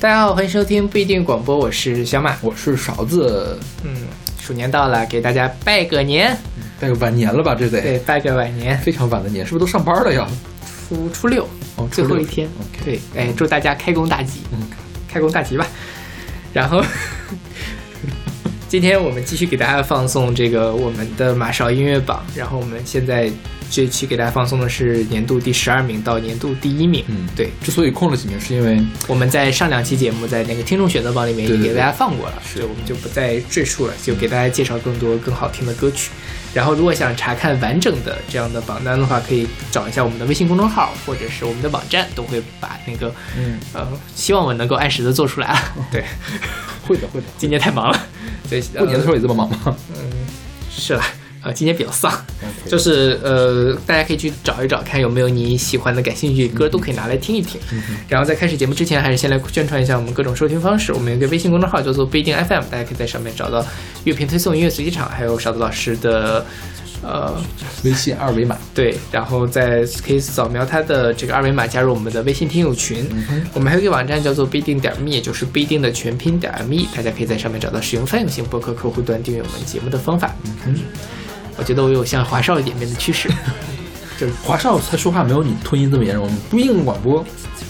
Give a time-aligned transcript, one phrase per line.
[0.00, 3.58] 大家好，欢迎收听不一定广播，我是小马，我是勺子。
[3.84, 3.94] 嗯，
[4.40, 6.34] 鼠年到了，给大家拜个年，
[6.80, 7.54] 拜个晚年了吧？
[7.54, 10.26] 这得对，拜个晚年，非常晚的年，是不是都上班了呀？
[10.88, 12.48] 初初六，哦，最后一天。
[12.82, 14.58] 对，哎，祝大家开工大吉，嗯，
[15.06, 15.66] 开工大吉吧。
[16.54, 16.82] 然后，
[18.70, 23.30] 今天我们继续给大家放送这个我们的马勺音乐榜，然后我们现在。
[23.70, 27.04] 这期给大家放送的是年度第十二名到年度第一名。
[27.06, 27.50] 嗯，对。
[27.62, 36.10] 之所以空了几名，是因为我们在上两期节目在那个听众选择榜里面已经给大家放过了，所以我们就不再赘述了，就给大家介绍更多更好听的歌曲。
[36.52, 45.72] 然后，如果想查看完整的这样的榜单的话，可以找一下我们的微信公众号或者是我们的网站，都会把那个嗯呃，希望我能够按时的做出来啊。
[45.92, 46.04] 对，
[46.82, 47.26] 会的会的。
[47.38, 48.06] 今年太忙了，
[48.50, 49.76] 对， 过年的时候也这么忙吗？
[49.94, 50.10] 嗯，
[50.68, 51.02] 是了。
[51.42, 52.12] 呃，今天比较丧，
[52.68, 57.58] 就是呃，大家可以去找一找，看有没有你喜欢的、感兴趣的歌，都可以拿来听一听。
[58.08, 60.92] 然后在开始节目之前，还是先来宣传一下我们各种收听方式。
[60.92, 63.64] 我们有个微信公众号叫做不一定 FM，大家可以在上面找到
[64.04, 66.44] 乐评推送、音乐随机场，还有勺子老师的
[67.02, 67.42] 呃
[67.84, 68.58] 微信二维码。
[68.74, 73.08] 对，然后再可以扫描他的这个二维码加入我们的微信听友群。
[73.54, 80.34] 我们还有一个网站叫做不一定点 me，也就是不一定的全拼点 me，大家可以在上面找到使用泛用型博客客户端订阅我们节目的方法。
[80.66, 80.76] 嗯。
[81.60, 83.28] 我觉得我有向华少一点点的趋势，
[84.18, 86.24] 就是华少他说话没有你吞音这么严重。
[86.24, 87.22] 我们不应广播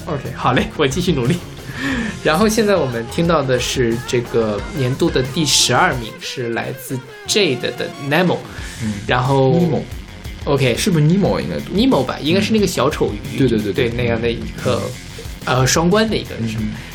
[0.06, 1.36] ，OK，好嘞，我继续努力。
[2.22, 8.36] 然后现在我们听到的是这个年度的第十二名，是来自 Jade 的 Nemo。
[8.84, 12.16] 嗯，然后 Nemo，OK，是不是 Nemo 应该读 Nemo 吧？
[12.22, 13.38] 应该是那个小丑鱼。
[13.38, 14.80] 对对对对，那样的一个
[15.44, 16.34] 呃双关的一个。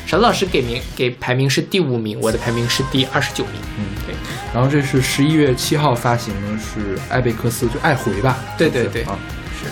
[0.05, 3.53] 勺子老师给名给排名是第五名，我的排名是第二十九名。
[3.79, 4.13] 嗯，对。
[4.53, 8.37] 然后这是十一月七号发行的，是艾贝克斯，就爱回吧？
[8.55, 9.17] 对对对啊，
[9.59, 9.67] 是。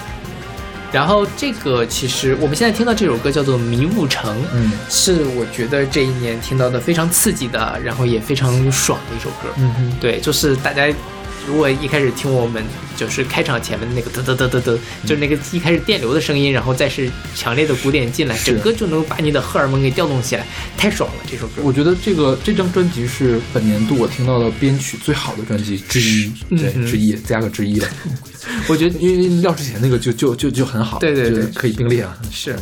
[0.92, 9.54] 然后这个其实我们现在听到这首歌叫做《迷雾城》，嗯，是我觉得这一年听到的非常刺激的，然后也非常爽的一首歌。
[9.58, 10.92] 嗯哼，对，就是大家。
[11.48, 12.64] 如果一开始听我们
[12.96, 20.46] 就是开场前面的那个嘚嘚嘚嘚嘚，就是那个一开始电流的声音，然后再是强烈的鼓点进来，整个就能把你的荷尔蒙给调动起来，
[20.78, 21.24] 太爽了！
[21.30, 27.88] 这首歌，我觉得这个这张专辑是本年度我听到的编曲最好的专辑之一，对，之一加个之一了。
[28.68, 32.18] 我觉得因为廖之前那个就就就就很好，对对对，可以并列啊。
[32.32, 32.56] 是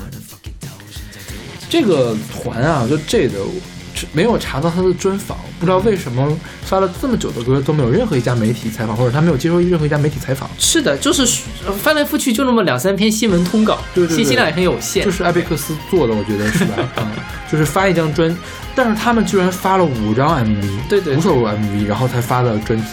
[1.69, 3.45] 这个团啊，就这个。
[4.11, 10.49] 没有查到他的专访，不知道为什么发了这么久的歌都没有任何一家媒体采访，或者他没有接受任何一家媒体采访。
[10.57, 11.25] 是的，就是
[11.81, 15.05] 翻来覆去就那么两三篇新闻通稿，对对，信息量也很有限。
[15.05, 16.75] 就是艾贝克斯做的，我觉得是吧？
[16.97, 17.07] 嗯，
[17.51, 18.35] 就是发一张专，
[18.75, 22.85] 但是他们居然发了五张 MV，对对，五首 MV，然后才发的专辑。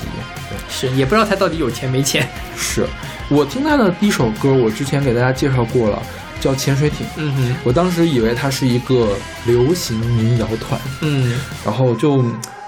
[0.70, 2.28] 是，也不知道他到底有钱没钱。
[2.56, 2.86] 是
[3.28, 6.02] 我听他的第一首歌，我之前给大家介绍过了。
[6.40, 9.08] 叫潜水艇，嗯哼，我当时以为它是一个
[9.44, 12.24] 流行民谣团，嗯，然后就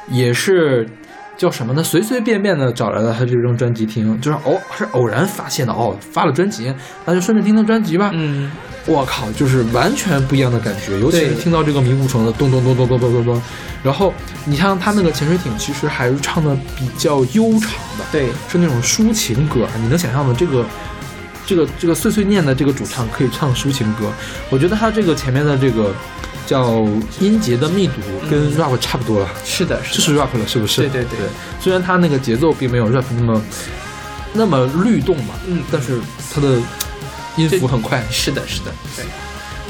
[0.08, 0.88] 也是
[1.36, 1.82] 叫什么呢？
[1.82, 6.72] 随随便便的找来了他这张专辑听，就是偶是偶然发现的哦，发了专辑，
[7.04, 8.10] 那就顺便听听专辑吧。
[8.12, 8.50] 嗯，
[8.86, 13.42] 我靠，就是完全不一样的感觉，尤其是听到这个迷雾城的咚咚咚咚咚咚咚咚，
[13.82, 14.12] 然后
[14.44, 20.34] 你像他那个潜水艇，其实还是唱的比较悠长的，对，是那种抒情歌，你能想象吗？
[20.36, 20.64] 这个。
[21.50, 24.08] 这个这个碎碎念的这个主唱可以唱抒情歌，
[24.50, 25.92] 我觉得他这个前面的这个
[26.46, 26.86] 叫
[27.18, 27.94] 音节的密度
[28.30, 29.28] 跟 rap 差不多了。
[29.44, 30.82] 是的，是就是 rap 了，是不是？
[30.82, 31.26] 对对对。
[31.60, 33.42] 虽然他那个节奏并没有 rap 那么
[34.32, 35.98] 那么律动嘛，嗯，但是
[36.32, 36.56] 他的
[37.36, 38.00] 音符很快。
[38.12, 39.04] 是的，是的，对。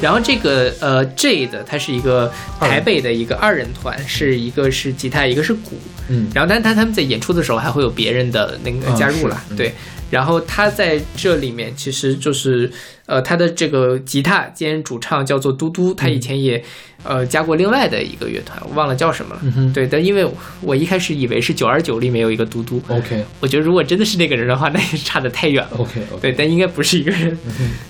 [0.03, 2.31] 然后这个呃 Jade 它是一个
[2.61, 6.29] 台北的一个二人团，是一个是吉他，一个是鼓，嗯。
[6.35, 9.75] 然后但他他们在演出的时候还会有别人的那个加入了，对。
[10.11, 12.71] 然后他在这里面其实就是，
[13.07, 16.63] 呃，他的这个吉他兼主唱叫做嘟嘟，他以前也，
[17.05, 19.73] 呃，加过另外的一个乐团，我忘了叫什么了。
[19.73, 20.27] 对，但因为
[20.61, 22.83] 我一开始以为是九二九里面有一个嘟嘟。
[22.89, 25.77] OK，我觉得如果真的是那个人的话，那也差得太远了。
[25.79, 27.39] OK，对，但应该不是一个人。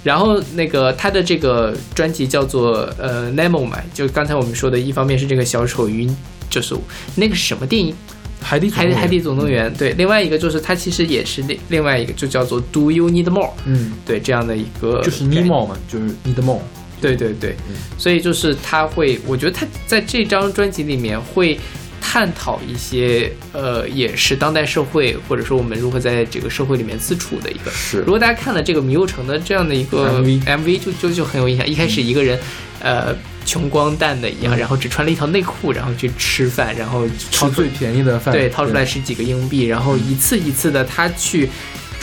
[0.05, 6.07] 然后那个他的这个专辑叫做呃 Nemo 嘛，就刚才我们说的一方面是这个小丑鱼，
[6.51, 6.75] 就是
[7.17, 7.95] 那个是什么电影？
[8.41, 13.51] 海底海海底总动员，对，另外一个就是它其实也是另另外一个，就叫做 Do You Need More？
[13.65, 16.61] 嗯，对，这样的一个就是 Need More 嘛，就是 Need More。
[17.01, 17.55] 对对对，
[17.97, 21.59] 所以就是他会，我觉得他在这张专辑里面会
[21.99, 27.71] 探讨一些，呃，也是当代社会或者说我们如何在这个社会里面自处的一个。
[27.71, 28.01] 是。
[28.01, 31.67] 如果大家看了这个迷雾城的这样的一个 MV，就就就很有印象。
[31.67, 32.39] 一开始一个人，
[32.81, 33.17] 呃。
[33.45, 41.49] 穷光蛋的一样，然后只穿了一条内裤，然后去吃饭，然后吃最便宜的饭，对，掏出来十几个硬币，然后一次一次的他去，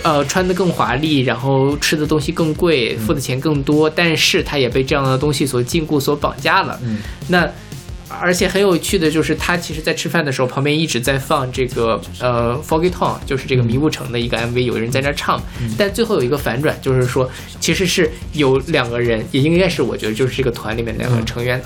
[0.03, 6.79] 呃，穿的更华丽，然后吃的东西更贵，付的钱更多，但是他也被这样的东西所禁锢、所绑架了。
[6.83, 6.97] 嗯，
[7.27, 7.49] 那
[8.09, 15.41] 而且很有趣的就是，他其实在吃饭的时候，旁边一直在放这个呃《Foggy Town》，就是这个迷雾城的一个 MV，有人在那唱。
[15.77, 21.61] 但最后有一个反转，就是说其实是有两个人，也应该是我觉得就是这个团里面两个成员。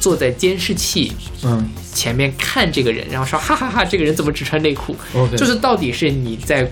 [0.00, 6.70] 坐在监视器嗯前面看这个人，然后说哈哈哈，这个人怎么只穿内裤？，OK，就是到底是你在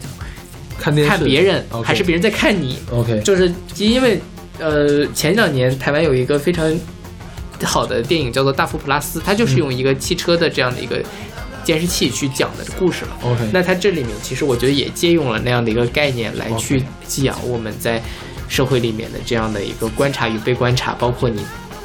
[0.78, 1.64] 看别人？
[1.84, 4.20] 还是别人在看你？OK，就是因为
[4.60, 6.72] 呃前两年台湾有一个非常
[7.64, 11.02] 好的电影叫做《大佛普拉斯》，它就是用一个汽车的这样的一个
[11.64, 13.12] 监视器去讲的故事嘛。
[13.22, 18.02] OK，那它这里面其实我觉得也借用了那样的一个概念来去讲我们在
[18.48, 21.40] 社会里面的这样的一个观察与被观察，包括你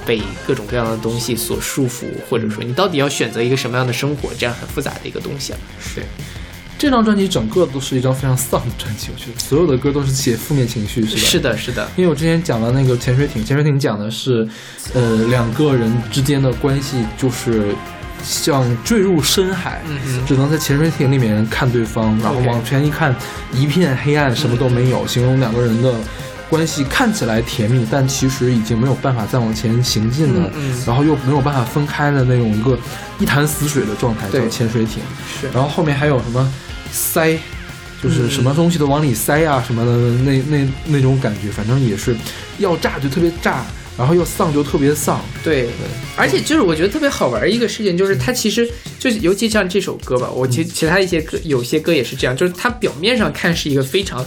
[0.05, 5.59] 被各种各样的东西所束缚，或者说你到底要选择一个什么样的生活，这样很复杂的一个东西了。
[5.95, 6.03] 对，
[6.81, 11.21] 这张专辑整个都是一张非常丧的专辑，我觉得所有的歌都是写负面情绪，是吧？
[11.21, 14.47] 是的，是的，因为我之前讲了那个潜水艇，潜水艇讲的是，
[14.95, 17.75] 呃，两个人之间的关系就是
[18.23, 19.79] 像坠入深海，
[20.27, 23.15] 只能在潜水艇里面看对方，然后往前一看，
[23.53, 25.93] 一片黑暗，什么都没有，形容两个人的
[26.49, 32.75] 关系看起来甜蜜，但其实已经没有办法再往前行进了，嗯嗯然后又没有办法分开的那种一个
[33.19, 35.03] 一潭死水的状态，对叫潜水艇。
[35.39, 36.51] 是然后后面还有什么
[36.91, 37.39] 塞，
[38.01, 39.91] 就是什么东西都往里塞啊什么的，
[40.23, 42.15] 那那那种感觉，反正也是
[42.59, 43.65] 要炸就特别炸，
[43.97, 45.21] 然后要丧就特别丧。
[45.43, 45.69] 对，
[46.15, 54.25] 而且就是我觉得特别好玩一个事情，就是它其实就是尤其像这首歌吧，我其其他一些歌有些歌也是这样，就是它表面上看是一个非常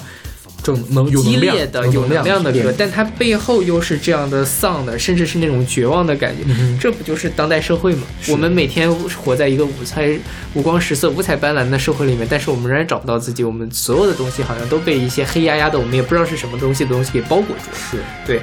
[0.64, 6.42] 正能有激能量烈的、有有能量的歌，但它背后又是这样的丧的，甚至是那种绝望的感觉。
[6.46, 8.02] 嗯这不就是当代社会吗？
[8.28, 10.18] 我们每天活在一个五彩、
[10.54, 13.44] 五光十色、五彩斑斓的社会里面，但是我们仍然找不到自己。
[13.44, 17.76] 我们所有的东西好像都被一些黑压压的，我们也不知道是什么东西的东西给包裹住了。
[17.76, 18.40] 是对，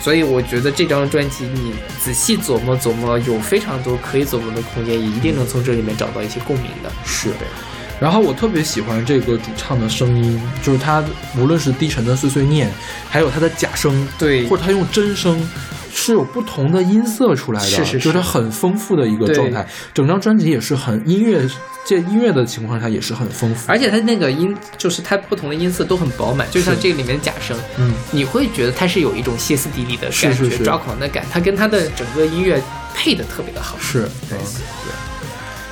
[0.00, 6.90] 所以我觉得这张专辑你仔细琢磨琢磨，有非常多可以琢磨的空间，也一定能从这里面找到一些共鸣的。
[7.04, 7.28] 是。
[8.00, 11.04] 然后我特别喜欢这个主唱的声音，就是他
[11.36, 12.70] 无论是低沉的碎碎念，
[13.08, 15.48] 还有他的假声，对或者他用真声，
[15.92, 19.66] 是有不同的音色出来的，是是是就是它很丰富的一个状态。
[19.92, 21.48] 整张专辑也是很音乐，
[21.84, 23.70] 这音乐的情况下也是很丰富。
[23.70, 32.62] 而且他那个音，就是他不同的音色都很饱满，就像这个里面的假声，嗯，你会觉得他是有一种歇斯底里的感觉、抓狂的感，他跟他的整个音乐
[32.94, 33.76] 配的特别的好。
[33.80, 34.38] 是，嗯，对。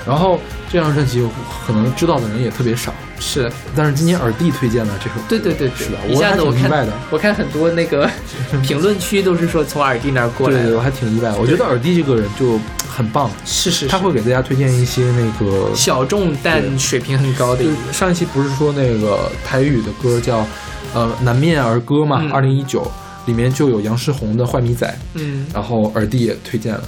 [0.04, 0.40] 然后
[0.70, 1.26] 这张专辑
[1.66, 5.86] 可能知道的人也特别少，是，但是今年耳帝推荐了这首歌，对对对对。
[5.86, 6.92] 是的，一我还下子我看挺意外的。
[7.10, 8.10] 我看很多那个
[8.62, 10.56] 评论区都是说从耳帝那儿过来。
[10.56, 11.32] 对对，我，还挺意外。
[11.38, 12.58] 我觉得耳帝这个人就
[12.88, 17.64] 很棒，是是他会给大家推荐一些那个小众但水平很高的。
[17.92, 20.44] 上一期不是说那个台语的歌叫
[20.92, 22.90] 呃《南面儿歌》嘛嗯，二零一九
[23.26, 26.82] 里面就有杨世宏的《坏米仔》，嗯，然后耳帝也推荐了。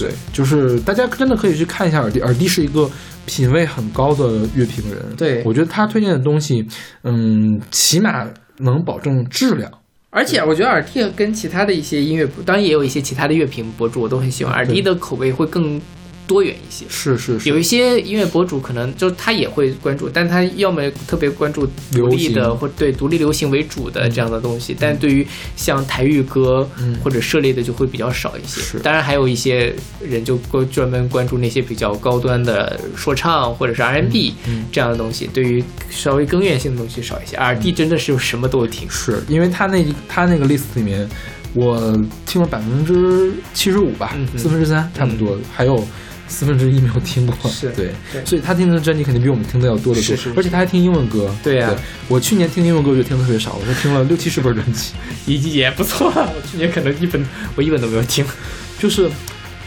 [0.00, 2.90] 对，就是大家真的可以去看一下耳帝，耳帝是一个
[3.24, 5.00] 品味很高的乐评人。
[5.16, 5.42] 对。
[5.44, 6.66] 我觉得他推荐的东西，
[7.04, 8.26] 嗯，起码
[8.58, 9.70] 能保证质量。
[10.10, 15.80] 而且我觉得耳帝跟其他的一些音乐，当然也有一些其他的乐评博主我都很喜欢，耳帝的口味会更
[16.26, 16.84] 多元一些。
[16.88, 26.96] 是是是，有一些音乐博主可能就他也会关注，但他要么特别关注独立的或对独立流行为主的这样的东西，但对于像台语歌嗯。
[27.02, 28.60] 或者涉猎的就会比较少一些。
[28.60, 28.78] 是。
[28.80, 37.36] 当然还有一些人就专专门关注那些比较高端的说唱或者是 R&B 嗯这样的东西，对于稍微根源性的东西少一些。
[37.36, 38.90] R&D 真的是什么都听。
[38.90, 41.08] 是因为他那他那个 list 里面，
[41.54, 41.96] 我
[42.26, 45.86] 听了百分之七十五吧四分之三差不多，还有
[46.28, 47.34] 四分之一没有听过。
[47.50, 51.34] 是对，对所以他听的专辑肯定比我们听的要多得多，而且他还听英文歌。
[51.42, 51.74] 对呀
[52.08, 54.92] 我去年听英文歌就听的特别少，我就听了六七十本专辑，
[55.26, 58.24] 也也不错，我去年可能一本我一本都没有听。
[58.78, 59.10] 就是。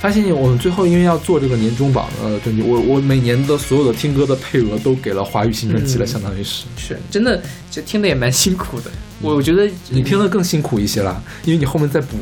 [0.02, 6.64] 发现我们最后因为要做这个年终榜的专辑，我我每年的所有的听歌的配额都给了华语新专辑了，嗯相当于是。
[6.78, 8.90] 是真的，就听的也蛮辛苦的。
[9.20, 12.16] 我我觉得你听的更辛苦一些啦，因为你后面再补。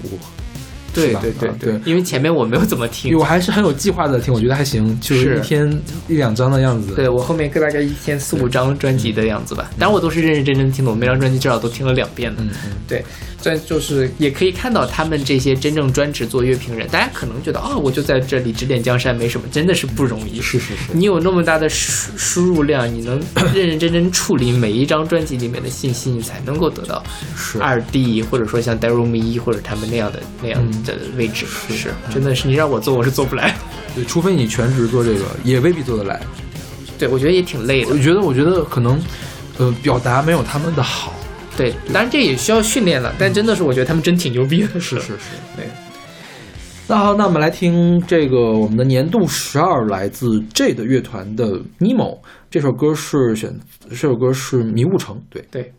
[1.04, 1.82] 对对对啊对。
[1.86, 3.18] 因为前面我没有怎么听。
[3.18, 5.38] 我还是很有计划的听，我觉得还行，就是是。
[5.38, 6.94] 一天一两张的样子。
[6.96, 12.42] 对我后面大概一天四五张专辑的样子吧，当然我都是认认真真听的，我每张专辑至少都听了两遍的。
[12.42, 13.04] 嗯嗯，对，
[13.40, 20.42] 这就是也可以看到他们这些真正专职做乐评人，大家可能觉得啊、我就在这里指点江山没什么，真的是不容易。
[20.42, 23.22] 是是是，你有那么大的输输入量，你能
[23.54, 27.04] 认认真真处理每一张专辑里面的信息，你才能够得到
[27.36, 31.46] 是二 D 或者说像 Daryl Me 或者他们那样的那样的位置。
[31.70, 33.56] 是，真的是你让我做，我是做不来。
[33.94, 36.20] 对，除非你全职做这个，也未必做得来。
[36.98, 37.98] 对，我觉得也挺累的我。
[38.00, 39.00] 觉得，我觉得可能，
[39.58, 41.14] 呃，表达没有他们的好。
[41.58, 44.80] 对，当然这也需要训练了，但真的是我觉得他们真挺牛逼的。
[44.80, 45.66] 是是是， 对。
[46.88, 51.46] 那好，那我们来听这个我们的年度十二，来自 J 的乐团的
[51.80, 52.16] 《Nemo》
[52.50, 53.54] 这首歌是选，
[53.90, 55.74] 这首歌是《迷雾城》，对对。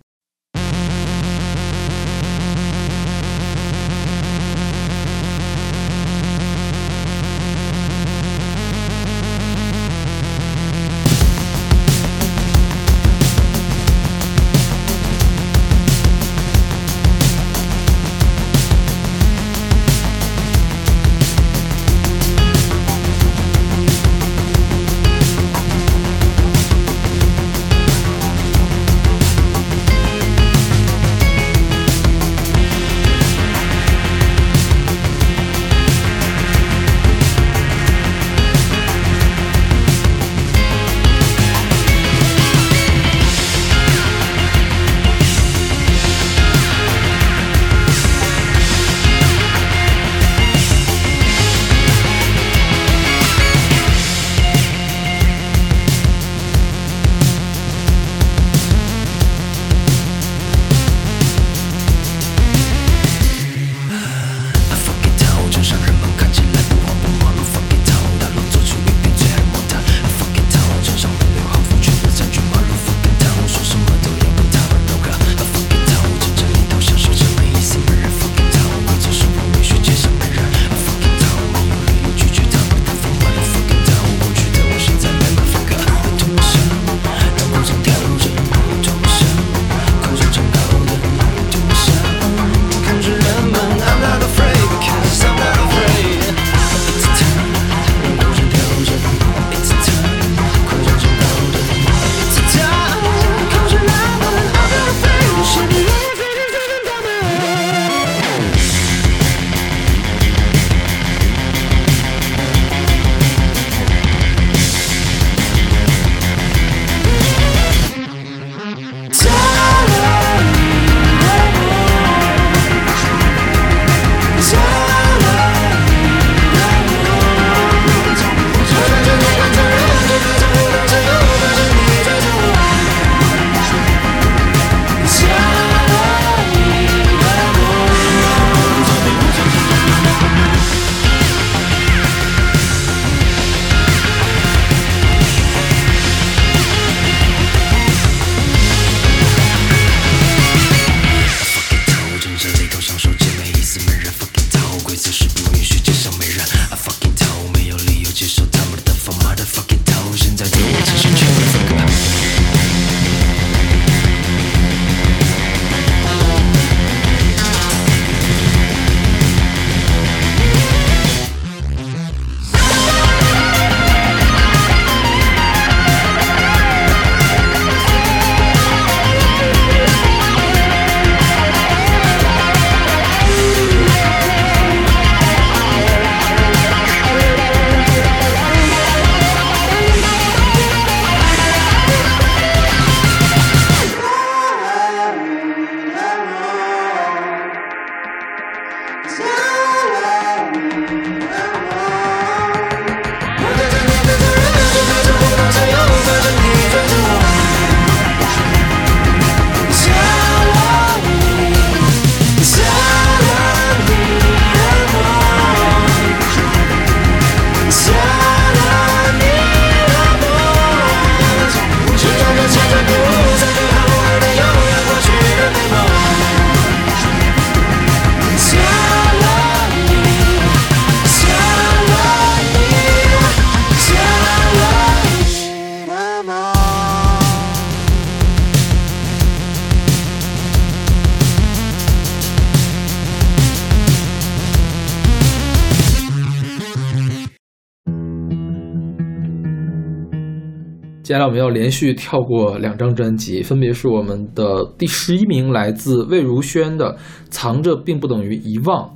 [251.28, 256.94] 我们要连续跳过两张专辑，分别是我们的第十一名来自魏如萱的
[257.28, 258.88] 《藏着并不等于遗忘》。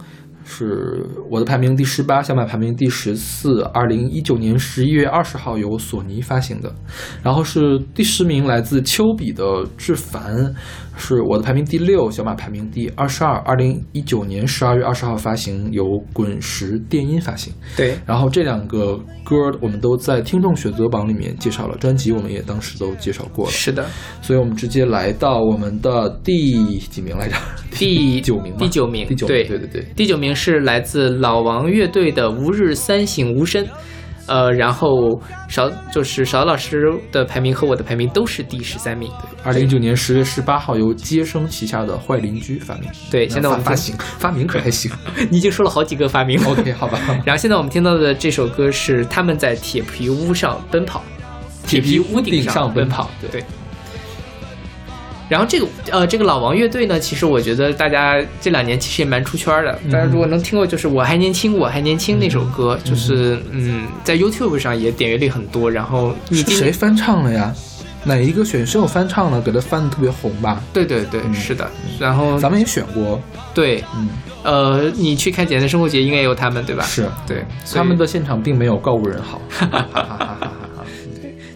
[0.44, 6.74] 是我的排名第十八，小马排名第十四，二零一九年十一月二十号由索尼发行的。
[7.22, 9.44] 然后是第十名，来自丘比的
[9.76, 10.36] 《致凡》，
[11.04, 17.52] 是我的排名第六，小马排名第二十二，二零一九年十二月二十号发行，由滚石电音发行。
[17.76, 23.50] 对，然后这两个歌我们都在听众选择榜里面介绍了，专辑我们也当时都介绍过了。
[23.50, 23.84] 是的，
[24.22, 27.36] 所以我们直接来到我们的第几名来着？
[27.72, 30.22] 第九名，第九名，第九，对对对对，第九名。
[30.22, 33.66] 名是来自老王乐队的《吾日三省吾身》，
[34.26, 39.10] 呃，然后勺就是勺老师的排名和我的排名都是第十三名。
[39.42, 42.88] 二零一九年十月十八号由接生旗下的坏邻居发明。
[43.10, 44.90] 对，现在我们发行发明可还行。
[45.30, 46.40] 你已经说了好几个发明。
[46.44, 46.98] OK，好吧。
[47.26, 51.02] 然后现在我们听到的这首歌是他们在铁皮屋上奔跑，
[51.66, 53.10] 铁皮屋顶上奔跑。
[53.30, 53.42] 对。
[55.32, 59.72] 然后这个呃，这个老王乐队呢，其实我觉得大家这两年其实也蛮出圈的。
[59.90, 65.70] 大家如果能听过，就是我还年轻，我还年轻那首歌，就是嗯，在 YouTube 上也点阅率很多。
[65.70, 67.50] 然后你谁翻唱了呀？
[68.04, 70.62] 哪一个选秀翻唱了，给他翻的特别红吧？
[70.70, 71.66] 对对对，是的。
[71.98, 73.18] 然后咱们也选过。
[73.54, 74.08] 对，嗯，
[74.42, 76.84] 呃，你去看《简单生活节》应该也有他们对吧？
[76.84, 79.40] 是对，他们的现场并没有告五人好。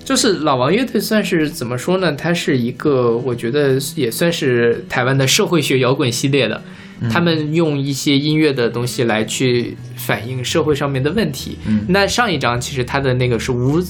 [0.07, 2.13] 就是老王乐队算是怎么说呢？
[2.13, 6.63] 它是一个，我觉得也算是台湾的社会学摇滚系列的。
[7.01, 11.59] 嗯、他们用一些音乐的东西来去反映社会上面的问题。
[11.67, 13.83] 嗯，那上一张其实他的那个是无。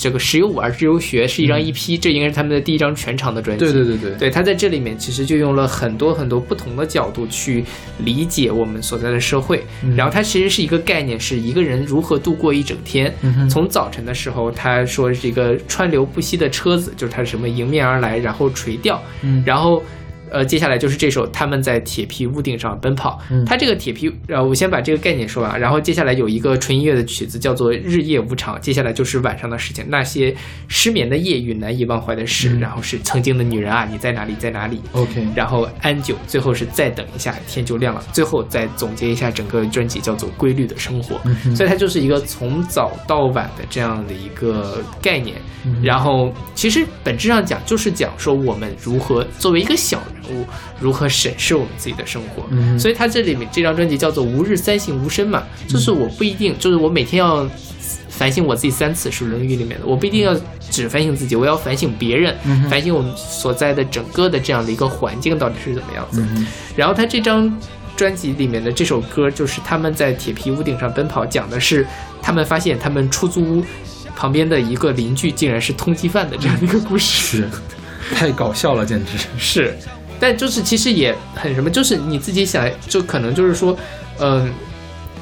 [0.00, 3.64] 这个时有舞而知有学是一张 EP，、嗯、这应该是他们的第一张全长的专辑。
[3.64, 7.64] 对对对对，对他在这里面其实就用了很多很多不同的角度去
[7.98, 9.64] 理解我们所在的社会。
[9.82, 13.14] 嗯、然后它其实是一个概念，是一个人如何度过一整天。
[13.22, 19.82] 嗯、从早晨的时候，他说是一个川流不息的车子，就是他什么迎面而来，然后垂钓，嗯、然后。
[20.34, 23.20] 呃，接下来就是这首他们在铁皮屋顶上奔跑。
[23.30, 30.34] 嗯，它这个铁皮，呃，我先把这个概念说完，然后接下来有一个纯音乐的曲子叫做《日夜无常》，接下来就是晚上的事情，那些
[30.66, 41.14] 失眠的夜与难以忘怀的事，嗯、然后是曾经的女人啊，你在哪里，在哪里？OK，然后安久，最后是再等一下，天就亮了，最后再总结一下整个专辑叫做《规律的生活》。
[41.24, 45.36] 嗯、所以它就是一个从早到晚的这样的一个概念。
[45.64, 50.44] 嗯、然后其实本质上讲就是讲说我们如何作为一个小人物
[50.78, 51.08] 如何。
[51.14, 57.48] 审视我们自己的生活，嗯、所以他这里面这张专辑叫做《吾日三省吾身》嘛，就是我不一定，就是我每天要
[58.08, 60.34] 反省我自己三次，是《论语》里面的，我不一定要
[60.70, 66.20] 只反省自己，我要反省别人，嗯、反省我们所在的整个的这样的一个环境到底是怎么样子。
[66.34, 67.56] 嗯、然后他这张
[67.96, 71.86] 专辑里面的这首歌，就是他们在铁皮屋顶上奔跑，讲的是
[72.20, 73.64] 他们发现他们出租屋
[74.16, 77.48] 旁边的一个邻居竟然是通缉犯的这样一个故事，
[78.12, 79.76] 太搞笑了，简直是。
[80.20, 83.76] 但就是其实也很什么，就是你自己想，就可能就是说，
[84.18, 84.48] 嗯、呃，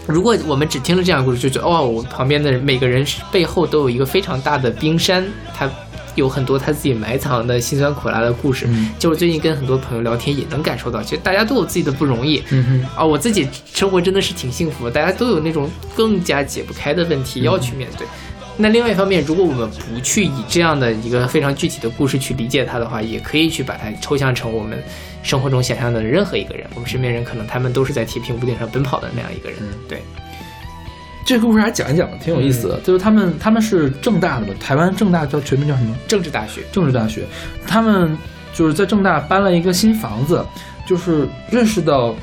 [0.07, 5.25] 如果我们只听了这样的故事，就觉得哦，我旁边的每个人背后都有一个非常大的冰山，
[5.55, 5.71] 他
[6.15, 8.67] 有很多他自己埋藏的辛酸苦辣的故事。
[8.69, 12.43] 嗯、就我最近跟很多朋友聊天，也能感受到，其实大家都有自己的不容易。
[12.95, 18.07] 啊，我自己生活真的是挺幸福的，大家都有那种更加解不开的问题要去面对。
[18.07, 24.81] 嗯那另外一方面，如果我们不去以这样的一个非常具体的故事去理解它的话，也可以去把它抽象成我们
[25.23, 26.67] 生活中想象的任何一个人。
[26.75, 29.59] 我们身边人可能他们都是在铁皮屋顶上奔跑的那样一个人。
[29.63, 30.03] 嗯、对，
[31.25, 32.77] 这个故事还讲一讲，挺有意思的。
[32.77, 35.97] 嗯、就是他们他们是正大的嘛，台湾正大叫全名叫什么？
[36.07, 36.61] 政治大学。
[36.71, 37.25] 政治大学，
[37.67, 38.17] 他们
[38.53, 40.45] 就是在正大搬了一个新房子，
[40.87, 42.15] 就是认识到。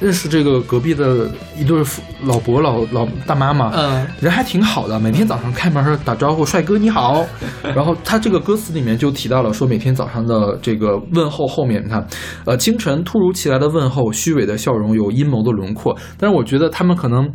[0.00, 1.82] 认识这个隔壁的一对
[2.22, 7.26] 老伯老老大妈嘛，嗯，人还挺好的，每天早上开门打招呼，帅哥你好。
[7.62, 12.06] 然后他这个歌词里面就提到了说，每天早上的这个问候后面，你看，
[12.44, 15.96] 呃，清晨突如其来的问候，虚伪的笑容有阴谋的轮廓。
[16.16, 17.28] 但是我觉得他们可能。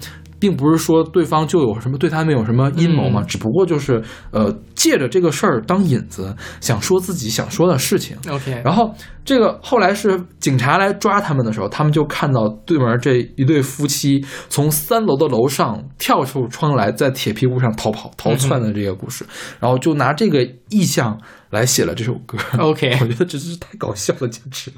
[0.43, 8.17] 并不是说对方就有什么对他们有什么阴谋嘛，嗯、只不过就是呃借着这个事儿当引子，想说自己想说的事情。
[8.29, 19.29] OK，然后这个后来是警察来抓他们的时候，他们就看到对门这一对夫妻从三楼的楼上跳出窗来，在铁皮屋上逃跑逃窜的这个故事，嗯、
[19.61, 21.17] 然后就拿这个意象
[21.51, 22.37] 来写了这首歌。
[22.59, 24.73] OK， 我觉得真是太搞笑了，简直。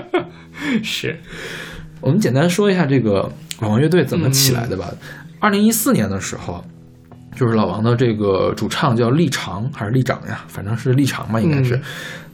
[0.82, 1.20] 是。
[2.04, 4.92] 我们简单说一下这个老王乐队怎么起来的吧。
[5.40, 6.62] 二零一四年的时候，
[7.34, 10.44] 就是老王的这个主唱叫立长还是立长呀？
[10.46, 11.76] 反正是立长吧，应该是。
[11.76, 11.82] 嗯、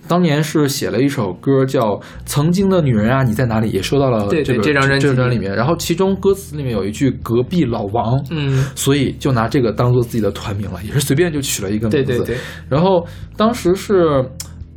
[0.09, 1.81] 当年是写了一首歌叫
[2.27, 5.55] 《曾经的女人啊，你在哪里》，也收到了这个这张专辑这张里面。
[5.55, 12.05] 然后其中歌词里面有一句“隔壁老王”，嗯，所以就拿这个当做自己的团名了，也是随便就取了一个名字。
[12.05, 12.37] 对对对。
[12.69, 13.07] 然后
[13.37, 14.25] 当时是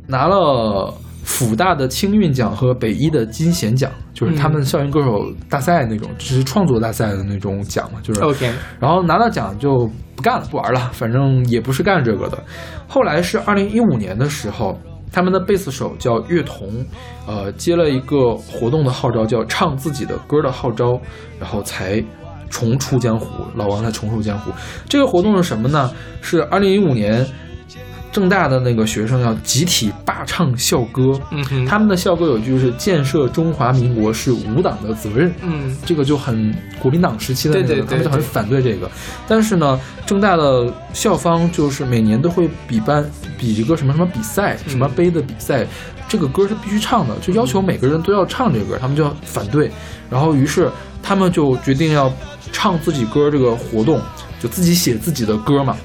[0.06, 0.94] 拿了。
[1.24, 8.52] 辅大的青韵奖和北一的金贤奖，就是他们校园歌手大赛那种，就是创作大赛的那种奖嘛，就是 OK。
[8.78, 12.38] 然后拿到奖就不干了，不玩了，反正也不是干这个的。
[12.86, 14.78] 后来是二零一五年的时候，
[15.10, 16.84] 他们的贝斯手叫乐童，
[17.26, 21.00] 呃，接了一个活动的号召，叫唱自己的歌的号召，
[21.40, 22.04] 然后才
[22.50, 23.44] 重出江湖。
[23.56, 24.52] 老王才重出江湖。
[24.90, 25.90] 这个活动是什么呢？
[26.20, 27.26] 是二零一五年。
[28.14, 38.88] 正大的那个学生要集体罢唱校歌，嗯，他们的校歌有句是“建设中华民国是无党的责任”，嗯这个就很国民党时期的那个，对对对他们就很反对这个。
[39.26, 43.04] 但是呢，正大的校方就是每年都会比班
[43.36, 45.66] 比一个什么什么比赛，什么杯的比赛，
[46.08, 49.68] 这个歌是必须唱的，就要求每个人都要唱这个歌，他们就反对。
[50.08, 50.70] 然后于是
[51.02, 52.12] 他们就决定要
[52.52, 54.00] 唱自己歌这个活动，
[54.40, 55.76] 就自己写自己的歌嘛。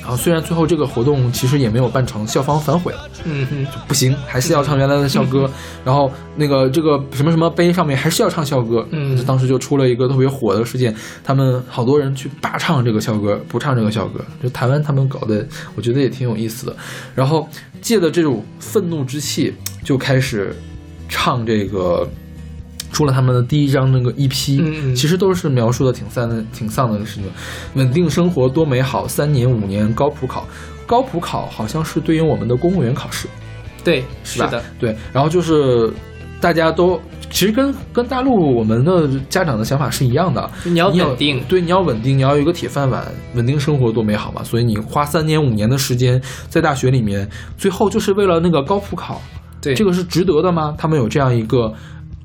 [0.00, 3.08] 然后虽然最后这个活动其实也没有办成，校方反悔了。
[3.24, 5.48] 嗯嗯，不行，还是要唱原来的校歌。
[5.84, 8.86] 然后那个这个什么什么碑上面还是要唱校歌。
[8.90, 14.24] 嗯就当时就出了一个特别火的事件，他们好多人去罢唱这个校歌，不唱这个校歌。
[14.42, 16.76] 就台湾他们搞的，我觉得也挺有意思的。
[17.14, 17.48] 然后
[17.80, 20.56] 借着这种愤怒之气，就开始
[21.08, 22.08] 唱这个。
[22.92, 27.24] 出了他们的第一张那个 EP，、其实都是描述的挺丧的、挺丧的一个事情。
[27.74, 30.46] 稳定生活多美好，三年五年高普考，
[30.86, 33.28] 高普考好像是对应我们的公务员考试。
[33.82, 34.46] 对，是吧？
[34.48, 35.90] 的，对，然后就是
[36.38, 37.00] 大家都
[37.30, 43.02] 其实跟跟大陆我们的家长的想法是一样的，你要稳定，对，你要稳定，你要有一个铁饭碗，
[43.34, 44.42] 稳定生活多美好嘛。
[44.44, 47.26] 所以你花三年五年的时间在大学里面，
[47.56, 49.22] 最后就是为了那个高普考，
[49.62, 50.74] 对这个是值得的吗？
[50.76, 51.72] 他们有这样一个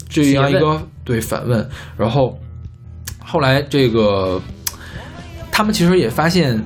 [0.08, 2.38] 这样一诘个对反问，然后
[3.20, 4.42] 后来这个
[5.52, 6.62] 他们其实也发现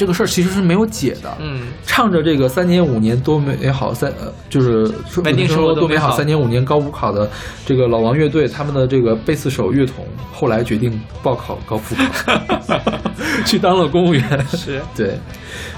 [0.00, 1.66] 这个事儿其实是没有解的，嗯。
[1.84, 6.16] 唱着这个三年五年多美好三呃，就是说稳定生生多美活多美好。
[6.16, 7.30] 三年五年高补考的
[7.66, 12.32] 这个老王乐队，他们的这个贝斯手乐童后来决定报考高复考，
[13.44, 14.46] 去当了公务员。
[14.48, 15.18] 是，对，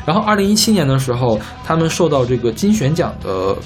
[0.06, 3.56] 然后二零一七年的时候，他们受到这个金选奖的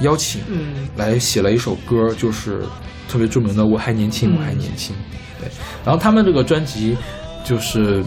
[0.00, 0.88] 邀请，嗯。
[0.96, 2.62] 来写了一首歌，就是
[3.06, 4.96] 特别著名的《我还年轻，嗯我还年轻》。
[5.38, 5.50] 对，
[5.84, 6.96] 然后他们这个专辑
[7.44, 8.02] 就是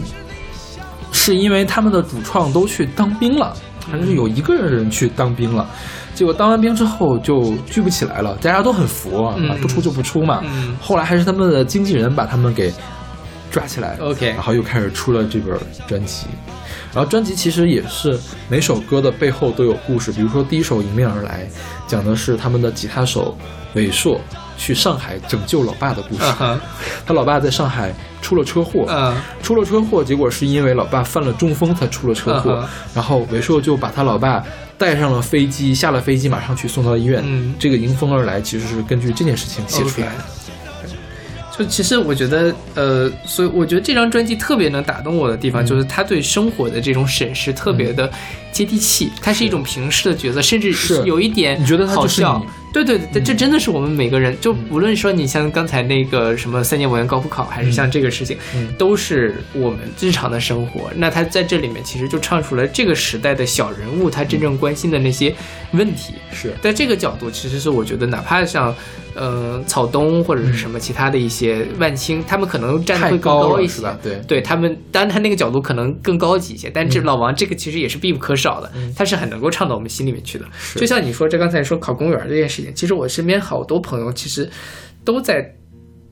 [1.12, 3.54] 是因为他们的主创都去当兵了，
[3.90, 5.68] 还是有一个人去当兵了，
[6.14, 10.40] 结果当完兵之后就聚不起来了，大家都很服啊，嗯不出就不出嘛。
[10.44, 12.72] 嗯后来还是他们的经纪人把他们给
[13.50, 16.26] 抓起来，，OK，然后又开始出了这本专辑。
[16.92, 18.18] 然后专辑其实也是
[18.48, 21.46] 每首歌的背后都有故事，比如说第一首《迎面而来》，
[21.86, 23.36] 讲的是他们的吉他手
[23.74, 24.20] 韦硕
[24.60, 26.20] 去上海拯救老爸的故事。
[27.06, 32.68] 他老爸在上海出了车祸，嗯出了车祸，结果是因为老爸犯了中风才出了车祸。
[32.94, 34.44] 然后韦硕就把他老爸
[34.76, 37.22] 带上了飞机，下了飞机马上去送到医院。
[37.24, 40.24] 嗯这个迎风而来其实是根据这件事情写出来的。
[41.56, 48.10] 就其实我觉得，呃，所以我觉得这张专辑特别能打动我的地方，嗯就是他对生活的这种审视特别的
[48.52, 52.59] 接地气，他是一种平视的角色，甚至是有一点你觉得它好笑就是你。
[52.72, 60.90] 对对对，这真的是我们每个人，就无论说你像刚才那个什么三年五年高普考，还是像这个事情，嗯都是我们日常的生活。
[60.94, 65.34] 那他在这里面其实就唱出了这个时代的小人物他真正关心的那些
[65.72, 66.14] 问题。
[66.32, 68.74] 是，在这个角度，其实是我觉得，哪怕像，
[69.14, 73.98] 呃，草东或者是什么其他的一些万青，他们可能站的会更高一些吧？
[74.02, 80.44] 对对他们，当然他那个角度可能更高级一些，但嗯这老王这个其实也是必不可少的，他是很能够唱到我们心里面去的。
[80.76, 84.48] 就像你说这刚才说考公务员这件事情，其实我身边好多朋友其实
[85.04, 85.54] 都在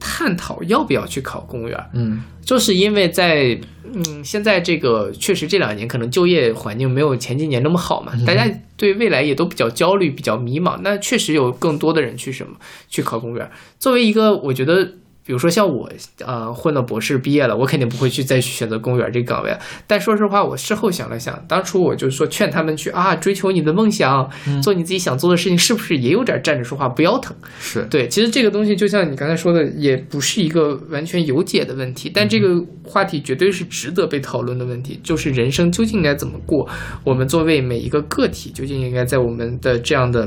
[0.01, 10.79] 探讨要不要去考公务员，嗯就是因为在嗯，现在这个确实这两年可能就业环境没有前几年那么好嘛，大家对未来也都比较焦虑、比较迷茫。
[10.83, 12.55] 那确实有更多的人去什么
[12.89, 13.51] 去考公务员。
[13.79, 14.93] 作为一个，我觉得。
[15.29, 15.87] 比如说像我，
[16.25, 19.55] 呃，混到博士毕业了，我肯定不会去再去选择公务员这个岗位。
[19.87, 24.27] 但说实话，我事后想了想，当初我就说劝他们去啊，追求你的梦想，
[24.63, 27.37] 做你自己想做的事情，是不是也有点站着说话不腰疼？
[27.61, 36.67] 是，对，其实这个东西就像你刚才说的，也不是一个完全有解的问题，但这个话题绝对是值得被讨论的问题，就是人生究竟应该怎么过？
[37.05, 40.27] 我们作为每一个个体，究竟应该在我们的这样的。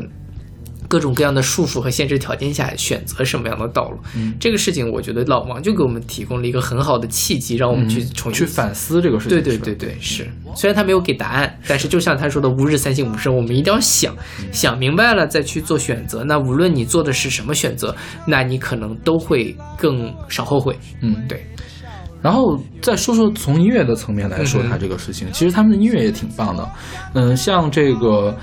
[0.92, 3.98] 各种各样的束缚和限制条件下，选择什么样的道路？
[4.14, 9.42] 嗯这个事情，我觉得老王就给我们提供了一个很好的契机，让我们去重新去反思这个事情。
[9.42, 10.28] 对对对对，是。
[10.54, 14.14] 虽然他没有给答案，但是就像他说的“吾日三省吾身”，我们一定要想，
[14.52, 16.26] 想明白了再去做选择。
[16.26, 17.96] 那无论你做的是什么选择，
[18.28, 20.78] 那你可能都会更少后悔。
[21.02, 21.42] 嗯，对。
[22.22, 26.70] 然后再说说从音乐的层面来说，他这个事情，其实他们的音乐也挺棒的。
[27.16, 28.38] 嗯，像这个，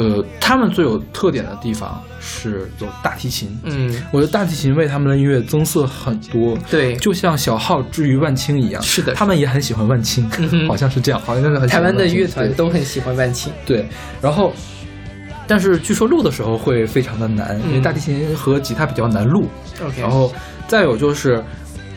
[0.00, 3.54] 呃，他们最有特点的地方是有大提琴。
[3.64, 8.82] 嗯，我觉得大提琴为他们的音乐增色很多，对，就像小号之于万青一样。
[8.82, 13.52] 是的他们也很喜欢万青，嗯好像是这样，好像是台湾的乐团都很喜欢万青。
[13.66, 13.86] 对，
[14.22, 14.54] 然后，
[15.46, 19.46] 但是据说录的时候会非常的难，因为嗯大提琴和吉他比较难录。
[19.84, 20.32] OK，然后
[20.66, 21.44] 再有就是，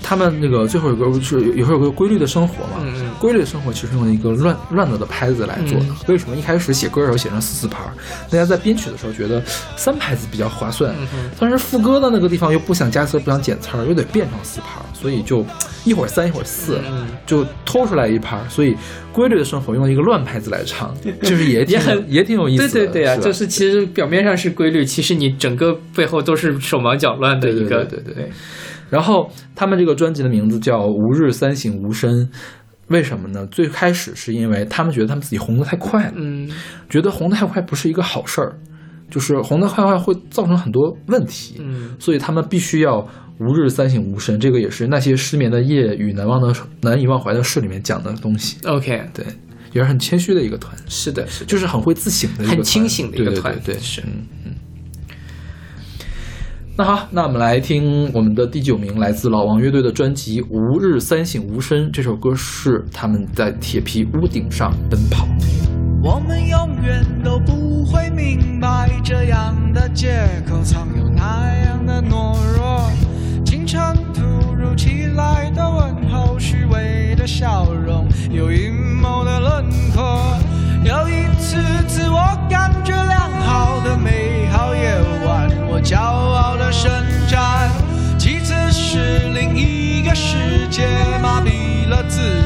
[0.04, 2.84] 他们那个最后有个是有有个规律的生活嘛，
[3.18, 5.86] 规律的生活其实用一个乱乱了的拍子来做的。
[5.86, 7.94] 嗯为什么一开始写歌的时候写成四四拍儿？
[8.30, 9.42] 大家在编曲的时候觉得
[9.78, 10.94] 三拍子比较划算，
[11.39, 15.46] 但是副歌的那个地方又不想加词儿，不想减词儿，又得变成四拍儿，所以就
[15.86, 18.44] 一会儿三一会儿四，嗯就偷出来一拍儿。
[18.50, 18.76] 所以
[19.13, 22.70] 规律的生活用一个乱拍子来唱， 就是也挺也很也挺有意思的。
[22.74, 28.32] 对对对啊，吧就是其实表面上是规律，其实你整个背后都是手忙脚乱的一个，对对对对
[28.93, 32.12] 然后他们这个专辑的名字叫《吾日三省吾身》，
[32.89, 33.43] 为什么呢？
[33.47, 36.47] 最开始是因为他们觉得他们自己红得太快了，嗯
[36.88, 38.53] 觉得红得太快不是一个好事儿，
[39.10, 42.99] 就是红得太快会造成很多问题，嗯所以他们必须要
[43.39, 44.39] 吾日三省吾身。
[44.39, 48.58] 这个也是那些失眠的夜与难忘的难以忘怀的事里面讲的东西。
[48.67, 49.25] ，OK，对，
[49.71, 54.03] 也是很谦虚的一个团，是的，是的，就是很会自省的一个团，很清醒的一个对对团对对，是。
[56.75, 61.88] 那好，那我们来听我们的第九名，来自老王乐队的专辑《吾日三省吾身》。
[61.91, 65.27] 这首歌是他们在铁皮屋顶上奔跑。
[66.01, 72.89] 我们永远都不会明白，这样的借口藏有那样的懦弱。
[73.45, 73.79] 清晨
[74.12, 74.23] 突
[74.55, 80.03] 如其来的问候，虚伪的笑容，有阴谋的轮廓。
[80.83, 81.55] 有一次
[81.88, 82.17] 自我
[82.49, 83.12] 感觉良好的美好夜晚，我
[85.84, 86.89] 骄傲的伸
[87.28, 87.69] 展；
[88.17, 90.88] 其次是另一个世界
[91.22, 92.42] 麻痹了自我，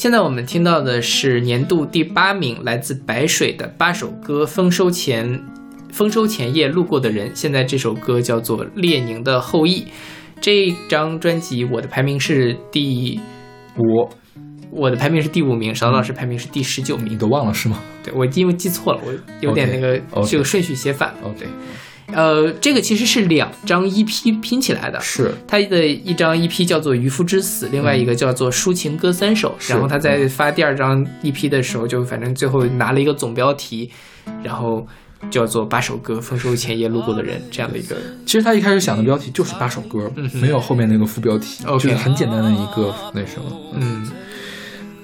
[0.00, 5.44] 现在我们听到的是年度第八名，来自白水的八首歌，丰收前，
[5.92, 7.30] 丰收前夜路过的人。
[7.34, 9.82] 现在这首歌叫做《列宁的后裔》。
[10.40, 13.20] 这张专辑我的排名是第
[13.76, 14.08] 五，
[14.70, 17.12] 我的排名是第五名，邵老师排名是第十九名。
[17.12, 17.78] 你都忘了是吗？
[18.02, 21.18] 对，我因为记错了，我有点那个这个顺序写反了。
[21.24, 21.46] 哦，对，
[22.12, 25.00] 呃，这个其实是两张 EP 拼起来的。
[25.00, 29.56] 是他的一张 EP 叫做《渔夫之死》，另外一个叫做《抒情歌三首》。
[29.64, 33.90] 是然后他在发第二张 EP 的时候，就反正最后拿了一个总标题，
[34.42, 34.86] 然后
[35.30, 37.96] 叫做“八首歌，丰收前夜路过的人”这样的一个。
[38.24, 43.44] 其实他一开始想的标题就是八首歌，嗯没有后面那个副标题 OK 就是很简单的一个那什么。
[43.74, 44.06] 嗯，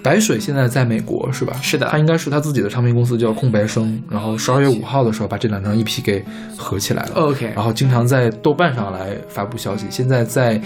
[0.07, 1.59] 白水现在在美国是吧？
[1.61, 6.25] 是的他应该是他自己的唱片公司叫空白生，然后十二月五号的时候把这两张 EP 给
[6.57, 7.11] 合起来了。
[7.17, 9.87] OK 然后经常在豆瓣上来发布消息。
[9.91, 10.61] 现在在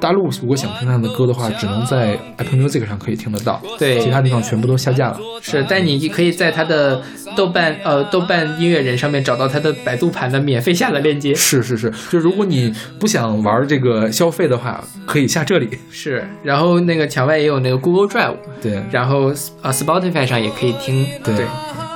[0.00, 5.18] 大陆如果想听他的歌的话，只能在 Apple Music 上可以听得到，对其他地方全部都下架了。
[5.40, 7.02] 是，但你可以在他的
[7.36, 11.34] 豆瓣呃豆瓣音乐人上面找到他的百度盘的免费下载链接。
[11.34, 15.68] 是是是，就如果你不想玩这个消费的话，可以下这里。
[15.90, 19.32] 是，然后那个墙外也有那个 Google Drive，对，然后
[19.62, 21.06] 呃 Spotify 上也可以听。
[21.24, 21.34] 对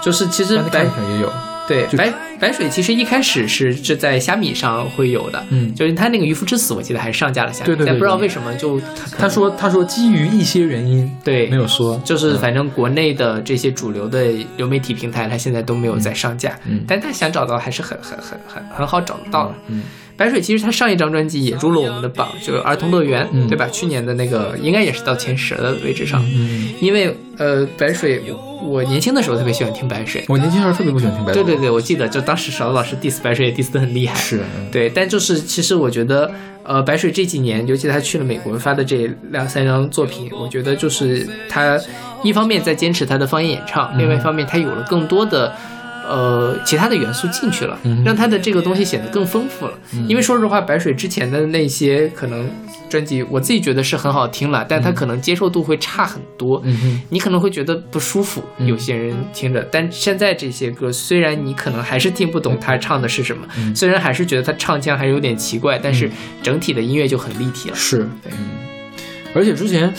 [0.03, 1.52] 就是其实上也有。
[1.68, 8.81] 就对白白水其实一开始是是在虾米上会有的，嗯就是他那个渔夫之死，我记得还是上架了虾米，对对对但不知道为什么就
[9.18, 19.55] 他说他说基于一些原因，对没有说，就是反正国内的这些主流的流媒体平台，他现在都没有在上架，嗯但他想找到还是很很很很很好找得到的。
[19.68, 19.83] 嗯
[20.16, 23.66] 白水其实他上一张专辑也入了我们的榜，就是《儿童乐园》，嗯对吧？
[23.72, 28.22] 去年的那个应该也是到前十的位置上，嗯，因为呃，白水
[28.62, 36.31] 我年轻的时候特别喜欢听白水，我年轻时候特别不喜欢听白水，对对对，我记得就当时勺子老师 diss 白水也 diss 的很厉害，是，嗯对，但就是其实我觉得，
[36.62, 41.81] 呃，白水这几年，尤其他去了美国发的这两三张作品，我觉得就是他
[42.22, 45.53] 一方面在坚持他的方言演唱，另外一方面他有了更多的。
[46.09, 48.03] 呃，其他的元素进去了，嗯。
[48.05, 49.73] 让他的这个东西显得更丰富了。
[50.09, 52.51] 因为说实话，白水之前的那些可能
[52.88, 56.61] 专辑，我自己觉得是很好听了，但他可能接受度会差很多。
[56.65, 59.67] 嗯，你可能会觉得不舒服，嗯有些人听着。
[59.71, 63.75] 但现在这些歌，虽然你可能还是听不懂他唱的是什么，嗯。
[63.75, 66.11] 虽然还是觉得他唱腔还是有点奇怪，但是
[66.43, 67.75] 整体的音乐就很立体了。
[67.77, 68.33] 是，对，
[69.35, 69.93] 而且之前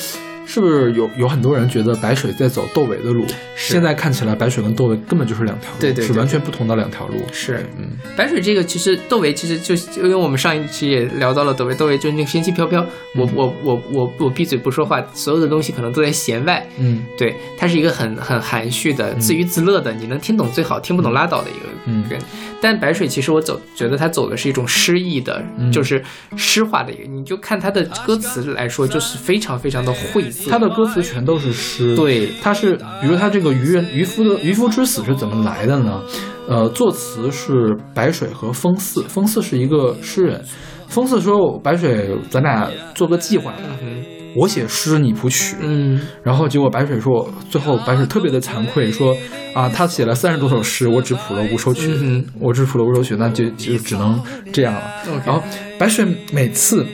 [0.46, 3.26] 是不是有有很多人觉得白水在走窦唯的路？
[3.56, 7.16] 现在看起来，白水跟窦唯根本就是两条路，对对对是完全不同的两条路。
[7.32, 16.66] 是，嗯，白水这个其实窦唯其实就就因为我们上一期也聊到了窦唯，窦唯就是那个仙气飘飘，我我我我我闭嘴不说话，所有的东西可能都在弦外。
[16.78, 22.20] 嗯对，他是一个很很含蓄的、自娱自乐的，你能听懂最好，听不懂拉倒的一个嗯人。
[22.64, 26.02] 但白水其实我走觉得他走的是一种诗意的，嗯就是
[26.38, 30.50] 诗化的一个，你就看他的歌词来说，就是非常非常的晦涩。
[30.50, 36.02] 他的歌词全都是诗。，对他是，比如他这个渔人渔夫的渔夫之死是怎么来的呢？
[36.48, 40.42] 呃，作词是白水和风四，风四是一个诗人。
[40.88, 45.56] 风四说：“白水，咱俩做个计划吧，嗯我写诗，你谱曲。
[45.60, 49.16] 嗯然后结果白水说，最后白水特别的惭愧，说
[49.54, 54.82] 啊，他写了三十多首诗，我只谱了五首曲，嗯我只谱了五首曲，那就就只能这样了。
[55.26, 55.42] 然后
[55.78, 56.86] 白水每次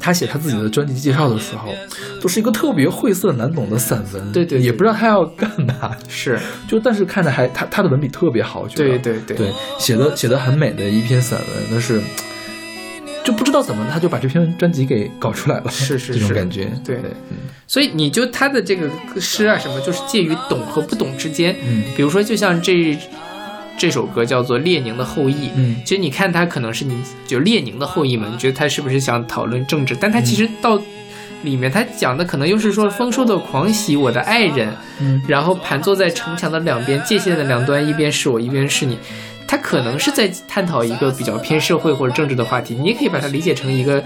[0.00, 1.68] 他写他自己的专辑介绍的时候，
[2.20, 12.00] 都是一个特别晦涩难懂的散文，对对对也不知道他要干嘛，是， 就但是看着还他他的文笔特别好，我觉得对对对对，写的写的很美的一篇散文，但是。
[13.24, 16.14] 就不知道怎么他就把这篇专辑给搞出来了，是是是。
[16.14, 16.96] 这种感觉，对。
[16.96, 21.54] 嗯所以你就他的这个诗啊什么，就是介于懂和不懂之间。
[21.64, 21.84] 嗯。
[21.96, 22.98] 比如说，就像这
[23.78, 25.76] 这首歌叫做《列宁的后裔》，嗯。
[25.84, 29.96] 其实你看他可能是你就列宁的后裔嘛，你觉得他是不是想讨论政治？
[30.00, 30.82] 但他其实到
[31.42, 35.22] 里面他讲的可能又是说丰收的狂喜，我的爱人，嗯。
[35.28, 38.98] 然后盘坐在城墙的两边，界限的两端，一边是我，一边是你。
[39.50, 44.00] 他可能是在探讨一个比较偏社会或者政治的话题，你也可以把它理解成一个，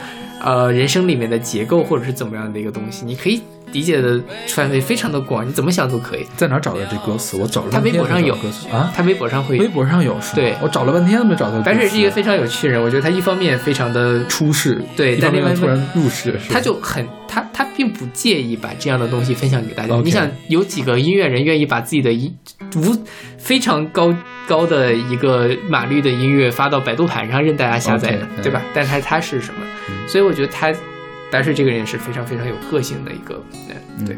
[0.44, 3.40] 呃，人生里面的结构或者是怎么样的一个东西，你可以
[3.72, 6.26] 理解的范围非常的广，你怎么想都可以。
[6.36, 7.38] 在哪儿找的这歌词？
[7.38, 8.34] 我找了他微博上有
[8.70, 9.66] 啊，他微博上会微。
[9.68, 11.60] 博上有对我找了半天都没找到。
[11.62, 19.96] 白水是一个非常有趣的人，我觉得他一方面非常的出世， 对但另外突然入世，他就很他他并不介意把这样的东西分享给大家。
[20.04, 22.36] 你想有几个音乐人愿意把自己的音
[22.76, 22.94] 无
[23.38, 24.14] 非常高
[24.46, 28.62] 高的一个码率的音乐发到百度盘上任大家下载的对吧？
[28.74, 29.60] 但他他是什么？
[30.06, 30.72] 所以我觉得他
[31.30, 34.16] 但是这个人是非常非常有个性的一个人，对。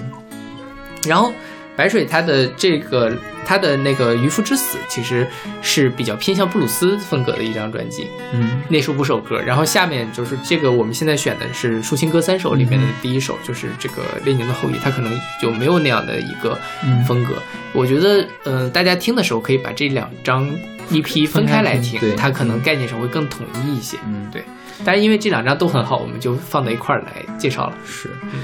[1.09, 1.33] 然后
[1.77, 3.15] 白水他的这个
[3.45, 5.27] 他的那个渔夫之死其实
[5.61, 17.35] 是比较偏向布鲁斯风格的一张专辑，嗯那是五首歌，然后下面就是这个我们现在选的是抒情歌三首里面的第一首，就是这个列宁的后裔，他可能就没有那样的一个嗯风格。
[17.73, 20.49] 我觉得，嗯、大家听的时候可以把这两张
[20.91, 23.99] EP 分开来听，它可能概念上会更统一一些。
[24.07, 24.43] 嗯对。
[24.85, 27.75] 但是因为这两张都很好，我们就放在一块儿来介绍了。
[27.87, 28.41] 是，嗯，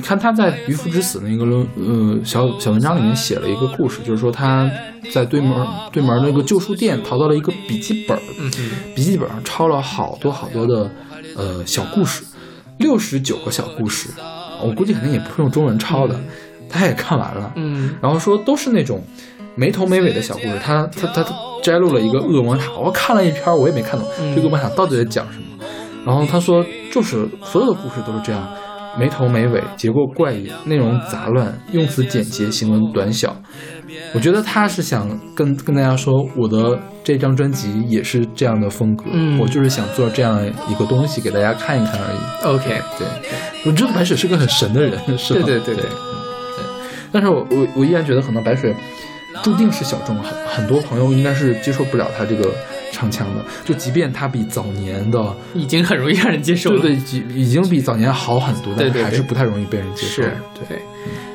[0.00, 4.70] 看他在《渔夫之死》那个论呃小小文章里面写了一个故事，就是说他
[5.12, 8.18] 在对门对门那个旧书店淘到了一个笔记本
[8.94, 10.90] 笔记本上抄了好多好多的
[11.36, 12.24] 呃小故事，
[12.78, 14.10] 六十九个小故事，
[14.62, 16.18] 我估计肯定也不是用中文抄的，
[16.68, 17.94] 他也看完了，嗯。
[18.00, 19.02] 然后说都是那种
[19.54, 24.34] 没头没尾的小故事，他他他他摘录了一个恶魔塔，我看了一篇儿，我也没看懂嗯。
[24.34, 25.44] 这个恶魔塔到底在讲什么。
[26.06, 28.48] 然后他说，就是所有的故事都是这样，
[28.96, 33.36] 没头没尾，结构怪异，内容杂乱，用词简洁，行文短小。
[34.14, 42.46] 我觉得他是想跟跟大家说，我的这张专辑也是这样的风格，嗯我就是想做这样一个东西给大家看一看而已。
[42.46, 43.06] ，OK，对，
[43.66, 45.40] 我知道白水是个很神的人，是吧？
[45.40, 45.90] 对对对对对对。
[47.10, 48.74] 但是我我我依然觉得，可能白水
[49.42, 52.50] 注定是小众，很很多朋友应该是接受不了他这个
[52.92, 53.44] 唱腔的。
[53.64, 56.80] 就即便他比早年的，已经很容易让人接受了。
[56.80, 57.00] 对对，
[57.34, 60.22] 已已经比早年好很多，但还是不太容易被人接受。
[60.22, 60.82] 是对，对。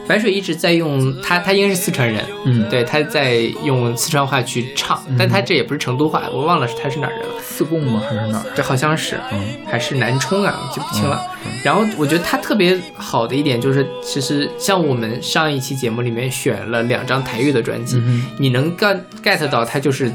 [0.06, 7.36] 白水一直在用他，他应该是四川人，嗯，对，他在用四川话去唱，但他这也不是成都话，我忘了是他是哪儿人了。
[7.42, 8.02] 自贡吗？
[8.06, 8.46] 还是哪儿？
[8.54, 11.22] 这好像是，嗯还是南充啊，我记不清了。
[11.64, 20.12] 然后我觉得他特别好的一点就是，其实像我们上一期节目里面选了两张台语的专辑，嗯你能 get get 到他就是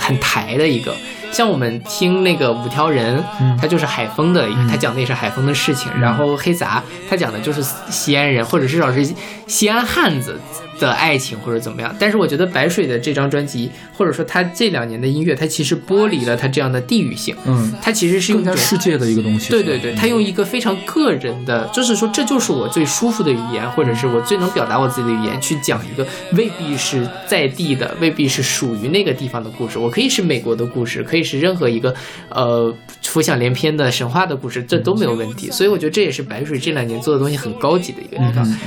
[0.00, 0.96] 很抬的一个。
[1.30, 5.90] 像我们听那个五条人，嗯他就是海丰的，他讲的也是海丰的事情。
[6.00, 9.06] 然后黑杂，他讲的就是西安人，或者至少是
[9.46, 10.38] 西安汉子
[10.78, 11.94] 的爱情或者怎么样。
[11.98, 19.50] 但是我觉得白水的这张专辑，或者说他这两年的音乐，他其实剥离了他这样的地域性，嗯，他其实是用更一种加世界的一个东西。
[19.50, 29.78] 对对对，他用一个非常个人的，就是说这就是我最舒服的语言，或者是我最能表达我自己的语言，去讲一个未必是在地的，未必是属于那个地方的故事。
[29.78, 31.94] 我可以是美国的故事，可以是任何一个
[32.30, 35.50] 呃浮想联翩的神话的故事，这都没有问题。
[35.50, 38.58] 所以我觉得这也是白水这两年做的东西很高级的一个地方。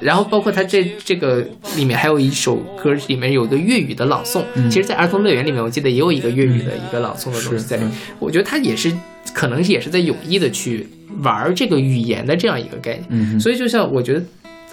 [0.00, 1.44] 然后包括他这这个
[1.76, 4.42] 里面还有一首歌，里面有一个粤语的朗诵。
[4.54, 8.14] 嗯其实，在儿童乐园里面，我记得也有一个粤语的一个朗诵的东西是在里面嗯。
[8.18, 8.92] 我觉得他也是
[9.32, 10.86] 可能也是在有意的去
[11.22, 13.04] 玩儿这个语言的这样一个概念。
[13.08, 14.22] 嗯所以，就像我觉得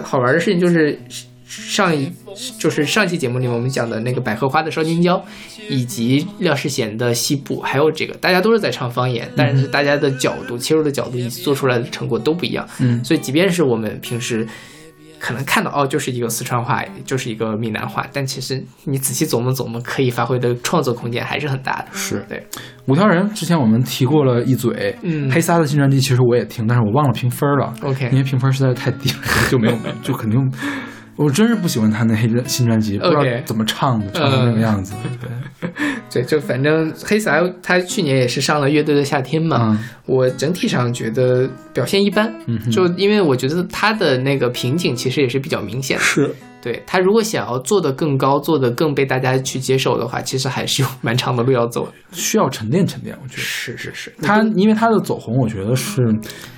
[0.03, 0.97] 好玩的事情就是。
[1.61, 2.11] 上一
[2.59, 5.23] 就是上期节目里面我们讲的那个百合花的烧金椒，
[5.69, 12.67] 以及廖世贤的西部，还有这个大家都是在唱方言，但是大家的角度、切入的角度以及做出来的成果都不一样。
[12.79, 14.45] 嗯所以即便是我们平时
[15.17, 21.87] 可能看到哦，就是一个四川话，就是一个闽南话，但其实你仔细琢磨琢磨，可以发挥的创作空间还是很大的。
[21.93, 22.45] 是对，
[22.85, 29.17] 五条人之前我们提过了一嘴，嗯黑撒的新专辑其实我也听，但是我忘了评分了 OK 因为评分实在是太低了，
[29.49, 30.51] 就没有就肯定。
[31.15, 34.93] 我真是不喜欢他那新专辑，不知道怎么唱的，唱成那个样子。
[35.21, 35.69] 对，
[36.11, 46.03] 对，就反正黑撒他去年也是上了乐队的夏天嘛，嗯我整体上觉得表现一般，嗯就因为我觉得他的那个瓶颈其实也是比较明显的。
[46.03, 51.91] 是，对他如果想要做得更高，做得更被大家去接受的话，其实还是有蛮长的路要走。
[52.11, 53.41] 需要沉淀沉淀，我觉得。
[53.41, 56.01] 是是是，他因为他的走红，我觉得是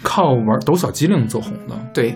[0.01, 1.75] 靠玩抖小机灵走红的。
[1.93, 2.13] 对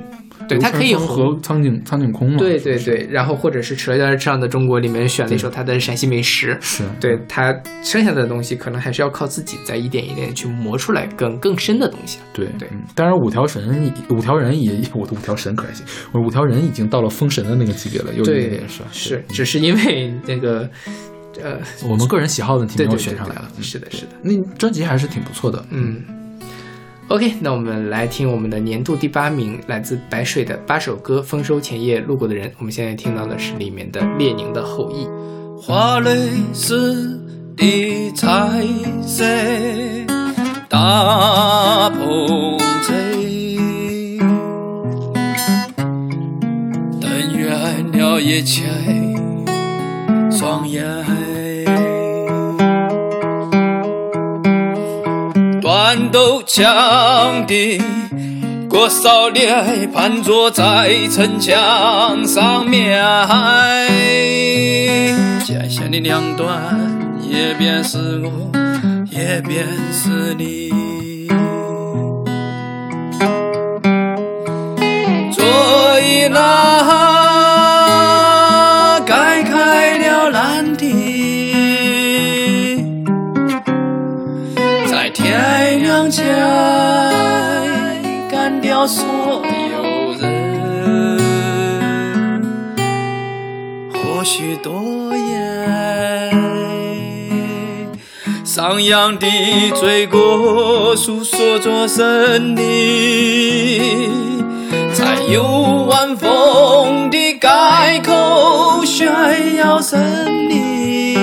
[0.48, 2.38] 对，他可以和苍井苍井空嘛。
[2.38, 12.20] 对对对，然后或者是《舌尖上的中国》里面选了一首他的陕西美食，是，对他剩下的东西可能还是要靠自己再一点一点去磨出来更更深的东西。
[12.34, 20.70] 对对嗯当然五条神五条人也 我的五条神可还行，我五条人已经到了封神的那个级别了，有一点点是是，只是因为那个
[21.42, 23.48] 呃，我们个人喜好问题没有选上来了。
[23.58, 25.64] 嗯是的，是的，那专辑还是挺不错的。
[25.70, 26.21] 嗯。
[27.12, 32.48] OK，那我们来听我们的年度第八名，来自白水的八首歌《丰收前夜路过的人》。
[32.58, 35.06] 我们现在听到的是里面的列宁的后裔。
[35.62, 37.22] 花蕾似
[37.58, 38.64] 的彩
[39.06, 39.26] 色
[40.70, 42.94] 大棚子，
[47.02, 48.64] 等远了一切
[50.32, 51.21] 双眼。
[55.84, 57.82] 战斗枪的
[58.70, 59.52] 郭少烈
[59.92, 63.02] 盘坐在城墙上面，
[65.44, 66.48] 界限的两端，
[67.28, 68.52] 也便是我，
[69.10, 70.70] 也便是你。
[75.34, 75.44] 所
[76.00, 76.84] 以那
[88.88, 89.06] 所
[89.72, 91.20] 有人。
[93.94, 96.32] 或许多言，
[98.44, 99.28] 上扬的
[99.76, 104.10] 罪过诉说着胜利，
[104.94, 105.44] 才有
[105.90, 110.00] 晚风的改口炫耀胜
[110.50, 111.16] 利。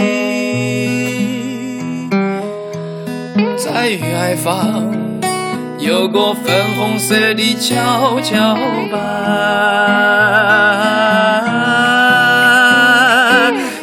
[3.56, 4.92] 在远方
[5.88, 8.54] 有个粉红色的跷跷
[8.92, 8.98] 板，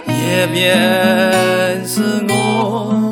[0.07, 3.04] 也便是我，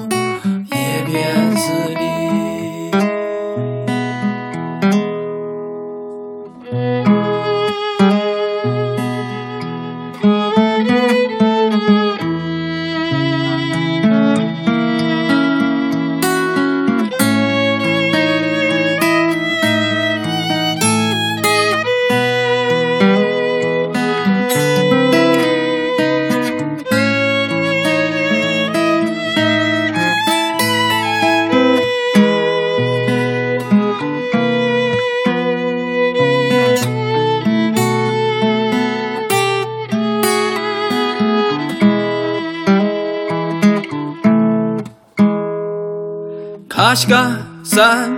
[46.94, 48.12] 喀什噶山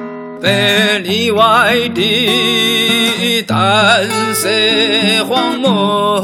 [0.43, 4.49] 百里外的淡色
[5.29, 6.21] 荒漠，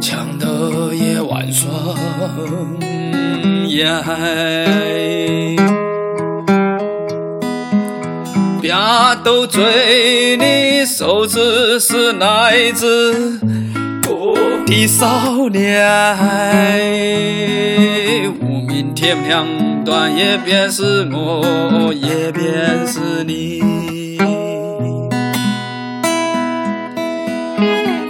[0.00, 1.70] 强的夜晚霜
[3.68, 4.02] 烟。
[8.60, 8.74] 别
[9.22, 13.38] 斗嘴的手指是来自
[14.08, 14.36] 我
[14.66, 15.86] 的少年，
[18.74, 24.18] 无名天两端，也便是我，也便是你。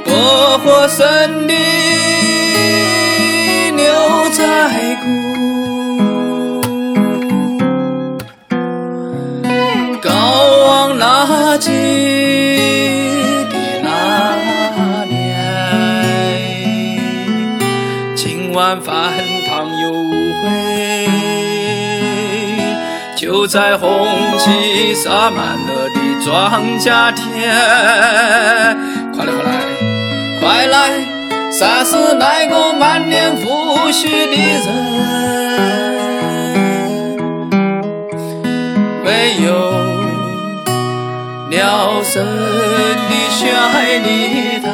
[0.07, 1.53] 活活生的
[3.77, 3.85] 牛
[4.33, 4.43] 仔
[5.05, 5.07] 骨。
[10.01, 10.11] 高
[10.67, 11.69] 望那记
[13.51, 13.91] 的那
[23.47, 24.07] 在红
[24.39, 27.23] 旗洒满了的庄稼田。
[29.13, 29.51] 快来快来
[30.41, 30.77] 快来，
[31.51, 34.67] 杀死那个满脸胡须的人。
[39.05, 39.49] 没有
[41.51, 43.43] 鸟声的绚
[44.03, 44.07] 丽
[44.61, 44.69] 滩，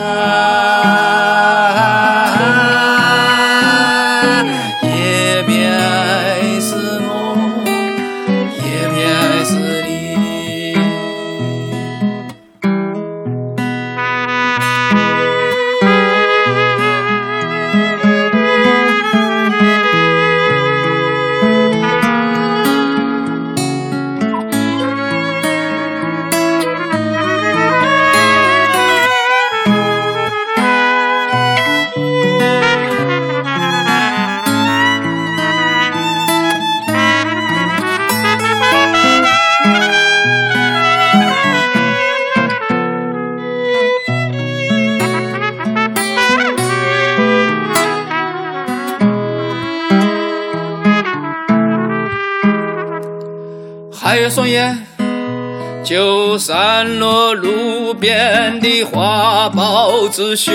[58.01, 60.53] 边的花苞之雪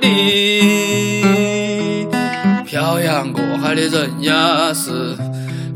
[0.00, 2.06] 里。
[2.64, 5.16] 漂洋过海的人呀，是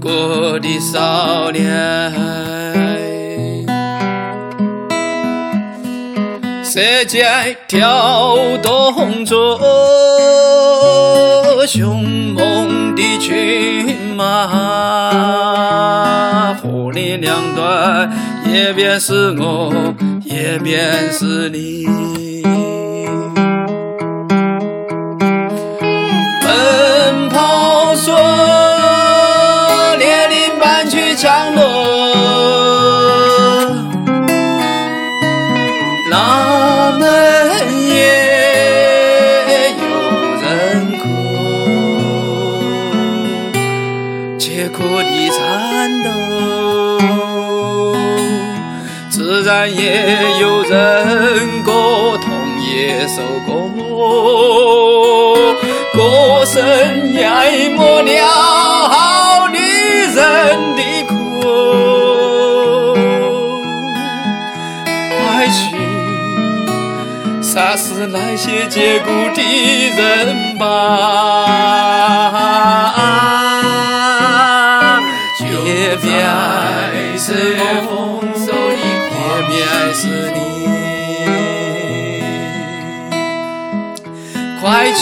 [0.02, 1.66] 我的少年。
[6.62, 9.34] 射箭跳动着
[11.66, 12.04] 凶
[12.34, 14.46] 猛的骏马，
[16.62, 18.08] 火力两端，
[18.52, 19.72] 也便是我，
[20.28, 22.27] 也便是你。
[49.48, 53.50] 自然也有人歌同一首歌，
[55.94, 56.60] 歌声
[57.14, 59.56] 淹没了女
[60.14, 61.14] 人的苦。
[65.08, 65.58] 快去
[67.40, 69.40] 杀死那些结骨的
[69.96, 70.68] 人吧。
[84.68, 85.00] 快去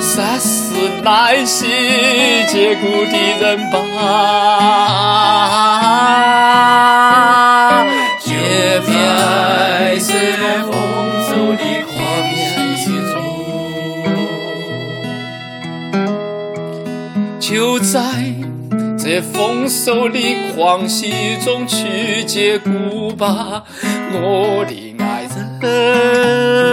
[0.00, 0.72] 杀死
[1.02, 1.66] 那些
[2.46, 3.76] 借故的人吧！
[8.24, 10.12] 也别爱是
[10.62, 10.70] 丰
[11.26, 11.92] 收的狂
[12.36, 13.12] 喜中，
[17.40, 17.98] 就在
[18.96, 20.16] 这丰收的
[20.54, 22.70] 狂喜中去结果
[23.18, 23.64] 吧，
[24.12, 25.26] 我的爱
[25.60, 26.67] 人。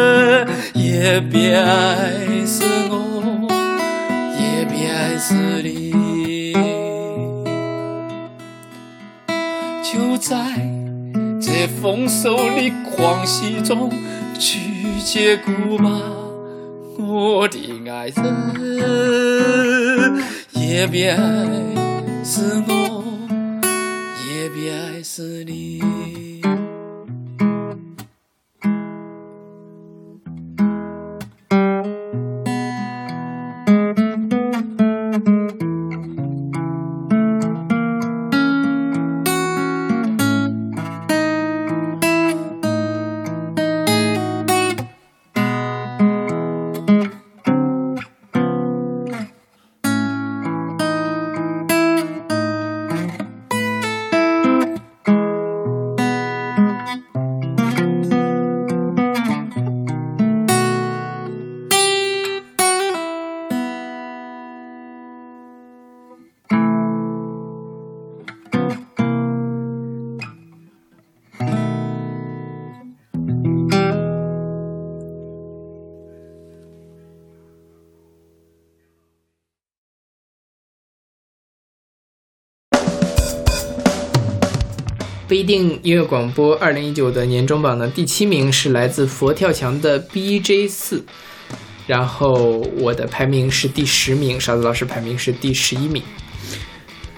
[0.95, 3.49] 也别爱死我，
[4.39, 6.53] 也别爱死你，
[9.83, 10.37] 就在
[11.41, 13.91] 这丰收的狂喜中
[14.39, 14.57] 去
[15.03, 15.99] 结果吧，
[16.97, 17.59] 我的
[17.91, 18.23] 爱人。
[20.53, 21.19] 也别爱
[22.23, 23.03] 死我，
[24.31, 25.81] 也别爱死你。
[85.35, 91.03] 不一定音乐广播二零一九的年终榜的第七名是来自佛跳墙的 BJ 四，
[91.85, 96.01] 然后我的排名是第十名，勺子老师排名是第十一名。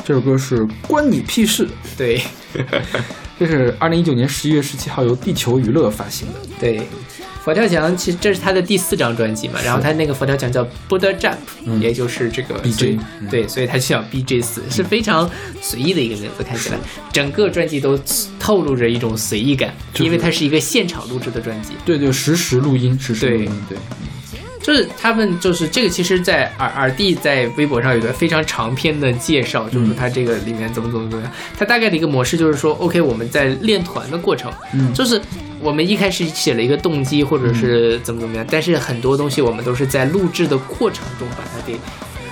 [0.04, 2.20] 这首歌是关你屁事，对
[3.38, 6.40] 这是二零一九年十一月十七号由地球娱乐发行的。
[6.60, 6.82] 对，
[7.48, 11.80] 佛跳墙其实这是他的第四张专辑嘛，然后他那个佛跳墙叫 Buddha Jump，、嗯。
[11.80, 13.28] 也就是这个 BJ 嗯。
[13.30, 15.30] 对，所以他就叫 BJ 四，是非常
[15.62, 16.78] 随意的一个名字，看起来。
[17.14, 17.98] 整个专辑都
[18.38, 20.04] 透露着一种随意感，就是。
[20.04, 21.72] 因为它是一个现场录制的专辑。
[21.86, 23.78] 对对，实时录音，实时录对音，对，
[24.62, 31.34] 就是他们就是这个，其实，在耳耳弟在微博上有个非常长篇的介绍，就是说他这个里面怎么怎么怎么样。
[31.58, 34.94] 他大概的一个模式就是说，OK，我们在练团的过程，嗯。
[34.94, 35.22] 就是
[35.68, 41.78] 我们一开始写了一个动机，或者是怎么怎么样，但是很多东西我们都是在录制的过程中把它给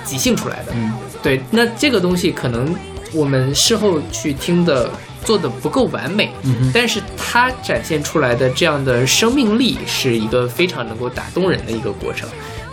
[0.06, 0.72] 即兴出来的。
[0.74, 2.74] 嗯对，那这个东西可能
[3.12, 4.90] 我们事后去听的
[5.26, 12.30] 做的不够完美，嗯但是它展现出来的这样的生命力是一个非常能够打动人的一个过程。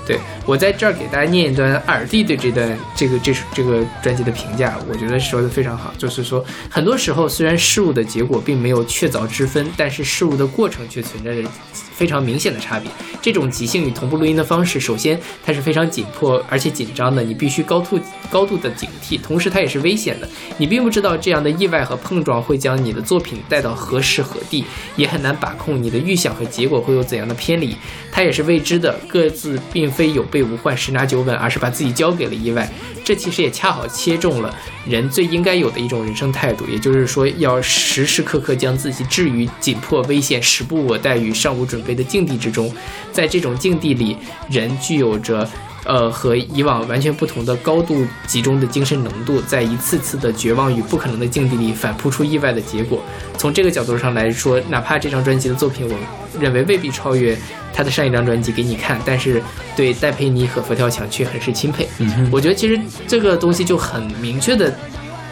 [0.06, 11.48] 对我在这儿给大家念一段耳弟对这段这个这首这个专辑的评价，我觉得说的非常好，就是说很多时候虽然事物的结果并没有确凿之分，但是事物的过程却存在着
[11.94, 12.90] 非常明显的差别。
[13.20, 20.28] 这种即兴与同步录音的方式，首先它是非常紧迫而且紧张的，你必须高度高度的警惕，同时它也是危险的。
[20.58, 24.64] 你并不知道这样的意外和碰撞会将你的作品带到何时何地，
[24.96, 27.76] 也很难把控你的预想和结果会有怎样的偏离，
[28.10, 28.98] 它也是未知的。
[29.06, 32.68] 各自并非有备无患、十拿九稳，而是把自己交给了意外。
[33.04, 34.54] 这其实也恰好切中了
[34.86, 42.72] 人最应该有的一种人生态度，也就是说，要时时刻刻将自己置于紧迫、危险、时不我待与尚无准备的境地之中。
[43.12, 44.16] 在这种境地里，
[44.50, 45.48] 人具有着。
[45.84, 53.02] 呃，和以往完全不同的高度集中的精神浓度，在一次次的绝望与不可能的境地里反扑出意外的结果。
[53.36, 57.36] 从这个角度上来说，哪怕这张专辑的作品，我认为未必超越
[57.74, 59.42] 他的上一张专辑给你看，但是
[59.74, 61.88] 对戴佩妮和佛跳墙却很是钦佩。
[61.98, 64.72] 嗯我觉得其实这个东西就很明确的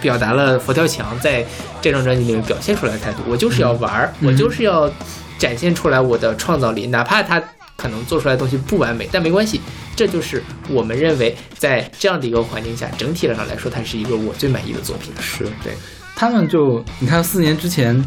[0.01, 1.45] 表达了佛跳墙在
[1.81, 3.19] 这张专辑里面表现出来的态度。
[3.29, 4.91] 我就是要玩儿，嗯我就是要
[5.39, 7.41] 展现出来我的创造力，哪怕他
[7.81, 9.59] 可能做出来的东西不完美，但没关系，
[9.97, 15.11] 这就是我们认为在这样的一个环境下，整体上来说，它是一个我最满意的作品。
[15.19, 15.45] 是。
[15.65, 15.73] 对，
[16.15, 18.05] 他们就你看四年之前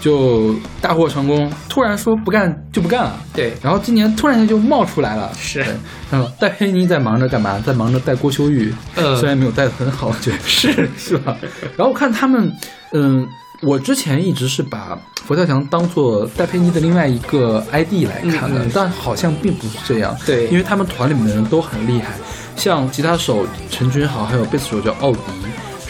[0.00, 5.64] 就大获成功，突然说不干就不干了，对，然后今年突然间就冒出来了，是。
[5.64, 5.74] 对，
[6.12, 7.58] 嗯，戴佩妮在忙着干嘛？
[7.60, 10.38] 在忙着带郭秋玉，嗯虽然没有带的很好，我觉得。
[10.44, 10.88] 是。
[10.98, 11.34] 是吧？
[11.76, 12.52] 然后我看他们，
[12.92, 13.26] 嗯，
[13.62, 20.16] 我之前一直是把佛跳墙当做戴佩妮的另外一个 ID 来看的，嗯嗯但好像并不是这样。
[20.26, 22.14] 对因为他们团里面的人都很厉害，
[22.54, 25.20] 像吉他手陈君豪，还有贝斯手叫奥迪，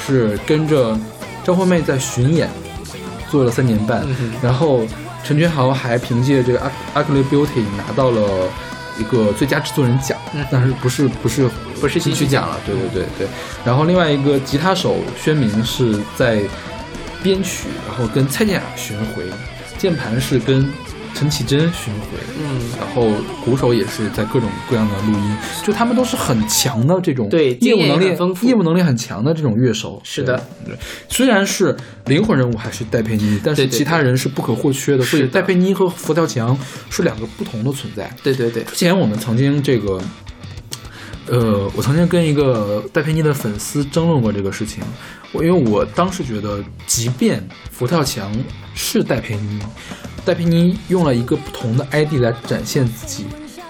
[0.07, 0.97] 是跟着
[1.45, 2.49] 张惠妹在巡演，
[3.31, 4.03] 做了三年半。
[4.21, 4.87] 嗯然后
[5.25, 6.59] 陈君豪还凭借这个
[6.95, 7.47] 《Ugly Beauty》
[7.77, 8.49] 拿到了
[8.99, 11.51] 一个最佳制作人奖，嗯但是不是不是
[11.81, 13.29] 不是金曲奖了，对对对对。
[13.65, 16.43] 然后另外一个吉他手宣明是在
[17.23, 19.23] 编曲，然后跟蔡健雅巡回，
[19.79, 20.69] 键盘是跟
[21.15, 23.11] 陈绮贞巡回，嗯，然后
[23.43, 28.05] 鼓手也是在各种各样的录音，就他们都是很强的这种对业务能力
[28.43, 29.99] 业务能力很强的这种乐手。
[30.05, 30.37] 是的。
[30.65, 30.77] 对，
[31.09, 36.57] 虽然是灵魂人物还是戴佩妮，但是其他人是不可或缺的，所以是戴佩妮和佛跳墙
[36.91, 38.15] 是两个不同的存在。
[38.23, 39.99] 对对对，之前我们曾经这个，
[41.29, 44.83] 呃，我曾经跟一个戴佩妮的粉丝争论过这个事情。
[45.33, 48.33] 我因为我当时觉得，即便佛跳墙
[48.75, 49.61] 是戴佩妮，
[50.25, 53.27] 戴佩妮用了一个不同的 ID 来展现自己，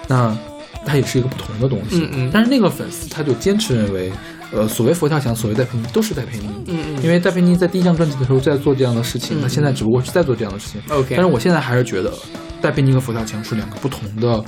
[0.07, 0.37] 那
[0.85, 2.01] 它也是一个不同的东西。
[2.01, 4.11] 嗯嗯但是那个粉丝他就坚持认为，
[4.51, 6.47] 呃，所谓佛跳墙，所谓戴佩妮都是戴佩妮。
[6.67, 10.79] 嗯嗯，因为戴佩妮在第一张专辑的时候在做这样的事情，嗯那现在只不过是在做这样的事情。
[10.89, 12.13] OK 但是我现在还是觉得，
[12.61, 14.41] 戴佩妮和佛跳墙是两个不同的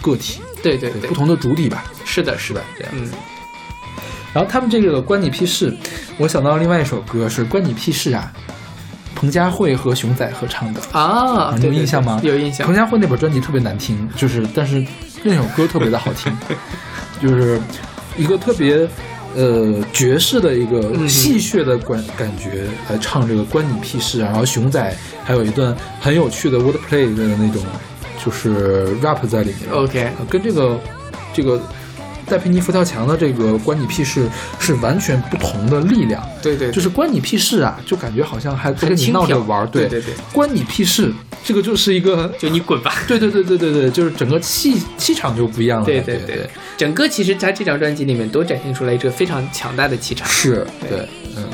[0.00, 1.84] 个体，对对对不，同的主体吧。
[2.04, 3.08] 是的，是的，这样嗯，
[4.32, 5.76] 然后他们这个关你屁事，
[6.18, 8.32] 我想到另外一首歌是关你屁事啊，
[9.14, 10.80] 彭佳慧和熊仔合唱的。
[10.92, 12.18] 啊，有印象吗？
[12.22, 12.74] 对有印象彭。
[12.74, 14.84] 佳慧那本专辑特别难听，就是但是
[15.22, 16.36] 那首歌特别的好听，
[17.20, 17.60] 就是
[18.16, 18.88] 一个特别
[19.36, 24.26] 呃爵士的一个嗯戏谑的感感觉来唱这个关你屁事啊。
[24.26, 27.62] 然后熊仔还有一段很有趣的 wordplay 的那种
[28.24, 29.70] 就是 rap 在里面。
[29.72, 30.78] OK 呃跟这个
[31.32, 31.60] 这个
[32.26, 34.28] 戴佩妮佛跳墙的这个关你屁事
[34.60, 36.22] 是完全不同的力量。
[36.40, 41.12] 对对，就是关你屁事啊，就感觉好像还在跟你闹着玩儿，对对对关你屁事，
[41.44, 42.94] 这个就是一个就你滚吧。
[43.08, 45.84] 对对对对对对，就是整个气气场就不一样了。
[45.84, 50.28] 对对对对，整个其实他这张专辑里面都展现出来一个非常强大的气场。
[50.28, 51.44] 是，对对，嗯，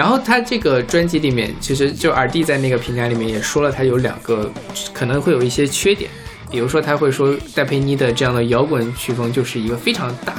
[0.00, 4.50] 然后他这个专辑里面，其实就耳弟在那个评价里面也说了，他有两个
[4.94, 6.10] 可能会有一些缺点，
[6.50, 10.34] 比如说他会说戴佩妮的这样的摇滚曲风就是一个非常大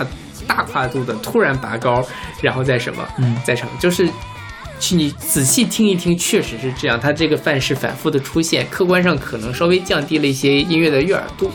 [0.47, 2.03] 大跨度的突然拔高，
[2.41, 4.09] 然后再什么，嗯再什么，就是。
[4.83, 6.99] 去你仔细听一听，确实是这样。
[6.99, 11.51] 他这个范式反复的出现，客观上可能稍微降低了一些音乐的悦耳度，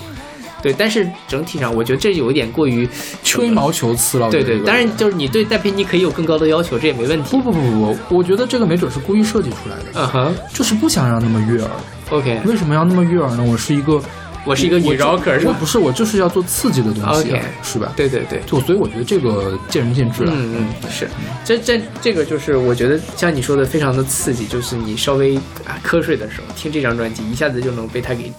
[0.67, 0.75] 对。
[0.77, 2.89] 但是整体上，我觉得这有一点过于
[3.23, 4.29] 吹毛求疵了。
[4.31, 7.31] 对对，当然就是你对戴佩妮可以有更高的要求，这也没问题。
[7.31, 11.71] 不不不不不，我觉得这个没准是故意设计出来的，嗯哼就是不想让那么悦耳。
[12.11, 13.45] ，OK，为什么要那么悦耳呢？
[13.45, 14.01] 我是一个，
[14.45, 15.53] 我是一个女我 rocker 是吧？
[15.53, 17.93] 我不是，我就是要做刺激的东西啊 OK 是吧？
[17.97, 20.33] 对对对，就所以我觉得这个见仁见智了。
[20.35, 21.09] 嗯嗯，是，
[21.45, 28.33] 这这这个就是我觉得像你说的非常的刺激，就是你稍微啊瞌睡的时候听这张专辑，一下子就能被它给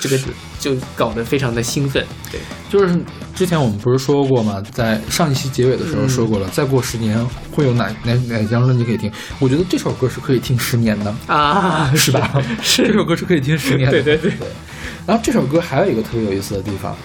[0.00, 0.18] 这个
[0.58, 2.04] 就搞得非常的兴奋。
[2.32, 2.98] 对，就是
[3.34, 4.62] 之前我们不是说过吗？
[4.72, 9.10] 在上一期结尾的时候嗯说过了，再过十年会有哪哪哪张专辑可以听？
[9.38, 12.42] 我觉得这首歌是可以听十年的，啊，是吧？
[12.62, 14.02] 是这首歌是可以听十年的。
[14.02, 14.48] 对对对，
[15.06, 16.96] 然后这首歌还有一个特别有意思的地方，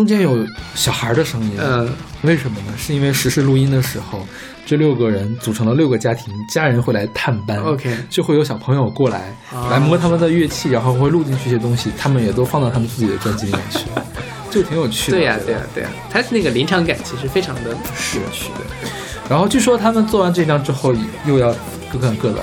[0.00, 1.52] 中间有小孩的声音。
[1.60, 1.86] 嗯，
[2.22, 2.72] 为什么呢？
[2.78, 4.26] 是因为实时录音的时候，
[4.64, 7.58] 这六个人组成了六个家庭，家人会来探班。
[7.58, 13.80] OK 就会有小朋友过来、啊来摸他们的乐器，然后会录进去一些东西，他们也都放到他们自己的专辑里面去，
[14.50, 15.18] 就挺有趣的。
[15.18, 18.88] 对呀对呀对呀，他那个临场感其实非常的是是的。
[19.28, 20.94] 然后据说他们做完这张之后，
[21.26, 21.54] 又要
[21.92, 22.42] 各干各的，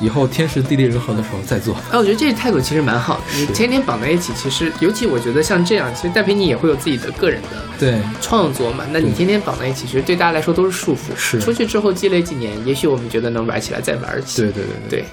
[0.00, 1.74] 以后天时地利人和的时候再做。
[1.90, 3.22] 哎，我觉得这个态度其实蛮好的。
[3.38, 8.84] 你天天绑在一起，其实尤其我觉得像这样，其实戴佩妮也会有自己的个人的对，创作嘛。
[8.92, 11.14] 那你天天绑在一起，其实对大家来说都是束缚。
[11.16, 14.42] 是出去之后积累几年，也许我们觉得能玩起来，再玩起。
[14.42, 15.00] 对对对对。
[15.00, 15.04] 对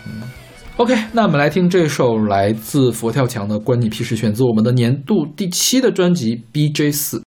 [0.77, 7.19] OK，那我们来听这首来自佛跳墙的《关你屁事》，选自我们的年度第七的专辑《BJ 四》。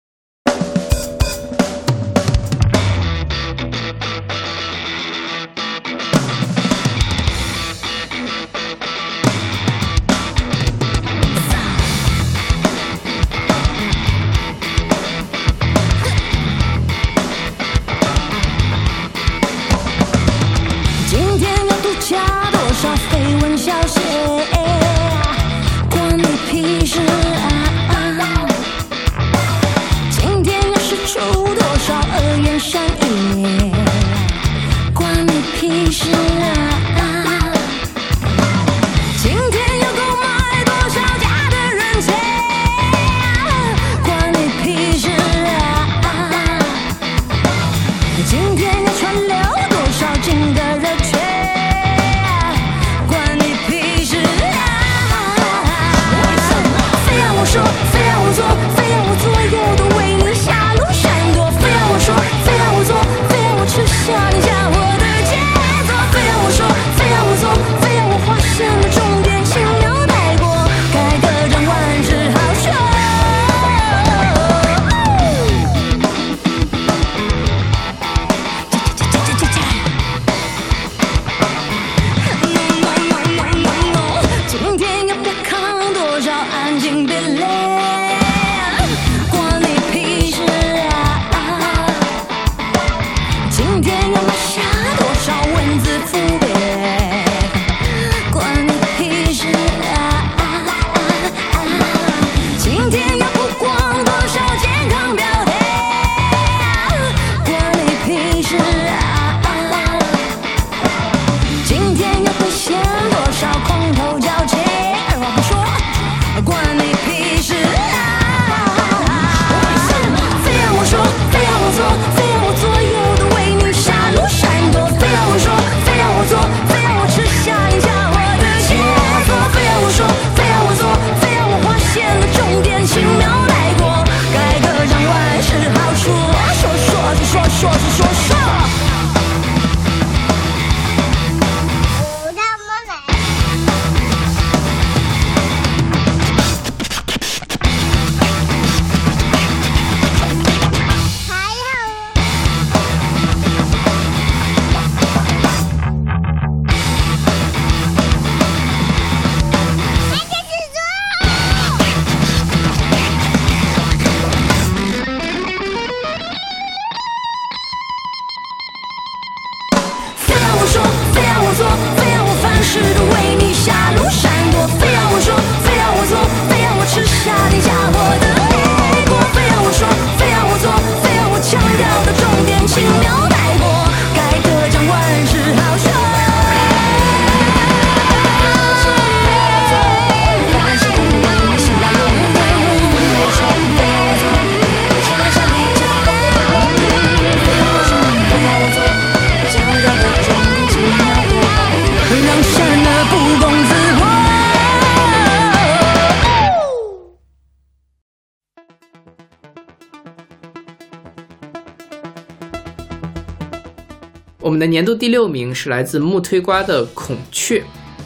[214.76, 217.60] 年度第六名是来自木推瓜的《孔雀》，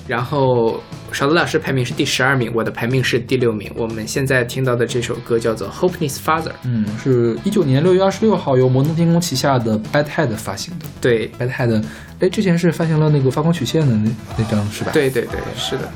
[0.08, 0.80] 然后
[1.12, 3.72] 勺子老师排名是第十二名，我的排名是第六名。
[3.76, 10.86] 我们现在听到的这首歌叫做《Hopeness Father》，嗯，是一九年六月二十六号由摩登天空旗下的 Bad Head 发行的。
[11.02, 11.84] 对 Bad Head，
[12.20, 15.92] 哎，之前是发行了那个发光曲线的那那张是吧？，对对对，是的。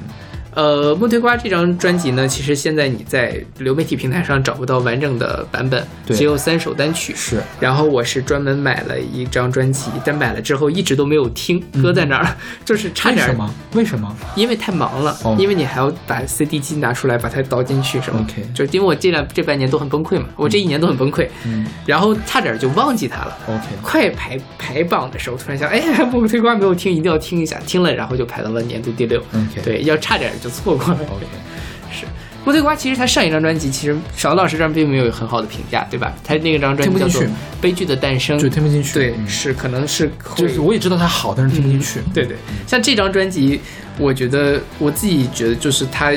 [0.56, 7.14] 呃，木推瓜这张专辑呢，其实现在你在流媒体平台上找不到完整的版本，只有三首单曲。
[7.16, 13.56] 是然后我是专门买了一张专辑，但买了之后一直都没有听，搁在那儿了， 就是差点儿为什么？
[13.74, 14.16] 为什么？
[14.36, 18.20] 因为太忙了，哦因为你还要把 CD 机拿出来，把它导进去什么。
[18.22, 23.38] OK 就是因为我这两这半年都很崩溃嘛，我这一年都很崩溃，嗯然后差点就忘记它了。
[23.48, 25.82] ，OK，快排排榜的时候，突然想，哎，
[26.12, 27.60] 木推瓜没有听，一定要听一下。
[27.66, 29.20] 听了，然后就排到了年度第六。
[29.34, 31.00] OK 对，要差点就错过了。
[31.12, 31.26] OK，
[31.92, 32.06] 是
[32.46, 36.14] 木推瓜，其实他上一张专辑，其实勺老师这张并没有很好的评价，对吧？
[36.24, 37.22] 他那张专辑叫做
[37.62, 38.94] 《悲剧的诞生》，就听不进去。
[38.94, 42.02] 对，嗯是可能是会就是我也知道他好，但是听不进去。
[42.14, 42.36] 对对，
[42.68, 43.62] 像这张专辑，
[43.98, 46.12] 我觉得我自己觉得就是他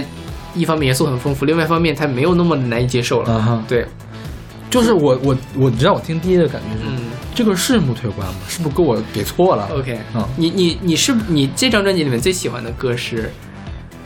[0.55, 3.65] 一方面元素很丰富，另外一方面他没有那么难以接受了。
[3.69, 3.87] 对，
[4.69, 6.97] 就是我我我，你知道我听第一的感觉是，嗯
[7.37, 8.35] 这个是木推瓜吗？
[8.49, 13.31] 是不是给我给错了？，OK，嗯你你你是你这张专辑里面最喜欢的歌是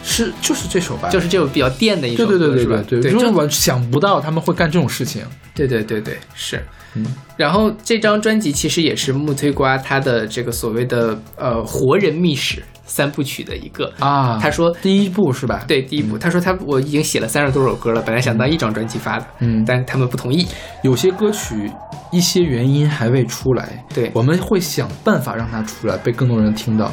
[0.02, 1.08] 是就是这首吧？
[1.08, 2.82] 就是这首比较电的一首歌，对对对对？
[2.82, 5.24] 对对，就就是我想不到他们会干这种事情。
[5.54, 6.62] 对对对对是。
[6.94, 13.92] 嗯，然后这张专辑其实也是木推瓜他的这个所谓的呃活人秘史三部曲的一个。
[14.00, 20.48] 啊，他说第一部是吧？，对，第一部，他说他我已经写了三十多首歌了，本来想当一张专辑发的，嗯但他们不同意。
[20.82, 21.70] 有些歌曲
[22.10, 26.92] 一些原因还未出来，对我们会想办法让它出来，被更多人听到。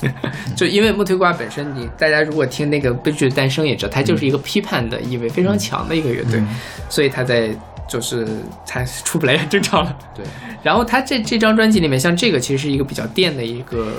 [0.56, 6.48] 就因为木推瓜本身，你大家如果听那个《悲剧的诞生》也知道，它就是一个批判的意味非常强的一个乐队，嗯
[6.88, 7.50] 所以他在
[7.88, 8.26] 就是
[8.66, 9.96] 他出不来也正常了。
[10.14, 10.24] 对，
[10.62, 13.92] 然后他这这张专辑里面，像这个其实是一个比较电的一个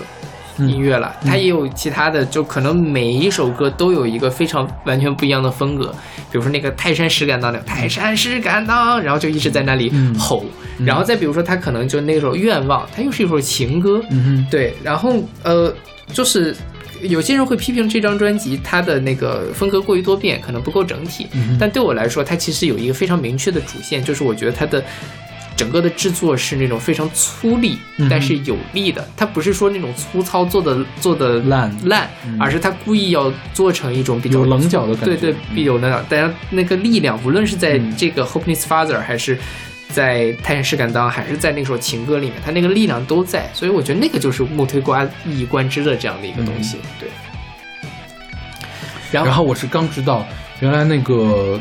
[0.60, 5.94] 音乐了，它也有其他的，就可能每一首歌都有一个非常完全不一样的风格，
[6.32, 10.46] 比如说那个泰山石敢当，那个泰山石敢当，然后就一直在那里嗯吼，
[10.84, 15.74] 然后再比如说他可能就那首愿望，它又是一首情歌，嗯哼，对，然后呃，
[16.12, 16.56] 就是
[17.02, 21.28] 有些人会批评这张专辑它的那个风格过于多变，可能不够整体。
[21.60, 24.84] 但对我来说，它其实有一个非常明确的主线，就是我觉得它的。
[25.58, 29.06] 整个的制作是那种非常粗粝，嗯但是有力的。
[29.18, 32.08] 它不是说那种粗糙做的做的烂烂，
[32.40, 36.02] 而是它故意要做成一种比较有棱角的感觉对对，比有棱角。
[36.08, 39.38] 但是那个力量，无论是在嗯这个《Hopeless Father》还是
[39.90, 43.50] 在《泰山石敢当》，还是在那首情歌里面，他那个力量都在。
[43.54, 46.78] 所以我觉得那个就是木推瓜一以贯之的这样的一个东西。
[47.00, 47.10] 对。
[49.12, 50.24] 然后，然后我是刚知道，
[50.60, 51.60] 原来那个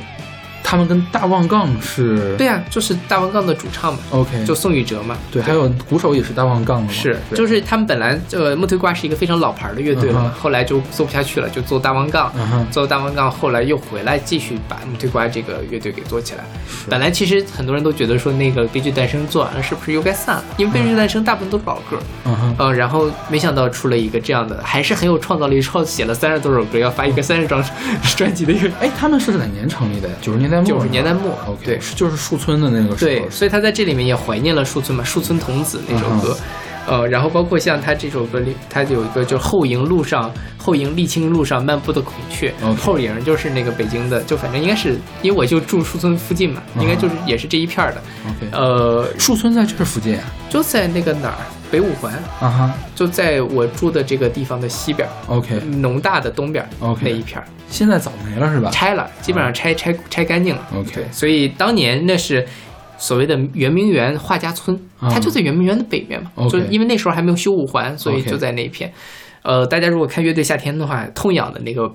[0.68, 5.16] 他们跟大望杠是对啊，就是大望杠的主唱嘛，OK，就宋宇哲嘛。
[5.30, 12.32] 对，还有鼓手也是大望杠的嘛，是，就是他们本来这个木推瓜是一个非常老牌的乐队了嘛，后来就做不下去了，就做大望杠，
[12.72, 16.42] 做大望杠，后来又回来继续把木推瓜这个乐队给做起来。
[16.90, 20.44] 本来其实很多人都觉得说那个悲剧诞生做完了是不是又该散了？
[20.56, 27.62] 因为悲剧诞生大部分都是老歌，嗯哼，呃，然后没想到出了一个这样的，还是很有创造力，创写了三十多首歌，要发一个三十张
[28.16, 28.68] 专辑的一个。
[28.80, 30.14] 哎，他们是哪年成立的呀？
[30.20, 31.32] 九十年代末是吗，90年代末
[31.64, 36.36] 对就是树村的那个时候，对，所以他在这里面也怀念了树村嘛，树村童子那首歌。
[36.88, 48.00] 呃，然后包括像他这首歌里，他有一个就后营路上，后营沥青路上漫步的孔雀后营就是那个北京的，就反正应该是因为我就住树村附近嘛，应该就是也是这一片儿的
[48.52, 50.22] 呃，树村在这附近啊？
[50.48, 57.46] 就在那个哪儿北五环，啊哈就在我住的这个地方的西边儿，，OK，农大的东边儿 OK 那一片儿。
[57.68, 58.70] 现在早没了是吧？
[58.70, 60.66] 拆了，基本上拆拆拆干净了。
[60.74, 62.46] OK 对，所以当年那是
[62.96, 66.30] 所谓的圆明园画家村，啊它就在圆明园的北面嘛。
[66.36, 68.92] OK 就因为那时候还没有修五环，所以就在那一片。
[69.42, 71.92] 呃，大家如果看乐队夏天的话，痛痒的那个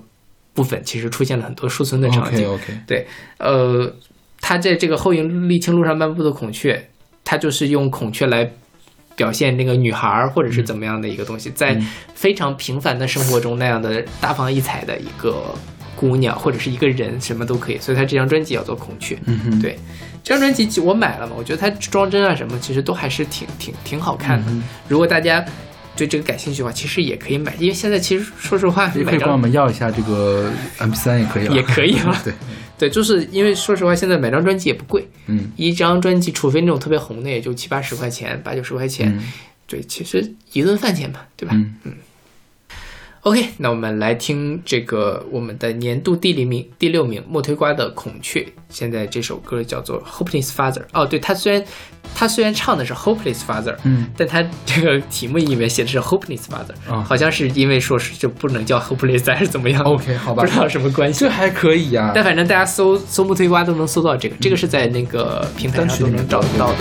[0.52, 2.46] 部分其实出现了很多树村的场景。
[2.48, 3.06] OK，对，
[3.38, 3.92] 呃，
[4.40, 6.88] 他在这个后营沥青路上漫步的孔雀，
[7.24, 8.52] 他就是用孔雀来。
[9.16, 11.86] 表现那个女孩儿或者是怎么样的一个东西，在嗯。
[12.14, 15.52] 非常平凡的生活中那样的大放异彩的一个
[15.96, 17.78] 姑娘或者是一个人，什么都可以。
[17.78, 19.16] 所以他这张专辑叫做《孔雀》。
[19.24, 19.76] 嗯哼，对，
[20.22, 24.52] 这张专辑我买了嘛，我觉得它装帧啊什么，其实都还是挺挺挺好看的。
[24.52, 25.44] 嗯如果大家
[25.96, 30.48] 对这个感兴趣的话，其实也可以买，因为现在其实说实话，你可以帮我们要一下这个
[30.78, 32.32] MP 3也可以了，也可以了 对，
[32.82, 39.08] 对，就是因为说实话，现在买张专辑也不贵，嗯一张专辑，除非那种特别红的，也就七八十块钱，八九十块钱。
[39.16, 39.22] 嗯
[39.68, 41.54] 对，其实一顿饭钱吧，对吧？
[41.84, 41.94] 嗯
[43.24, 48.40] OK，那我们来听这个我们的年度第零名，第六名莫推瓜的《孔雀》。
[48.68, 50.80] 现在这首歌叫做《Hopeless Father》。
[50.92, 51.64] 哦，对，他虽然
[52.16, 61.30] 他虽然唱的是 Hopeless Father，嗯但他这个题目里面写的是 Hopeless Father，、嗯好像是因为说是就不能叫 Hopeless 还是怎么样 OK，好吧不知道什么关系这。
[61.30, 66.76] 还可以呀、但反正大家搜搜木推瓜都能搜到这个，这个是在那个平台上都能找得到的。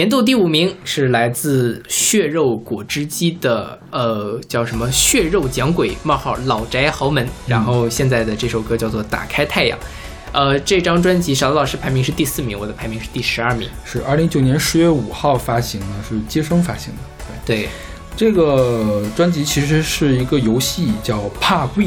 [0.00, 9.78] 年度第五名是来自血肉果汁机的，呃，叫什么“血肉讲鬼”冒号老宅豪门，然后现在的这首歌叫做《打开太阳》。
[10.32, 13.68] 呃，这张专辑勺子老师排名是第四名，我的排名是第十二名。
[13.84, 17.00] 是二零一九年十月五号发行的，是接生发行的。
[17.44, 17.68] 对，对
[18.16, 21.84] 这个专辑其实是一个游戏，叫《怕鬼》，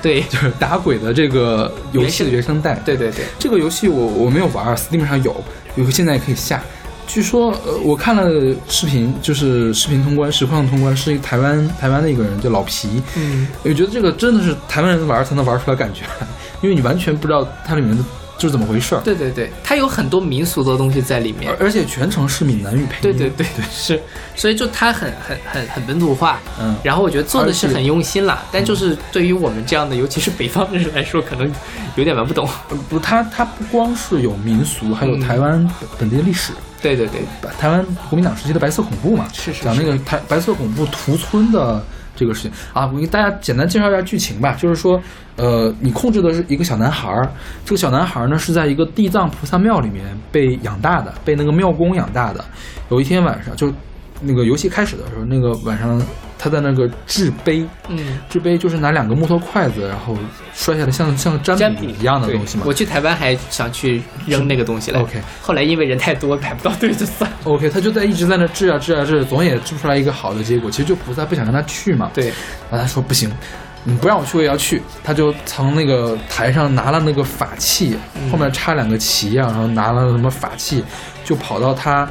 [0.00, 2.76] 对 就是打鬼的这个游戏的原声带。
[2.84, 5.42] 对对对，这个游戏我我没有玩，Steam 上有，
[5.74, 6.62] 有现在也可以下。
[7.06, 13.02] 据说，呃，我看了视频，就是视频通关、实况通关，是一个台湾台湾的一个人叫老皮。
[13.16, 16.04] 嗯，我觉得这个真的是台湾人玩才能玩出来感觉，
[16.62, 18.02] 因为你完全不知道它里面的
[18.38, 21.66] 就是怎么回事儿，对对对，它有很多民俗的东西在里面而。
[21.66, 23.00] 而且全程是闽南语配音。
[23.02, 24.00] 对对对对，是，
[24.34, 31.52] 所以就它很很很很本土化，嗯然后我觉得做的是很用心啦，但就是对于我们这样的，尤其是北方人来说，可能
[31.96, 32.48] 有点玩不懂。
[32.70, 36.52] 呃不，它它不光是有民俗，还有嗯台湾本本地的历史。
[36.82, 37.20] 对对对，
[37.58, 41.82] 台湾国民党时期的白色恐怖嘛，是是讲那个台白色恐怖屠村的
[42.16, 42.90] 这个事情啊。
[42.92, 45.00] 我给大家简单介绍一下剧情吧，就是说，
[45.36, 47.30] 呃，你控制的是一个小男孩儿，
[47.64, 52.44] 这个小男孩儿呢是在一个地藏菩萨庙里面被养大的，被那个庙公养大的。
[52.90, 53.72] 有一天晚上，就
[54.20, 56.02] 那个游戏开始的时候，那个晚上
[56.42, 60.18] 他在那个制杯，嗯，制杯就是拿两个木头筷子，然后
[60.52, 62.74] 摔下来像像占占卜卜一样的东西嘛我。
[62.74, 67.36] 去台湾还想去扔那个东西来 OK 后来因为人太多排不到队就算了。
[67.44, 70.68] OK，他就在一直在那治啊治啊治，总也治不出来一个好的结果。
[70.68, 72.24] 其实就菩萨不想让他去嘛，对，
[72.68, 73.30] 然后他说不行，
[73.84, 74.82] 你不让我去我也要去。
[75.04, 77.96] 他就从那个台上拿了那个法器，
[78.32, 80.82] 后面插两个旗啊，然后拿了什么法器，
[81.24, 82.10] 就跑到他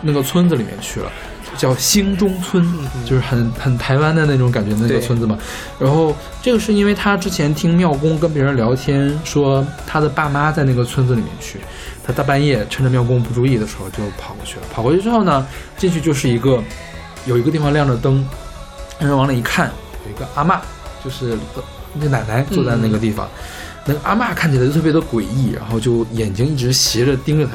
[0.00, 1.10] 那个村子里面去了。
[1.56, 2.64] 叫兴中村，
[3.04, 5.38] 就是很很台湾的那种感觉的那个村子嘛。
[5.78, 11.60] 然后这个是因为他之前听妙公跟别人聊天，说他的爸妈在那个村子里面去，
[12.04, 14.62] 他大半夜趁着妙公不注意的时候就跑过去了。
[14.72, 16.62] 跑过去之后呢，进去就是一个
[17.26, 18.26] 有一个地方亮着灯，
[18.98, 19.70] 但是往里一看，
[20.04, 20.58] 有一个阿嬷，
[21.04, 21.36] 就是
[21.94, 23.28] 那奶奶坐在那个地方。
[23.86, 27.52] 那个阿嬷看起来就特别的诡异，然后就眼睛一直斜着盯着他。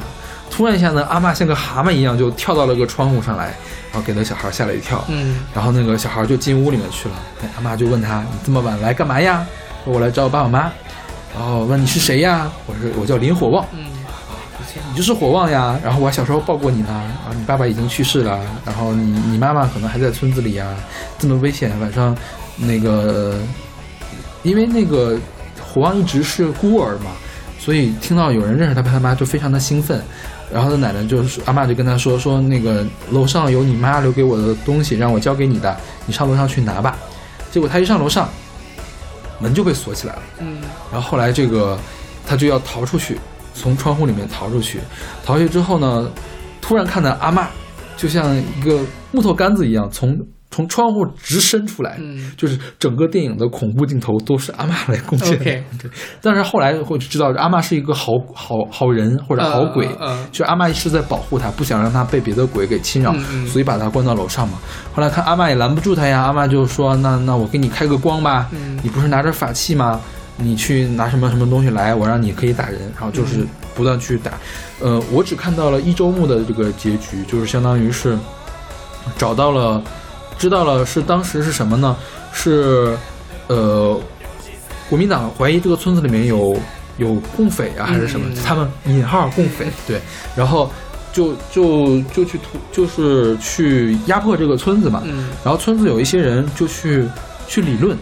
[0.50, 3.46] 突然一下呢，阿嬷像个蛤蟆一样就跳到了个窗户上来，
[3.92, 5.02] 然后给那小孩吓了一跳。
[5.08, 7.14] 嗯，然后那个小孩就进屋里面去了。
[7.40, 9.46] 那阿妈就问他：“你这么晚来干嘛呀？”
[9.84, 10.70] 说：“我来找我爸我妈。”
[11.34, 12.50] 然后问你是谁呀？
[12.66, 13.64] 我说我叫林火旺。
[13.72, 13.86] 嗯
[14.90, 15.78] 你就是火旺呀。
[15.82, 16.88] 然后我小时候抱过你呢。
[16.90, 18.38] 然后你爸爸已经去世了。
[18.64, 20.66] 然后你你妈妈可能还在村子里呀。
[21.18, 22.16] 这么危险，晚上
[22.56, 23.38] 那个，
[24.42, 25.18] 因为那个
[25.60, 27.10] 火旺一直是孤儿嘛，
[27.58, 30.02] 所以听到有人认识他爸他妈就非常的兴奋。
[30.52, 36.98] 然后他奶奶就是阿妈就跟他说说那个楼上有你妈留给我的东西，让我交给你的，你上楼上去拿吧。
[37.50, 38.28] 结果他一上楼上，
[39.38, 40.22] 门就被锁起来了。
[40.40, 40.58] 嗯
[40.92, 41.78] 然后后来这个
[42.26, 43.18] 他就要逃出去，
[43.54, 44.80] 从窗户里面逃出去。
[45.24, 46.10] 逃出去之后呢，
[46.60, 47.46] 突然看到阿嬷
[47.96, 48.80] 就像一个
[49.12, 50.18] 木头杆子一样从
[50.50, 55.44] 从窗户直伸出来，嗯就是整个电影的恐怖镜头都是阿嬷来贡献的。
[55.44, 55.64] 对，
[56.20, 59.88] 但是后来会知道阿嬷是一个好好好人或者好鬼，
[60.32, 63.14] 就阿嬷是在保护他，不想让他被别的鬼给侵扰，
[63.46, 64.58] 所以把他关到楼上嘛。
[64.92, 70.00] 后来看阿嬷也拦不住他呀，阿嬷就说：“那那我给你开个光吧，嗯你不是拿着法器吗？
[70.36, 74.32] 你去拿什么什么东西来，我让你可以打人。”然后就是不断去打。
[74.80, 78.18] 呃，我只看到了一周目的这个结局，就是相当于是
[79.16, 79.82] 找到了，
[80.40, 81.94] 知道了是当时是什么呢？
[82.32, 82.96] 是
[83.48, 84.00] 呃，
[84.88, 86.58] 国民党怀疑这个村子里面有
[86.96, 88.26] 有共匪啊，还是什么？
[88.30, 90.00] 嗯他们引号共匪对，
[90.34, 90.70] 然后
[91.12, 95.02] 就就就去屠，就是去压迫这个村子嘛。
[95.04, 97.06] 嗯然后村子有一些人就去
[97.46, 97.94] 去理论，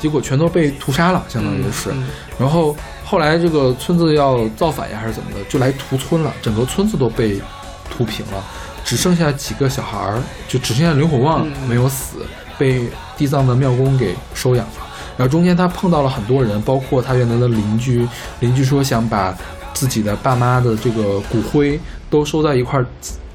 [0.00, 1.90] 结果全都被屠杀了，相当于是。
[1.92, 7.40] 嗯然后后来这个村子要造反呀，还是怎么的，就来屠村了，整个村子都被
[7.88, 8.44] 屠平了，
[8.86, 12.18] 只剩下几个小孩儿，就只剩下刘火旺嗯没有死，
[12.56, 14.72] 被地藏的庙公给收养了。
[15.18, 18.06] 然后中间他碰到了很多人，包括他原来的邻居，
[18.38, 19.36] 邻居说想把
[19.74, 22.86] 自己的爸妈的这个骨灰都收在一块儿。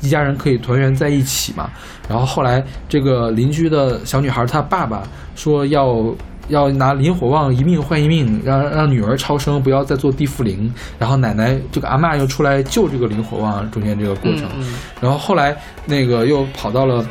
[0.03, 1.69] 一家人可以团圆在一起嘛？
[2.09, 5.03] 然后后来这个邻居的小女孩，她爸爸
[5.35, 6.03] 说要
[6.47, 10.73] 要拿林火旺一命换一命，让让女儿超生，不要再做地缚灵。
[10.99, 14.45] 然后奶奶这个阿嬷又出来救这个林火旺，中间这个过程。
[14.57, 15.55] 嗯然后后来
[15.85, 17.05] 那个又跑到了，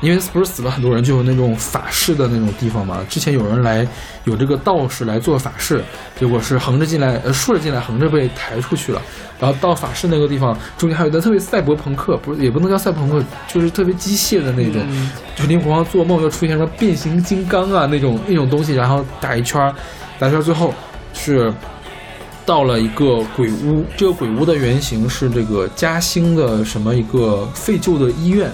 [0.00, 3.04] 因为不是死了很多人，就有那种法事的那种地方嘛。
[3.08, 3.86] 之前有人来，
[4.24, 5.82] 有这个道士来做法事，
[6.18, 9.00] 结果是横着进来，呃，竖着进来，横着被抬出去了。
[9.40, 14.82] 然后到法事那个地方，中间还有一段特别赛博朋克，不是也不能叫赛博朋克，就是特别机械的那种。
[14.88, 19.74] 嗯就林火旺做梦又出现什么变形金刚啊那种那种东西，然后打一圈儿，
[20.16, 20.72] 打一圈儿最后
[21.12, 21.52] 是
[22.46, 28.48] 到了一个鬼屋，这个鬼屋的原型是这个嘉兴的什么一个废旧的医院，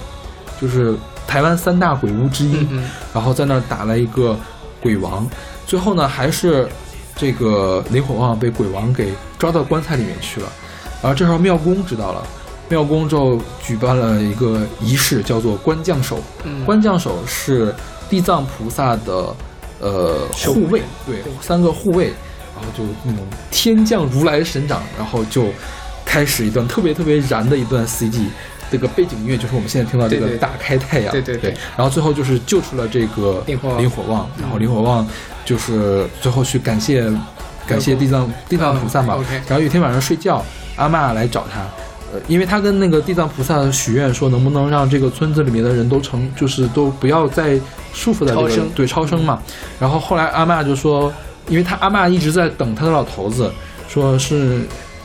[0.59, 0.97] 就是
[1.31, 2.67] 台湾三大鬼屋之一。
[2.71, 2.83] 嗯
[3.15, 4.37] 然后在那儿打了一个
[4.83, 5.25] 鬼王，
[5.65, 6.69] 最后呢还是
[7.15, 10.49] 这个雷火旺被鬼王给抓到棺材里面去了。
[11.01, 12.27] 然后这时候庙公知道了，
[12.69, 16.21] 庙公就举办了一个仪式，叫做关将手。
[16.45, 17.73] 嗯关将手是
[18.09, 19.35] 地藏菩萨的
[19.81, 22.07] 呃护卫，对对，三个护卫，
[22.57, 25.47] 然后就那种天降如来神掌，然后就
[26.05, 28.27] 开始一段特别特别燃的一段 CG。
[28.71, 35.07] 这个背景音乐就是我们现在听到这个大开太阳，对对对然后最后就是救出了这个林火旺林火旺，然后林火旺
[35.45, 37.11] 就是最后去感谢
[37.67, 39.19] 感谢地藏地藏菩萨嘛。
[39.49, 40.45] 然后有一天晚上睡觉，
[40.77, 41.61] 阿嬷来找他，
[42.13, 47.59] 呃，因为他跟那个地藏菩萨许愿说，能不能让这个村子里面的人都成，就是都不要再
[47.93, 49.43] 束缚在这个超生对超生嘛。
[49.81, 51.13] 然后后来阿嬷就说，
[51.49, 53.51] 因为他阿嬷一直在等他的老头子，
[53.89, 54.61] 说是。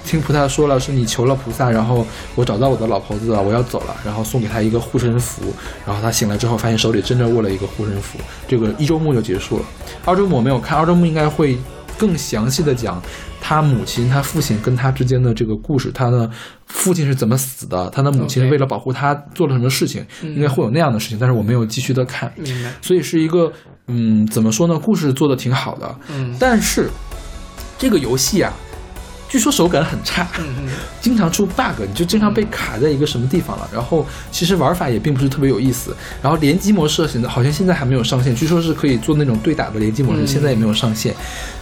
[0.05, 2.05] 听菩萨说了，是你求了菩萨，然后
[2.35, 5.53] 我找到我的老婆子了，我要走了，然后送给他一个护身符，
[5.85, 9.65] 然后他醒来之后发现手里真的握了一个护身符，这个一周目就结束了。
[10.05, 11.57] 二周目我没有看，二周目应该会
[11.97, 13.01] 更详细的讲
[13.41, 16.29] 他母亲、他父亲跟他之间的这个故事，他的
[16.67, 22.31] 父亲是怎么死的，他的母亲为了保护他做了什么事情，应该会有那样的事情，但是我没有继续的看。
[22.81, 23.51] 所以是一个
[23.87, 24.77] 嗯，怎么说呢？
[24.77, 26.89] 故事做的挺好的，嗯但是
[27.77, 28.51] 这个游戏啊，
[29.27, 30.27] 据说手感很差，
[31.01, 33.69] 经常出 bug，你就经常被卡在一个什么地方了。
[33.73, 35.95] 然后其实玩法也并不是特别有意思。
[36.21, 41.13] 然后联机模式现在好像现在还没有上线，据说是可以做那种对打的联机模式，嗯现在也没有上线。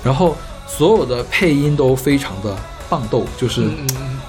[0.04, 0.38] 然后
[0.68, 2.56] 所有的配音都非常的
[2.90, 3.64] 棒豆，就是、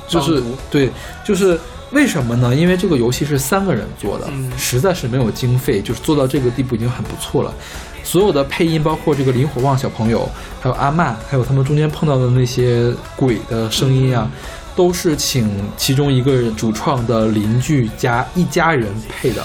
[0.09, 0.91] 就是对，
[1.25, 1.59] 就是
[1.91, 2.55] 为什么呢？
[2.55, 7.53] 因为这个游戏是三个人做的，嗯实在是没有经费，就是做到这个地步已经很不错了。
[8.05, 10.29] 所有的配音，包括这个林火旺小朋友，
[10.61, 14.31] 还有阿曼，还有他们中间碰到的那些鬼的声音啊，
[14.77, 19.43] 都是请其中一个主创的邻居家一家人配的。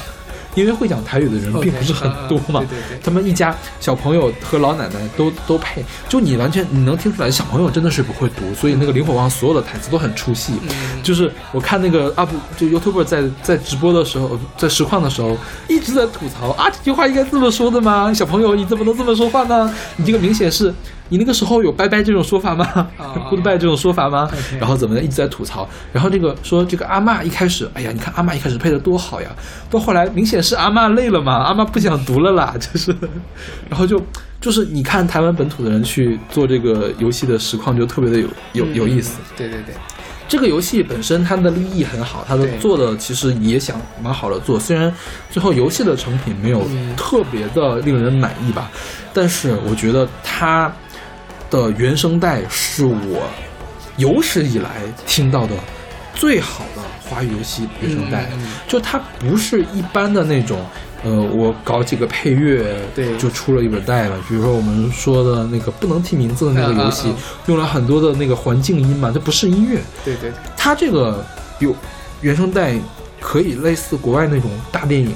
[0.55, 10.53] 因为会讲台语的人并不是很多嘛嗯嗯对对对他们一家小朋友和老奶奶都都配，就你完全你能听出来，小朋友真的是不会读，所以那个林火旺所有的台词都很出戏。
[10.63, 10.69] 嗯
[11.01, 18.13] 就是我看那个 UP 就 YouTuber 在在直播的时候，在实况的时候，一直在吐槽啊，这句话应该这么说的吗？
[18.13, 19.73] 小朋友你怎么能这么说话呢？
[19.95, 20.73] 你这个明显是
[21.10, 22.65] 你那个时候有拜拜这种说法吗？
[22.98, 23.14] 啊？
[23.30, 24.30] Goodbye 这种说法吗？
[24.60, 29.30] 然后怎么的一直在吐槽，然后这个说这个阿嬷一开始，哎呀，你看阿嬷一开始配的多好呀，
[29.69, 32.95] 到后来明显是阿嬷累了嘛，阿嬷不想读了啦， 就是，
[33.69, 34.02] 然后就
[34.40, 39.19] 就是你看台湾本土的人去做这个游戏的实况就特别的有有有意思。
[39.36, 39.76] 对对对，
[40.27, 44.94] 这个游戏本身它的立意很好，它的做的其实也想蛮好的做，虽然
[45.30, 46.95] 最后游戏的成品没有嗯。
[46.95, 48.69] 特别的令人满意吧，
[49.14, 50.72] 但是我觉得它
[51.49, 53.30] 的原声带是我
[53.97, 55.53] 有史以来听到的
[56.13, 58.30] 最好的华语游戏原声带，
[58.67, 60.59] 就它不是一般的那种。
[61.01, 64.17] 呃，我搞几个配乐，对就出了一本带了。
[64.27, 67.07] 比如说我们说的那个不能提名字的那个游戏，
[67.45, 71.26] 用了很多的那个环境音嘛，它不是音乐，对对对，它这个
[71.59, 71.73] 有
[72.19, 72.76] 原声带
[73.21, 75.13] 可以类似国外那种大电影，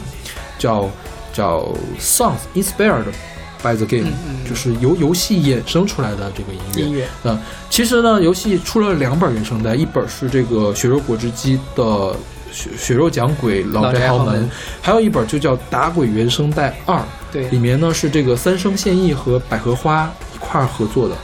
[0.57, 0.89] 叫
[1.33, 1.67] 叫
[1.99, 3.03] songs inspired
[3.63, 4.11] by the game，、
[4.47, 6.83] 就是由游戏衍生出来的这个音乐。
[6.83, 12.13] 音乐嗯，其实呢，游戏出了两本原声带，一本是这个血肉果汁机的
[12.51, 14.49] 血血肉讲鬼老老宅豪门宅豪门，
[14.81, 21.15] 还有一本就叫打鬼原声带二，对里面呢是这个三生现役和百合花一块儿合作的，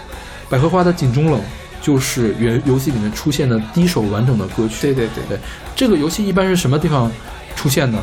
[0.49, 1.39] 百合花的井中冷
[1.81, 4.75] 就是原游戏里面出现的第一首完整的歌曲。
[4.81, 5.37] 对对对对，
[5.75, 7.11] 这个游戏一般是什么地方
[7.55, 8.01] 出现呢？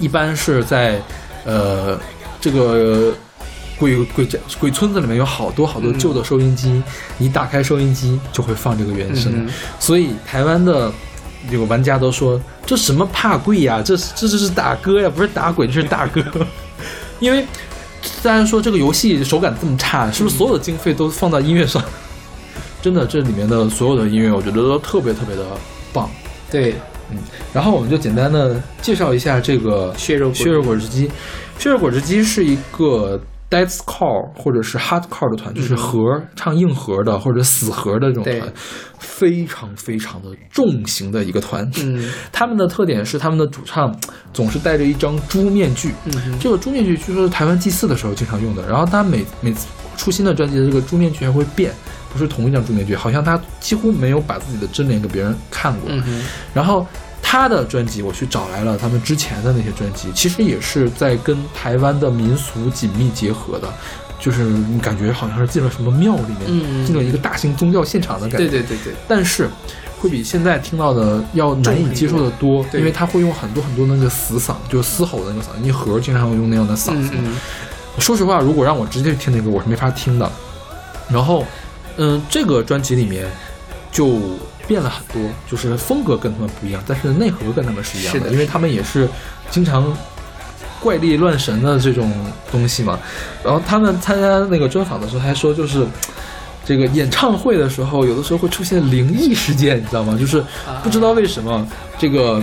[0.00, 1.00] 一般是在
[1.44, 1.96] 呃
[2.40, 3.14] 这个
[3.84, 6.82] 鬼鬼家鬼村子里面有好多好多旧的收音机，
[7.18, 9.48] 你打开收音机就会放这个原声，嗯
[9.78, 10.90] 所以台湾的。
[11.50, 13.82] 有个玩家都说这什么怕贵呀？
[13.84, 16.24] 这这这是打歌呀，不是打鬼，这是打歌。
[17.20, 17.44] 因为
[18.02, 21.84] 虽然说这个游戏手感这么差，是不是所有的经费都放到音乐上？
[22.80, 25.44] 真的，这里面的所有的音乐，我觉得都特别特别的
[25.92, 26.08] 棒。
[26.50, 26.76] 对，
[27.10, 27.18] 嗯
[27.52, 31.10] 然后我们就简单的介绍一下这个血肉血肉果汁机。
[31.58, 33.20] 血肉果汁机是一个
[33.54, 38.52] deathcore 或者是 hardcore 的团，就是核唱硬核的或者死核的这种团，
[38.98, 41.70] 非常非常的重型的一个团。
[41.76, 43.94] 嗯他们的特点是他们的主唱
[44.32, 48.66] 总是戴着一张猪面具，嗯这个猪面具据说是台湾祭祀的时候经常用的。
[48.66, 51.72] 然后他每每次出新的专辑的这个猪面具还会变，
[52.12, 55.88] 不是同一张猪面具，好像他几乎没有把自己的真脸给别人看过。
[55.90, 56.84] 嗯，然后
[57.34, 63.68] 他的专辑我去找来了他们之前的那些专辑，其实也是在跟台湾的民俗紧密结合的。
[64.20, 68.46] 就是你感觉好像是进了什么庙里面，嗯进了一个大型宗教现场的感觉。
[68.46, 69.48] 对对对对，但是
[69.98, 77.10] 会比现在听到的要难以接受的多，因为他会用很多很多那个死嗓，就是嘶吼的那个嗓音，因为盒经常会用那样的嗓子。
[77.14, 77.36] 嗯嗯
[77.98, 80.30] 说实话，如果让我直接去听那个，我是没法听的。
[81.10, 81.44] 然后，
[81.96, 83.26] 嗯，这个专辑里面
[83.90, 84.20] 就
[84.66, 89.08] 变了很多，就是风格跟他们不一样，但是内核跟他们是一样是的因为他们也是
[89.50, 89.96] 经常
[90.80, 92.12] 怪力乱神的这种
[92.50, 92.98] 东西嘛。
[93.44, 95.86] 然后他们参加那个专访的时候还说，就是。
[96.66, 100.16] 这个演唱会的时候，有的时候会出现灵异事件，你知道吗？
[100.18, 100.42] 就是
[100.82, 101.68] 不知道为什么
[101.98, 102.42] 这个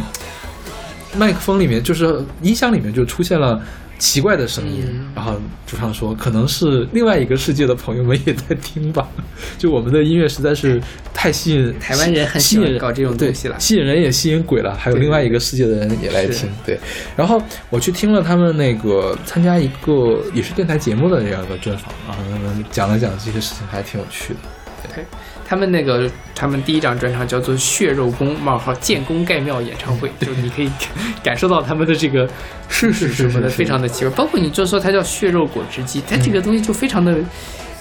[1.15, 3.60] 麦克风里面，就是音箱里面就出现了
[4.02, 9.07] 奇怪的声音，嗯然后主唱说，可能是另外一个世界的朋友们也在听吧。
[9.60, 10.82] 就我们的音乐实在是
[11.14, 16.49] 太吸引台湾人很吸引人搞这种东西了对吸引人也吸引鬼了，还有另外一个世界的人也来听。
[16.65, 16.80] 对，
[17.15, 24.40] 然后我去听了他们那个参加一个也是电台节目的这样一个专访，然后他们讲了讲这些事情，还挺有趣的。
[25.52, 30.72] 对，他们那个他们第一张专场叫做《血肉宫冒号建功盖庙演唱会》，就是你可以
[31.22, 32.26] 感受到他们的这个
[32.69, 34.10] 是是什么的，是非常的奇怪。
[34.15, 37.18] 包括你就说它叫血肉果汁机，它这个东西就非常的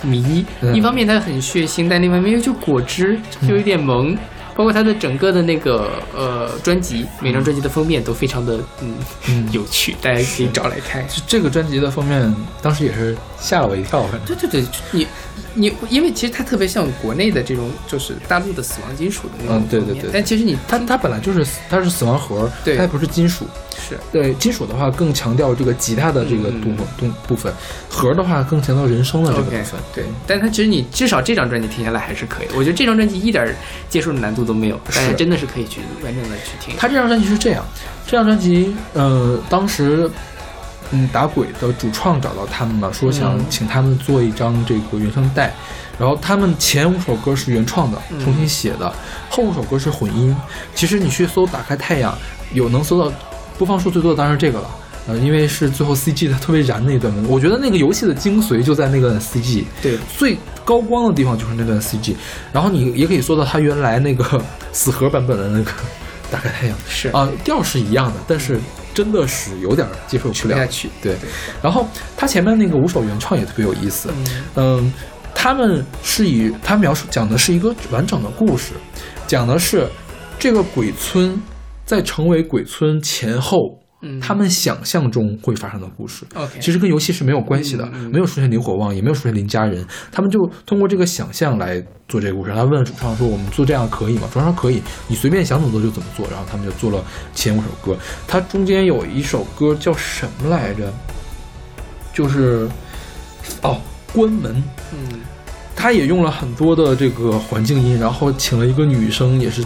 [0.02, 0.44] 迷。
[0.62, 3.16] 嗯一方面它很血腥，但另一方面又就果汁，
[3.46, 4.18] 就有点萌。
[4.56, 8.94] 包括他的整个的那个呃专辑，每张专辑的封面都非常的嗯
[9.28, 11.02] 嗯 有趣，大家可以找来看。
[11.08, 15.06] 就这个专辑的封面，当时也是吓了我一跳，反正对对对，你
[15.54, 23.46] 你因为其实它特别像国内的这种就是大陆的死亡金属的那种嗯对对对但其实你它它本来就是它是死亡盒，对它也不是金属。
[23.82, 27.50] 是对金属的话，更强调这个吉他的这个嗯部分部部分；
[27.88, 29.80] 盒的话，更强调人声的这个部分。
[29.94, 32.46] 对，但它其实你至少这张专辑听下来还是可以。
[32.54, 33.54] 我觉得这张专辑一点儿
[33.88, 36.74] 接受的难度都没有，大家是真的是可以去完整的去听。
[36.76, 37.64] 它这张专辑是这样，
[38.06, 40.08] 这张专辑，呃，当时，
[40.92, 45.54] 嗯，打鬼的主创找到他们了，说想嗯请他们做一张这个原声带，
[45.98, 48.18] 然后他们前五首歌是原创的，嗯。
[48.24, 48.92] 重新写的，
[49.28, 50.34] 后五首歌是混音。
[50.74, 52.12] 其实你去搜《打开太阳》，
[52.52, 53.12] 有能搜到
[53.56, 54.70] 播放数最多的当然是这个了。
[55.06, 59.98] 呃，因为是最后 CG 它特别燃那一段，我觉得那个游戏的精髓就在那个 CG，对。
[60.16, 62.14] 最高光的地方就是那段 CG，
[62.52, 64.40] 然后你也可以搜到他原来那个
[64.72, 65.70] 死核版本的那个
[66.30, 68.58] 打开太阳，是啊、调是一样的，但是
[68.94, 70.68] 真的是有点接受不了。
[71.02, 71.16] 对，
[71.62, 71.86] 然后
[72.16, 74.12] 他前面那个五首原创也特别有意思，
[74.54, 74.92] 嗯，
[75.34, 78.72] 他们是以他描述讲的是一个完整的故事，
[79.26, 79.88] 讲的是
[80.38, 81.40] 这个鬼村
[81.84, 83.79] 在成为鬼村前后。
[84.02, 92.52] 嗯他们想象中会发生的故事 OK 其实跟游戏是没有关系的，没有出现林火旺，也没有出现林家人，他们就通过这个想象来做这个故事。
[92.54, 97.04] 他问主唱说：“我们做这样可以吗？”主唱说：“可以，你随便想怎么做就怎么做。”然后他们就做了
[97.34, 97.96] 前五首歌。
[98.26, 100.92] 它中间有一首歌叫什么来着？
[102.12, 102.68] 就是
[103.62, 103.80] 哦，
[104.12, 104.62] 关门。
[104.92, 105.20] 嗯，
[105.76, 109.64] 他也用了很多的这个环境音，然后请了一个女生，也是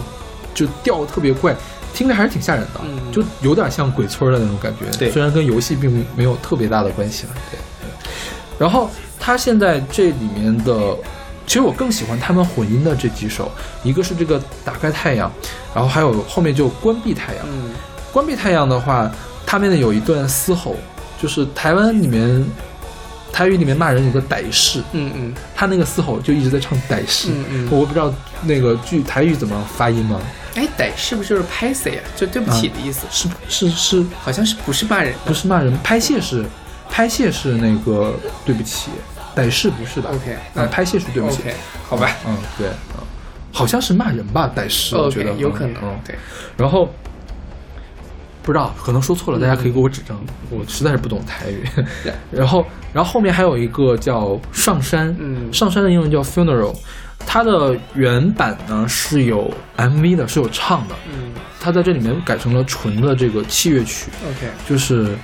[0.53, 1.55] 就调特别怪，
[1.95, 4.85] 听着还是挺吓人的，嗯就有点像鬼村的那种感觉。
[4.99, 7.29] 对虽然跟游戏并没有特别大的关系了。
[7.49, 7.57] 对。
[7.57, 7.89] 对
[8.59, 8.89] 然后
[9.19, 10.95] 他现在这里面的，
[11.47, 13.51] 其实我更喜欢他们混音的这几首，
[13.83, 15.31] 一个是这个打开太阳，
[15.73, 17.45] 然后还有后面就关闭太阳。
[17.47, 17.71] 嗯
[18.13, 19.11] 关闭太阳的话，
[19.45, 20.77] 他们有一段嘶吼，
[21.21, 22.45] 就是台湾里面
[23.29, 28.13] 台语里面骂人有个歹士，嗯嗯他那个嘶吼就一直在唱歹士，嗯嗯我不知道
[28.43, 30.21] 那个剧台语怎么发音吗？
[30.55, 32.01] 哎，歹是不是就是拍谁呀？
[32.15, 33.05] 就对不起的意思？
[33.11, 35.13] 是是是，好像是不是骂人？
[35.25, 35.77] 不是骂人？
[35.83, 36.45] 拍谢是
[36.89, 38.15] 拍谢是那个
[38.45, 38.91] 对不起，
[39.35, 41.41] 歹是不是吧 OK，啊那，拍谢是对不起
[41.87, 42.09] 好吧。
[42.25, 43.03] 嗯，对，嗯，
[43.51, 46.15] 好像是骂人吧，歹是，我觉得有可能嗯，对。
[46.55, 46.89] 然后
[48.41, 50.17] 不知道，可能说错了，大家可以给我指正，
[50.49, 51.63] 我实在是不懂台语。
[52.31, 56.73] 然后，然后后面还有一个叫上山，嗯上山的英文叫 funeral，
[57.25, 61.33] 它的原版呢是有 MV 的，是有唱的，嗯。
[61.59, 65.17] 它在这里面改成了纯的这个器乐曲，，OK，就是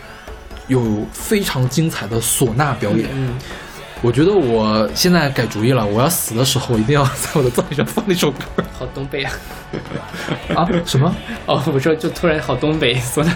[0.68, 3.08] 有非常精彩的唢呐表演。
[3.14, 3.36] 嗯，
[4.02, 8.40] 我觉得我现在改主意了，我要死的时候一定要在我的葬礼上放那首歌。
[8.74, 9.32] 好东北啊！
[10.56, 10.68] 啊！
[10.84, 11.16] 什么？
[11.46, 13.32] 哦，我说就突然好东北，唢呐。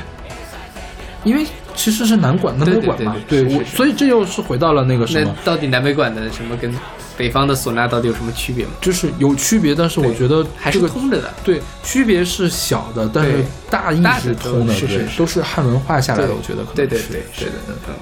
[1.24, 1.46] 因为
[1.76, 3.76] 其实是南管南北管嘛，我对对对是是是。
[3.78, 6.74] 所以这又是回到了那个什那么，到底南北管的什么跟
[7.18, 8.72] 北方的唢呐到底有什么区别吗？
[8.82, 11.34] 就是有区别，但是我觉得还这个是通着的。
[11.44, 17.52] 对区别是小的，但是对大意是通的，是是是都是汉文化下来的，对我觉得可能对对对对，是的，
[17.88, 17.96] 嗯。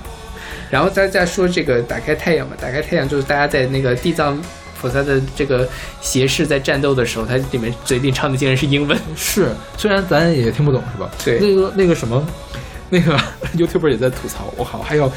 [0.70, 4.42] 然后再再说这个打开太阳吧，打开太阳就是大家在那个地藏
[4.82, 5.70] 菩萨的这个
[6.02, 8.98] 胁侍在战斗的时候，他里面嘴里唱的竟然是英文。
[9.16, 11.12] 是，虽然咱也听不懂是吧？
[11.24, 12.26] 对那个那个什么，
[12.90, 13.16] 那个
[13.56, 15.12] YouTuber 也在吐槽，我靠，还要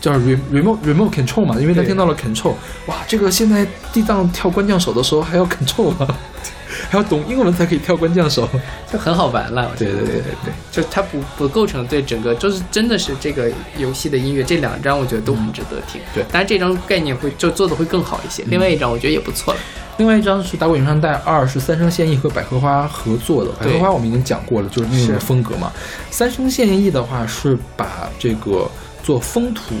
[0.00, 2.54] 叫 re remote remote control 嘛，因为他听到了 control，
[2.86, 6.18] 哇，这个现在地藏跳关将手的时候还要 control 啊，
[6.88, 8.48] 还要懂英文才可以跳关将手。
[8.90, 9.70] 就很好玩了。
[9.78, 16.00] 对对对对对，就它不不构成对整个，就是真的是这个游戏的音乐，这两张我觉得都很值得听。
[16.14, 19.60] 对当然这张概念会就做的会更好一些，另外一张我觉得也不错了。
[19.98, 23.50] 另外一张是《打滚云上带二》，是三生现役和百合花合作的。
[23.60, 25.70] 百合花我们已经讲过了，就是那种风格嘛。
[26.10, 28.66] 三生现役的话是把这个
[29.02, 29.74] 做风土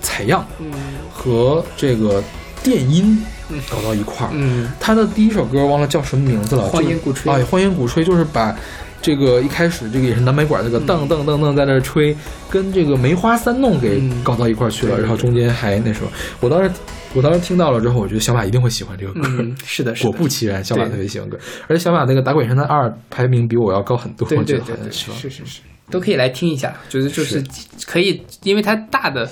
[0.00, 0.70] 采样嗯。
[1.12, 2.22] 和这个
[2.62, 3.60] 电音嗯。
[3.70, 4.30] 搞到一块儿。
[4.34, 7.32] 嗯，他的第一首歌忘了叫什么名字了，荒就是烟鼓吹。
[7.32, 8.54] 哎，欢迎鼓吹就是把
[9.00, 10.86] 这个一开始这个也是南北管这个嗯。
[10.86, 12.16] 噔噔噔噔在那儿吹，
[12.50, 14.22] 跟这个梅花三弄给嗯。
[14.22, 16.08] 搞到一块儿去了，然后中间还那什么，
[16.40, 16.70] 我当时
[17.14, 19.20] 我当时听到了之后，我觉得小马一定会喜欢这个歌。
[19.24, 21.38] 嗯，是的，果不其然，小马特别喜欢歌，
[21.68, 25.12] 而且小马那个打鬼神探二排名比我要高很多，对我觉得好像是？
[25.12, 25.60] 是是是，
[25.90, 27.44] 都可以来听一下，觉得就是
[27.86, 29.28] 可以，因为它大的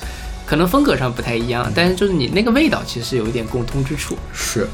[0.47, 4.17] 可能风格上不太一样，但是就是你那个味道其实是有一点共通之处。
[4.33, 4.67] 是，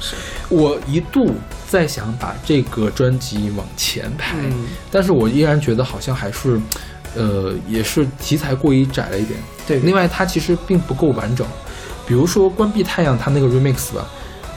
[0.48, 1.34] 我一度
[1.68, 6.60] 在想把这个专辑往前排，嗯但是我依然觉得好像还是，
[7.14, 9.38] 呃，也是题材过于窄了一点。
[9.66, 11.46] 对另外它其实并不够完整。
[12.06, 14.04] 比如说《关闭太阳》，它那个 remix 吧，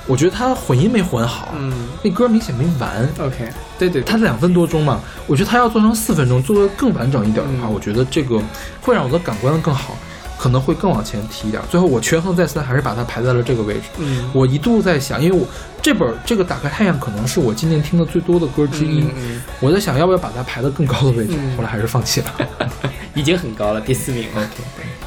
[0.05, 1.71] 我觉得他混音没混好，嗯
[2.03, 3.07] 那歌明显没完。
[3.19, 3.49] ，OK，
[3.79, 8.41] 对对，它两分多钟嘛，我觉得它要做成四分钟，做的更完整一点的话，嗯我觉得这个
[8.81, 9.97] 会让我的感官更好，
[10.37, 11.63] 可能会更往前提一点。
[11.71, 13.83] 最后我权衡再三，还是把它排在了这个位置。
[13.99, 15.47] 嗯我一度在想，因为我
[15.81, 22.27] 这本这个《打开太阳》可能是我今年听的最多的歌之一，嗯嗯我在想要不要把它排到更高的位置，嗯后来还是放弃了。
[23.15, 24.49] 已经很高了，第四名了。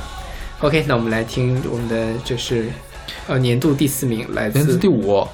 [0.61, 2.71] OK，那我们来听我们的就是
[3.29, 5.27] 呃年度第四名来自年度第五，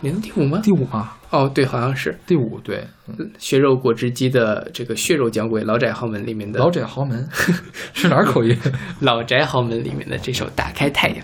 [0.00, 0.60] 年度第五吗？
[0.62, 7.26] 第五吗，哦，对，好像是第五对，嗯血肉果汁机的这个血肉讲鬼老宅豪门里面的老宅豪门
[7.94, 8.56] 是哪儿口音？
[9.00, 11.18] 老宅豪门里面的这首《打开太阳》。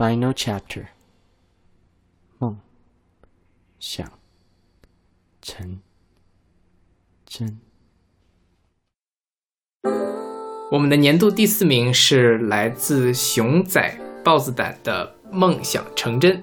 [0.00, 0.86] Final chapter，
[2.38, 2.58] 梦
[3.78, 4.10] 想
[5.42, 5.78] 成
[7.26, 7.60] 真。
[10.72, 13.94] 我们的年度第四名是来自熊仔
[14.24, 16.38] 豹子胆的《梦想成真》，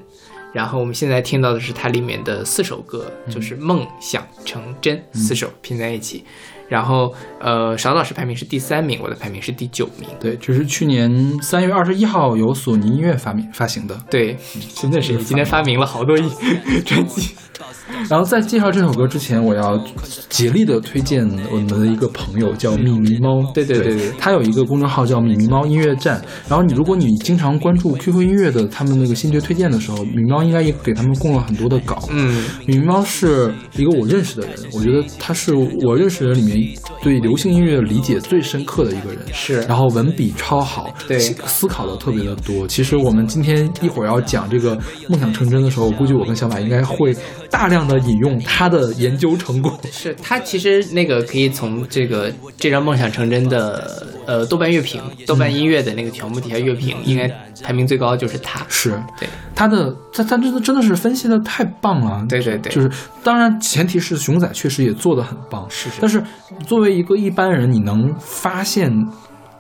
[0.54, 6.24] 然后我们现在听到的是它里面的四首歌，就是《梦想成真》四首拼在一起。
[6.68, 10.10] 然后，呃，邵老师排名是第三名，我的排名是第九名。
[10.20, 11.10] 对，这是去年
[11.42, 13.98] 三月二十一号由索尼音乐发明发行的。
[14.10, 14.38] 对，
[14.76, 16.30] 真的是你今天发明了好多一
[16.86, 17.36] 专辑。
[18.10, 19.82] 然后在介绍这首歌之前，我要
[20.30, 23.44] 竭力的推荐我们的一个朋友叫米咪猫。
[23.54, 26.24] 对对对对他有一个公众号叫米咪猫音乐站。
[26.48, 31.98] 然后你如果你经常关注 QQ 音乐的他们那个新觉推荐的时候，咪咪猫应该也给他们供了很多的稿。
[32.12, 39.20] 嗯，咪咪猫是一个我认识的人，我觉得他是我认识的人里面对流行音乐理解最深刻的一个人。
[39.34, 42.68] 是然后文笔超好，对思思考的特别的多。
[42.68, 44.78] 其实我们今天一会儿要讲这个
[45.10, 47.16] 梦想成真的时候，我估计我跟小马应该会
[47.50, 49.80] 大量的引用他的研究成果。
[49.92, 57.28] 是他其实那个可以从这个这张《梦想成真》的呃豆瓣乐评、豆瓣音乐的那个条目底下乐评，应该
[57.64, 58.66] 排名最高的就是他。
[58.68, 62.26] 是对，他的他他真的真的是分析的太棒了。
[62.28, 62.90] 对对对就是
[63.24, 66.24] 当然前提是熊仔确实也做的很棒，是是但是
[66.66, 68.92] 作为一个一般人，你能发现。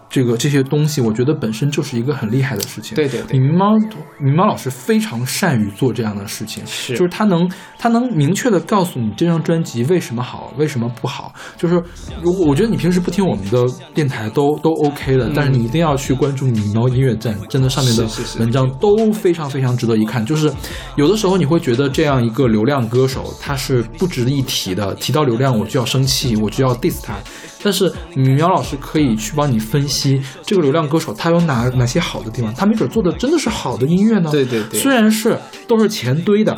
[0.09, 2.95] 这个这些东西，我觉得本身就是一个很厉害的事情。
[2.95, 3.77] 对对对米猫
[4.19, 11.33] 米猫老师非常善于做这样的事情，是就是他能他能明确的告诉你这张专辑为什么好，为什么不好。
[11.57, 11.81] 就是
[12.21, 18.07] 如果我觉得你平时不听我们的电台都都 OK 的，但是你一定要去关注米猫音乐站，真的上面的
[18.39, 20.25] 文章都非常非常值得一看。
[20.25, 20.51] 就是
[20.95, 27.15] 有的时候你会觉得这样一个流量歌手他是不值一提的，提到流量我就要生气，我就要 diss 他。
[27.63, 29.96] 但是米苗老师可以去帮你分析
[30.43, 34.29] 这个流量歌手他有哪哪些好的地方，他没准做的真的是好的音乐呢。
[34.31, 35.37] 对对对虽然是
[35.67, 36.57] 都是钱堆的，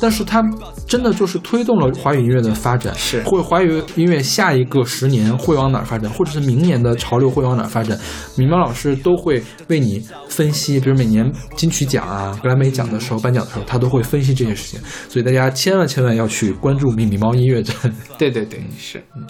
[0.00, 0.42] 但是他
[0.86, 7.98] 真的就是推动了华语音乐的发展，是或者华语音乐下一个十年会往哪儿发展，或者是明年的潮流会往哪儿发展，
[8.36, 10.80] 米猫老师都会为你分析。
[10.80, 14.80] 比如每年金曲奖啊、格莱美奖的时候颁奖的时候，他都会分析这些事情。
[15.08, 17.74] 所以大家千万千万要去关注米米猫音乐站。
[18.16, 19.02] 对对对，是。
[19.16, 19.26] 嗯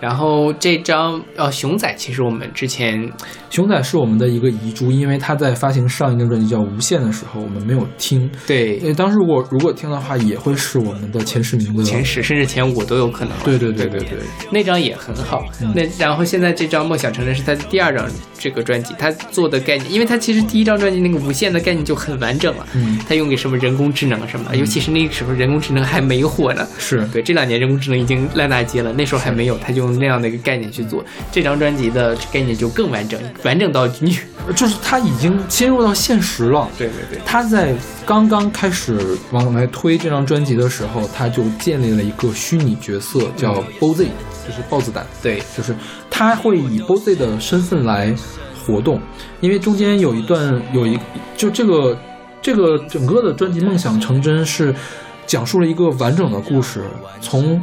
[0.00, 3.10] 然后这张呃熊仔，其实我们之前
[3.50, 8.30] 熊仔是我们的一个遗珠，因为他在发行上一张专辑叫《无限》的时候，我们没有听。
[8.46, 13.32] 对呃，当时我如果听的话，也会是我们的前十名的前十甚至前五都有可能。
[13.44, 14.18] 对对对对对对，
[14.52, 15.44] 那张也很好。
[15.62, 18.06] 嗯那然后现在这张《梦想成真》是他的第二张
[18.38, 22.66] 这个专辑，他做的概念，因为他其实第一张专辑那个无限的概念就很完整了。
[22.74, 26.66] 嗯，他用给什么人工智能啊什么，尤其是那个时候人工智能还没火呢。
[26.78, 31.04] 是对，这两年人工智能已经烂大街了，那时候还没有，他就用那样的一个概念去做。
[31.32, 34.18] 这张专辑的概念就更完整，完整到你。
[34.54, 36.68] 就是他已经侵入到现实了。
[36.78, 38.96] 对对对，他在刚刚开始
[39.32, 44.06] 往来推这张专辑的时候，他就建立了一个虚拟角色，叫 BOZ，
[44.46, 45.04] 就是豹子胆。
[45.20, 45.74] 对，就是
[46.08, 48.14] 他会以 BOZ 的身份来
[48.64, 49.00] 活动，
[49.40, 50.96] 因为中间有一段有一
[51.36, 51.98] 就这个
[52.40, 54.72] 这个整个的专辑《梦想成真》是
[55.26, 56.84] 讲述了一个完整的故事，
[57.20, 57.60] 从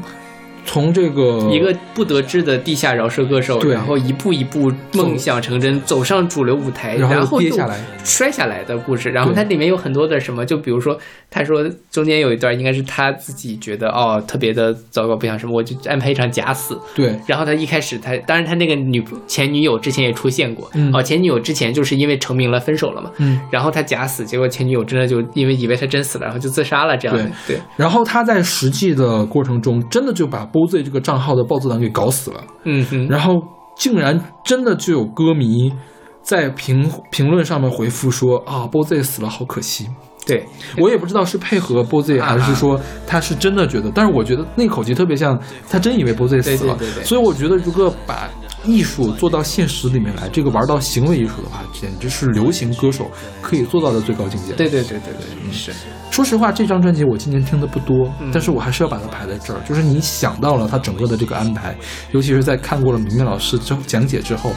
[0.65, 3.73] 从这个一个不得志的地下饶舌歌手，对。
[3.73, 7.80] 然后一步一步梦想成真，走上主流舞台，然后跌下来。
[8.03, 9.10] 摔下来的故事。
[9.10, 10.98] 然后对它里面有很多的什么，就比如说，
[11.30, 16.77] 他说中间有一段应该是他自己觉得哦特别的糟糕，不想什么，我就安排一场假死。
[16.95, 17.18] 对。
[17.27, 20.94] 然后他一开始他，当然他那个女前女友之前也出现过，嗯。
[20.94, 23.40] 哦，前女友之前就是因为成名了分手了嘛，嗯。
[23.49, 27.18] 然后他假死，结果前女友真的就因为以为他真死了，然后就自杀了，这样。
[27.18, 32.41] 对，对，然后他在实际的过程中，真的就把 BOZ 这个账号的豹子胆给搞死了。
[32.63, 33.41] 嗯哼，然后
[33.75, 35.73] 竟然真的就有歌迷
[36.21, 39.88] 在评评论上面回复说啊，BOZ 死了，好可惜。
[40.25, 40.45] 对，
[40.77, 45.38] 我也不知道是配合 BOZ 啊还是说他是真的觉得，但是我觉得那口气特别像
[45.69, 46.75] 他真以为 BOZ 死了。
[46.80, 48.30] 对对对所以我觉得如果把
[48.65, 53.11] 艺术做到现实里面来，这个玩到行为艺术的话，简直是流行歌手
[53.41, 54.53] 可以做到的最高境界。
[54.53, 55.73] 对对对对对，是。
[56.11, 59.60] 说实话，这张专辑我今年听的不多，嗯但是我还是要把它排在这儿。
[59.68, 61.76] 就是你想到了它整个的这个安排，
[62.11, 64.53] 尤其是在看过了明明老师之后讲解之后，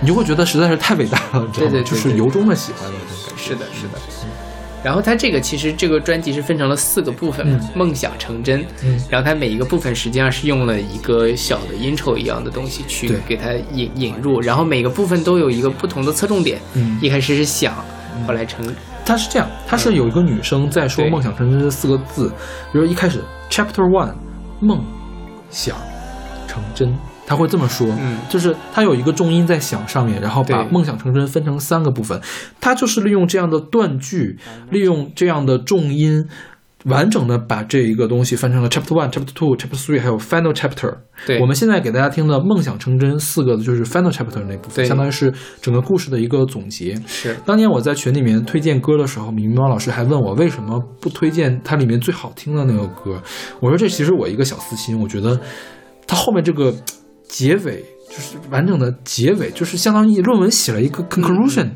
[0.00, 1.68] 你就会觉得实在是太伟大了，你知道吗？
[1.68, 3.42] 对对对就是由衷的喜欢的那种感觉。
[3.42, 3.98] 是的，是的。
[4.84, 7.68] 然后它这个其实这个专辑是分成了四个部分嘛，嗯。
[7.74, 8.64] 梦想成真。
[8.84, 9.00] 嗯。
[9.08, 16.60] 然后它每一个部分实际上是用了一个小的 intro 一样的东西去给它引引入，然后每个部分都有一个不同的侧重点。
[16.74, 16.98] 嗯。
[17.00, 17.74] 一开始是想，
[18.26, 18.64] 后来成
[19.04, 22.28] 它是这样，它是有一个女生在说“梦想成真”这四个字，
[22.72, 24.14] 比如一开始 Chapter One，
[24.60, 24.84] 梦
[25.50, 25.76] 想
[26.46, 32.20] 成真，它他会这么说，嗯就是他有一个重音在响上面，然后把梦想成真分成三个部分，
[32.60, 34.38] 他就是利用这样的断句，
[34.70, 36.26] 利用这样的重音。
[36.86, 40.92] 完整的把这一个东西分成了 Chapter One、Chapter Two、Chapter Three，还有 Final Chapter。
[41.24, 47.00] 对我们现在给大家听的“梦想成真”四个字就是 Final Chapter 那部分，相当于是整个故事的一个总结。
[47.06, 53.22] 是当年我在群里面推荐歌的时候，米米猫老师还问我为什么不推荐它里面最好听的那个歌。
[53.60, 55.38] 我说这其实我一个小私心，我觉得
[56.08, 56.74] 它后面这个
[57.32, 61.70] 结尾就是完整的结尾，就是相当于论文写了一个 conclusion，、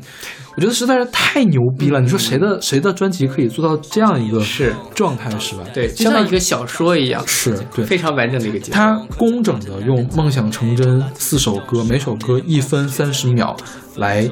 [0.57, 2.01] 我觉得实在是太牛逼了。
[2.01, 5.63] 你说谁的谁的专辑可以做到这样一个是状态是吧？
[5.71, 7.85] 对，就像一个小说一样，是对。
[7.85, 8.57] 非常完整的一个。
[8.71, 13.55] 他工整的用《梦想成真》四首歌，每首歌一分三十秒
[13.97, 14.27] 来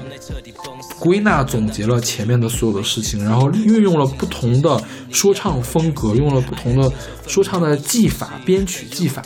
[0.99, 4.81] 归纳总结了前面的所有的事情，然后运用了不同的
[5.11, 6.91] 说唱风格，用了不同的
[7.27, 9.21] 说唱的技法、编曲技法，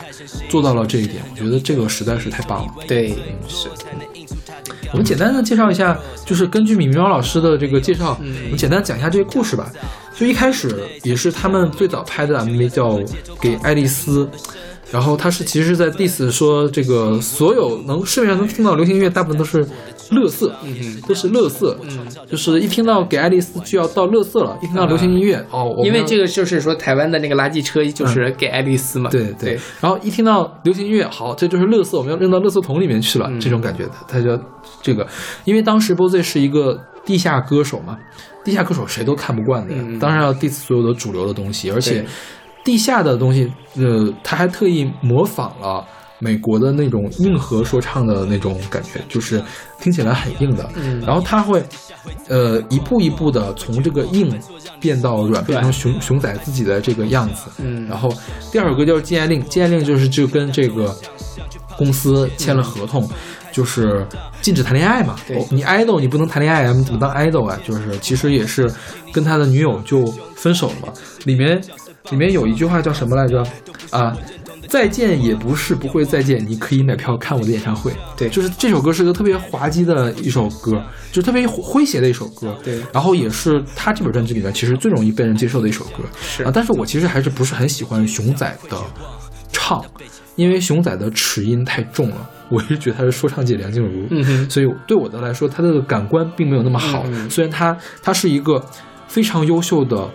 [0.49, 1.23] 做到了这一点。
[1.31, 2.73] 我觉得这个实在是太棒了。
[2.85, 3.15] 对，
[3.47, 3.69] 是
[4.91, 9.71] 我们简单的介绍一下，就是根据米米猫老师的这个介绍，嗯我们简单讲一下这个故事吧。
[10.15, 12.89] 就一开始也是他们最早拍的 MV 叫
[13.39, 14.25] 《给爱丽丝》，
[14.91, 19.65] 然后他是其实是在 diss 说这个所有能市面上能听到流行音乐，大部分都是
[20.11, 21.77] 乐色，嗯都是乐色，
[22.27, 33.39] 就是一听到给爱丽丝就要到乐色了，一听到流行音乐，哦，因为这个就是说台湾的那个垃圾车就是给爱丽丝嘛，对对，然后一听到流行音乐，好，这就是乐色，我们要扔到乐色桶里面去了，嗯。
[33.39, 34.37] 这种感觉的，他就
[34.81, 35.05] 这个，
[35.45, 37.97] 因为当时 BOZ 是一个地下歌手嘛，
[38.43, 39.97] 地下歌手谁都看不惯的，嗯。
[39.99, 42.05] 当然要 diss 所有的主流的东西，而且对
[42.69, 45.83] 地下的东西，呃，他还特意模仿了。
[46.21, 49.41] 美国的那种硬核说唱的那种感觉，就是
[49.79, 51.63] 听起来很硬的，嗯然后他会，
[52.27, 54.37] 呃，一步一步的从这个硬
[54.81, 58.13] 变到软，变成熊熊仔自己的这个样子，嗯然后
[58.51, 60.93] 第二首歌就是《禁爱令》，《禁爱令》就是就跟这个
[61.77, 63.09] 公司签了合同，
[63.53, 64.05] 就是
[64.41, 65.15] 禁止谈恋爱嘛。
[65.25, 67.57] 对哦你 idol 你不能谈恋爱啊，你怎么当 idol 啊？
[67.65, 68.69] 就是其实也是
[69.13, 70.05] 跟他的女友就
[70.35, 70.93] 分手了嘛。
[71.23, 71.61] 里面
[72.11, 73.43] 里面有一句话叫什么来着？
[73.91, 74.15] 啊。
[74.67, 77.91] 再见也不是不会再见，你可以买票看我的演唱会。
[78.15, 80.79] 对就是这首歌是一个特别滑稽的一首歌，
[81.11, 82.55] 就是特别诙谐的一首歌。
[82.63, 86.03] 对然后也是他这本专辑里面其实最容易被人接受的一首歌。
[86.21, 88.77] 是啊，但是我其实还是不是很喜欢熊仔的
[89.51, 89.83] 唱，
[90.35, 97.01] 因为熊仔的齿音太重了， 我是觉得他是说唱界梁静茹，嗯哼所以对我的来说，他的感官并没有那么好。
[97.07, 98.63] 嗯嗯虽然他他是一个
[99.07, 100.07] 非常优秀的。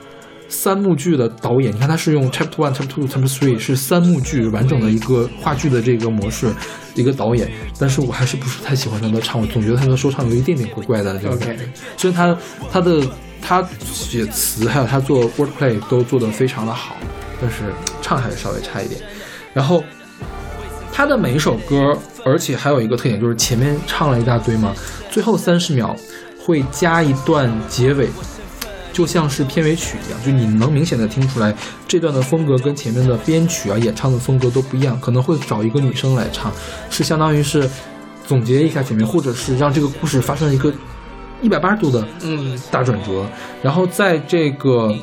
[0.48, 6.52] 三幕剧的导演，你看他是用 Chapter One、Chapter Two、Chapter Three 是三幕剧完整的一个话剧的这个模式，
[6.94, 11.64] 一个导演，但是我还是不是太喜欢他的唱，我总觉得他的说唱有一点点怪怪的这种感觉。
[11.96, 12.38] 虽然他
[12.70, 13.02] 他的
[13.42, 16.96] 他写词还有他做 wordplay 都做得非常的好，
[17.40, 19.00] 但是唱还是稍微差一点。
[19.52, 19.82] 然后
[20.92, 24.74] 他的每一首歌，而且还有一个特点就是前面唱了一大堆嘛，
[25.10, 25.94] 最后三十秒
[26.38, 28.08] 会加一段结尾，
[28.94, 31.52] 就像是片尾曲一样，就你能明显的听出来
[31.86, 36.52] 这段的风格跟前面的编曲啊、演唱的风格都不一样，可能会找一个女生来唱，
[36.88, 37.68] 是相当于是
[38.24, 40.72] 总结一下前面，或者是让这个故事发生一个
[41.42, 43.26] 一百八十度的嗯，大转折。
[43.62, 44.94] 然后在这个，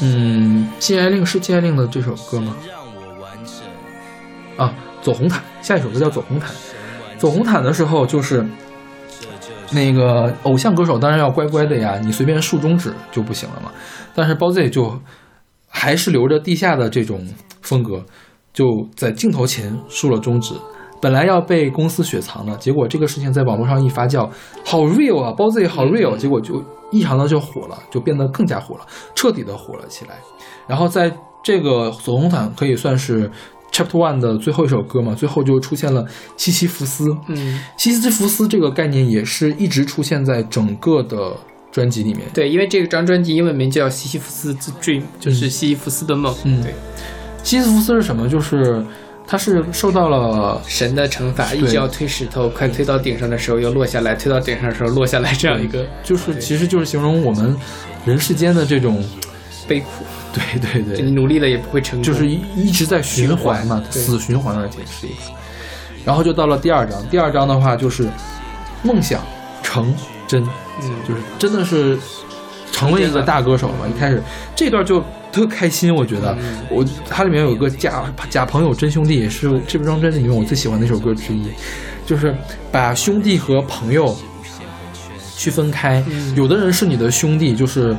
[0.00, 2.56] 嗯，《禁爱令》是《禁爱令》的这首歌吗？
[4.56, 6.50] 啊，走红毯，下一首歌叫《走红毯》。
[7.16, 8.44] 走红毯的时候，就是
[9.72, 13.70] 那个偶像歌手当然要乖乖的呀，你随便竖中指就不行了嘛。
[14.14, 15.00] 但是包 Z 就
[15.68, 17.26] 还是留着地下的这种
[17.62, 18.04] 风格，
[18.52, 18.66] 就
[18.96, 20.54] 在镜头前竖了中指。
[21.00, 24.28] 本来要被公司雪藏的，结果这个事情在网络上一发酵，
[24.64, 28.84] 好 real 啊，包 Z 好 real，结果就异常的就火了，就变得更加火了，
[29.14, 30.16] 彻底的火了起来。
[30.66, 31.10] 然后在
[31.42, 33.30] 这个走红毯可以算是
[33.72, 36.04] Chapter One 的最后一首歌嘛，最后就出现了
[36.36, 37.16] 西西弗斯。
[37.28, 41.36] 嗯，西西弗斯这个概念也是一直出现在整个的
[41.70, 42.22] 专辑里面。
[42.34, 46.34] 对，因为这张专辑英文名叫《西西弗斯之 Dream》，就是西西弗斯的梦。
[46.44, 46.74] 嗯对，
[47.42, 48.28] 西西弗斯是什么？
[48.28, 48.84] 就是
[49.26, 57.56] 他是受到了神的惩罚，一直要推石头，快推到顶上的时候又落下来，推到顶上的时候落下来，这样一个就是其实就是形容我们
[58.04, 59.00] 人世间的这种，
[59.68, 62.02] 悲苦，对对就你对，努力了也不会成功。
[62.02, 65.06] 就是一一直在循环嘛，对死循环而且是。
[66.04, 68.08] 然后就到了第二章，第二章的话就是
[68.82, 69.22] 梦想
[69.62, 69.94] 成
[70.26, 70.42] 真，
[70.82, 71.98] 嗯，就是真的是
[72.72, 73.88] 成为一个大歌手了。
[73.88, 74.22] 一开始
[74.56, 81.44] 这段就特开心，我觉得嗯我它里面有个假假朋友真兄弟，也是这张专辑里面我最喜欢的一首歌之一，
[82.06, 82.34] 就是
[82.72, 84.16] 把兄弟和朋友
[85.36, 86.02] 区分开。
[86.08, 87.94] 嗯有的人是你的兄弟，就是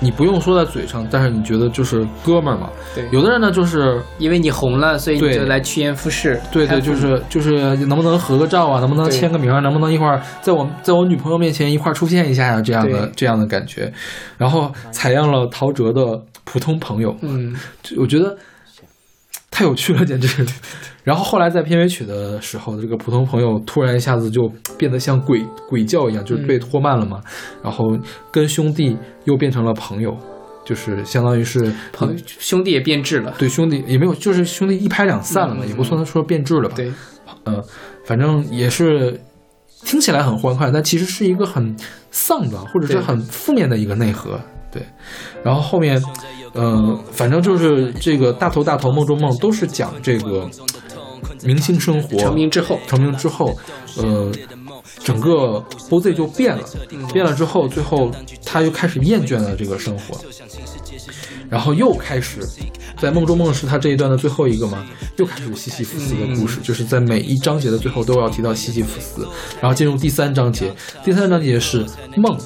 [0.00, 2.70] 你不用说在嘴上，但是你觉得就是哥们儿嘛。
[2.94, 3.08] 对。
[3.10, 6.40] 有的人呢就是因为你红了，所以你就来趋炎附势。
[6.52, 13.92] 对对，就是就是能不能合个照啊，能不能签个名啊，能不能一块儿在我在我女朋友面前一块儿出现一下呀、这样的这样的感觉，
[14.36, 18.36] 然后采样了陶喆的普通朋友，嗯，就我觉得
[19.56, 20.46] 太有趣了，简直。
[21.02, 27.22] 然后后来在片尾曲的时候，这个普通朋友突然一下子就变得像鬼鬼叫一样，就是被拖慢了嘛。
[27.62, 27.96] 然后
[28.30, 30.14] 跟兄弟又变成了朋友，
[30.62, 33.34] 就是相当于是朋兄弟也变质了。
[33.38, 36.74] 对兄弟也没有，就是兄弟一拍两散了嘛，嗯也不算说变质了吧。
[36.76, 36.92] 对，
[37.46, 37.64] 嗯，
[38.04, 39.18] 反正也是
[39.86, 41.74] 听起来很欢快，但其实是一个很
[42.10, 44.38] 丧的或者是很负面的一个内核。
[44.70, 44.82] 对，
[45.42, 45.98] 然后后面，
[46.56, 50.48] 呃，反正就是这个大头大头梦中梦都是讲这个
[51.42, 53.54] 明星生活成名之后，成名之后，
[53.98, 54.32] 呃，
[55.04, 56.64] 整个 BOZ 就变了，
[57.12, 58.10] 变了之后，最后
[58.44, 60.18] 他又开始厌倦了这个生活，
[61.50, 62.40] 然后又开始
[62.98, 64.84] 在梦中梦是他这一段的最后一个嘛，
[65.16, 69.28] 又开始西西弗斯的故事，就是在每一章节的最后都要提到西西弗斯，
[69.60, 70.72] 然后进入第三章节，
[71.04, 71.84] 第三章节是
[72.16, 72.36] 梦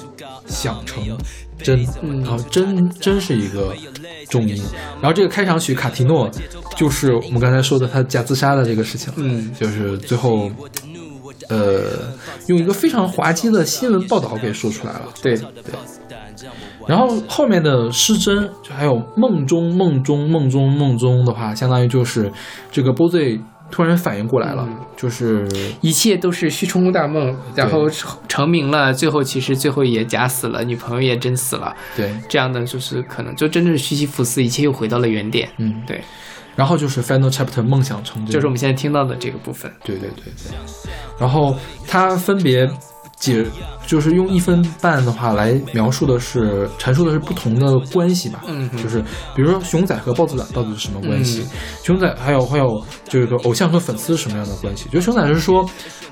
[0.45, 1.01] 想成
[1.61, 1.87] 真，
[2.21, 3.73] 然后真真是一个
[4.29, 4.61] 重音，
[5.01, 6.29] 然后这个开场曲卡提诺
[6.75, 10.51] 就是我们刚才说的他假自杀的这个事情，嗯，就是最后。
[11.49, 12.13] 呃，
[12.47, 15.07] 用一个非常滑稽的新闻报道给说出来了。
[15.21, 15.73] 对对，
[16.87, 22.31] 然后后面的失真，就还有梦中梦中梦中梦中的话，相当于就是
[22.71, 23.39] 这个 BOZ
[23.71, 24.77] 突然反应过来了，嗯。
[24.95, 25.47] 就是
[25.81, 27.89] 一切都是虚冲大梦，然后
[28.27, 35.49] 成名了，最后其实最后也假死了，女朋友也真死了，对，这样的就是可能就真正是西西弗斯，一切又回到了原点。
[35.57, 36.03] 嗯，对，
[36.55, 39.71] 然后就是 Final Chapter 梦想成真，就是我们现在听到的这个部分。
[39.83, 40.55] 对对对对，
[41.19, 41.57] 然后
[41.87, 42.69] 它分别
[43.21, 43.45] 解，
[43.87, 48.99] 就是用一分半的话来描述的是阐述的是不同的关系吧，嗯就是
[49.35, 51.43] 比如说熊仔和豹子仔到底是什么关系？
[51.43, 54.89] 嗯熊仔还有还有这个偶像和粉丝是什么样的关系？
[54.91, 55.63] 就熊仔是说，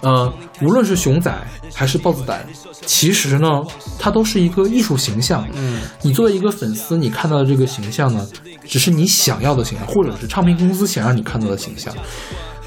[0.02, 0.32] 呃，
[0.62, 1.36] 无论是熊仔
[1.74, 2.46] 还是豹子仔，
[2.86, 3.48] 其实呢，
[3.98, 8.28] 它都是一个艺术形象，嗯，你作为一个粉丝，你看到的这个形象呢，
[8.68, 11.92] 只是你想要的形象，或者是唱片公司想让你看到的形象。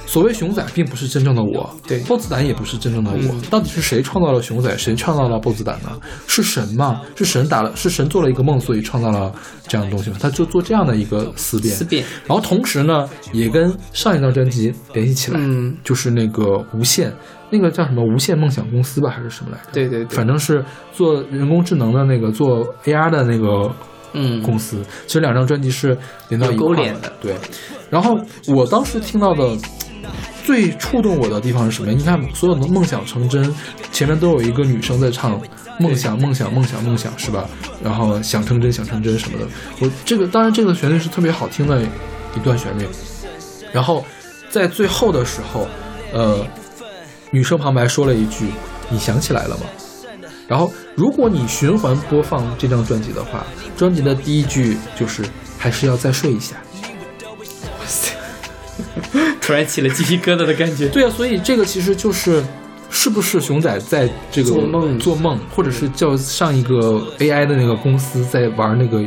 [0.07, 3.17] 所谓熊仔，并不是真正的我，对豹子胆也不是真正的我。
[3.19, 5.91] 嗯到底是谁创造了熊仔，谁创造了豹子胆呢？
[6.27, 7.01] 是神吗？
[7.17, 9.33] 是神打了，是神做了一个梦，所以创造了
[9.67, 10.17] 这样的东西吗？
[10.21, 11.75] 他就做这样的一个思辨。
[11.75, 12.05] 思辨。
[12.27, 17.13] 然后同时呢，也跟上一张专辑联系起来，嗯，就是那个无限，
[17.51, 19.69] 那个叫什么无限梦想公司吧，还是什么来着？
[19.73, 23.71] 对对对，反正是做人工智能的那个，做 AR 的那个
[24.15, 24.83] 嗯公司。
[25.07, 25.97] 其实两张专辑是
[26.29, 27.35] 连到一块的对，
[27.91, 28.19] 然后
[28.49, 29.57] 我当时听到的
[30.45, 31.93] 最触动我的地方是什么？
[31.93, 33.55] 你看，所有的梦想成真，
[33.93, 35.41] 前面都有一个女生在唱
[35.79, 37.49] 梦想，梦想，梦想，梦想，是吧？
[37.83, 39.47] 然后想成真，想成真什么的。
[39.81, 41.81] 我这个当然这个旋律是特别好听的
[42.35, 42.87] 一段旋律。
[43.73, 44.05] 然后
[44.51, 45.67] 在最后的时候，
[46.13, 46.45] 呃，
[47.31, 48.47] 女生旁白说了一句
[48.91, 49.63] ：“你想起来了吗？”
[50.49, 53.47] 然后，如果你循环播放这张专辑的话，
[53.77, 55.25] 专辑的第一句就是
[55.57, 56.57] “还是要再睡一下”。
[59.41, 60.89] 突然起了鸡皮疙瘩的感觉。
[60.89, 62.43] 对啊，所以这个其实就是，
[62.91, 69.03] 是不是熊仔在这个做梦做梦，或者是叫上一个 AI 的那个公司在玩那个，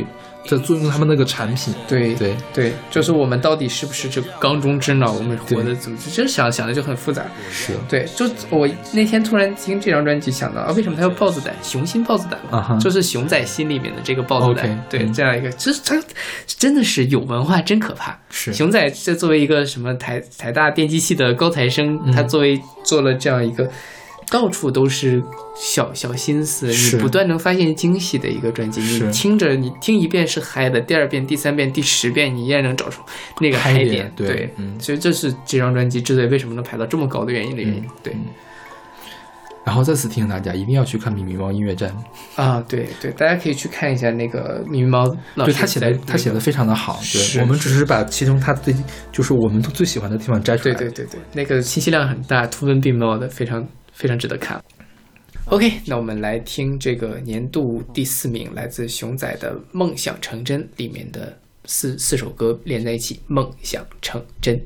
[0.46, 1.74] 在作用他们那个产品。
[1.88, 5.12] 对对对，就是我们到底是不是这个缸中之脑？
[5.12, 5.98] 我们活的怎么？
[6.12, 7.24] 这想想的就很复杂。
[7.50, 11.54] 是对，就我那天突然听这张专辑，想到啊，为什么它叫豹子胆？
[11.62, 14.84] 雄心豹子胆嘛就是熊仔心里面的这个豹子胆。
[14.88, 16.00] 对，嗯这样一个，这它
[16.46, 18.18] 真的是有文化，真可怕。
[18.30, 23.70] 是熊仔这作为一个什么台台大电机系的高材生，嗯他作为做了这样一个。
[24.30, 25.22] 到处都是
[25.54, 28.80] 小小心思，是你不断能发现惊喜的一个专辑。
[28.80, 33.02] 你听着，你听一遍是嗨的，第二遍、第三遍、第十遍，你依然能找出
[33.40, 34.12] 那个嗨点点。
[34.16, 37.82] 对嗯所以这是这张专辑之所以为什么能排到这么高的原因的原因。
[37.82, 38.16] 嗯对
[39.64, 41.92] 然后再次提醒大家，一定要去看《米米猫音乐站》，
[42.40, 45.04] 啊，对对，大家可以去看一下那个米米猫
[45.34, 47.00] 老师对他写的他写的非常的好。
[47.12, 48.72] 对，我们只是把其中他最
[49.10, 50.74] 就是我们都最喜欢的地方摘出来。
[50.76, 53.66] 对对对对，那个信息量很大，图文并茂的，非常
[53.96, 54.62] 非常值得看。
[55.46, 64.60] OK，那我们来听这个年度第四名，来自熊仔的《梦想成真》里面的四四首歌连在一起，《梦想成真》。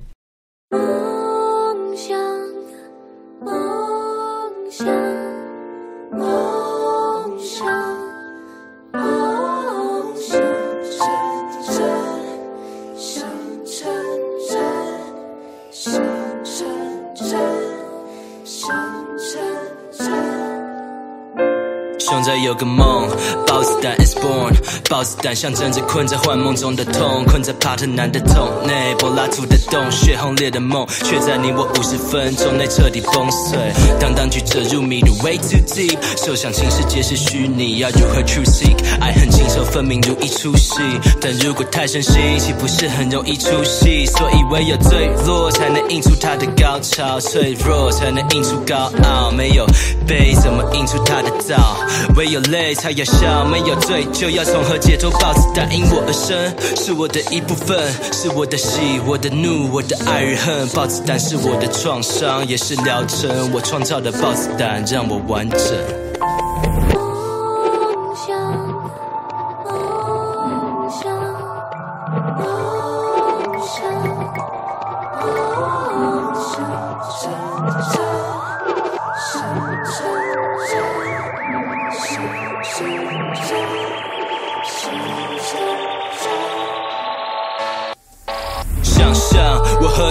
[22.10, 22.22] 真，想成真。
[22.22, 23.08] 熊仔有个梦，
[23.46, 24.52] 豹子胆 is born，
[24.88, 33.58] 豹子胆象征着困在幻梦中的痛，困在帕特南的洞内，柏拉图的洞穴轰烈的梦，却在你我五十分钟内彻底崩碎。
[34.00, 38.76] 当当局者入迷的 way too deep，受想情世界是虚拟，要如何 true seek？
[39.00, 40.80] 爱恨情仇分明如一出戏，
[41.20, 44.04] 但如果太深心，岂不是很容易出戏？
[44.06, 49.64] 所以唯有坠落才能映出它的高潮，脆弱才能映出高傲，没有
[50.10, 51.76] 悲怎么映出他的造？
[52.16, 55.08] 唯有泪才有笑，没有罪就要从何解脱？
[55.20, 57.78] 豹子胆因我而生，是我的一部分，
[58.12, 60.68] 是我的喜，我的怒，我的爱与恨。
[60.70, 63.52] 豹子胆是我的创伤，也是疗程。
[63.52, 65.99] 我创造的豹子胆让我完整。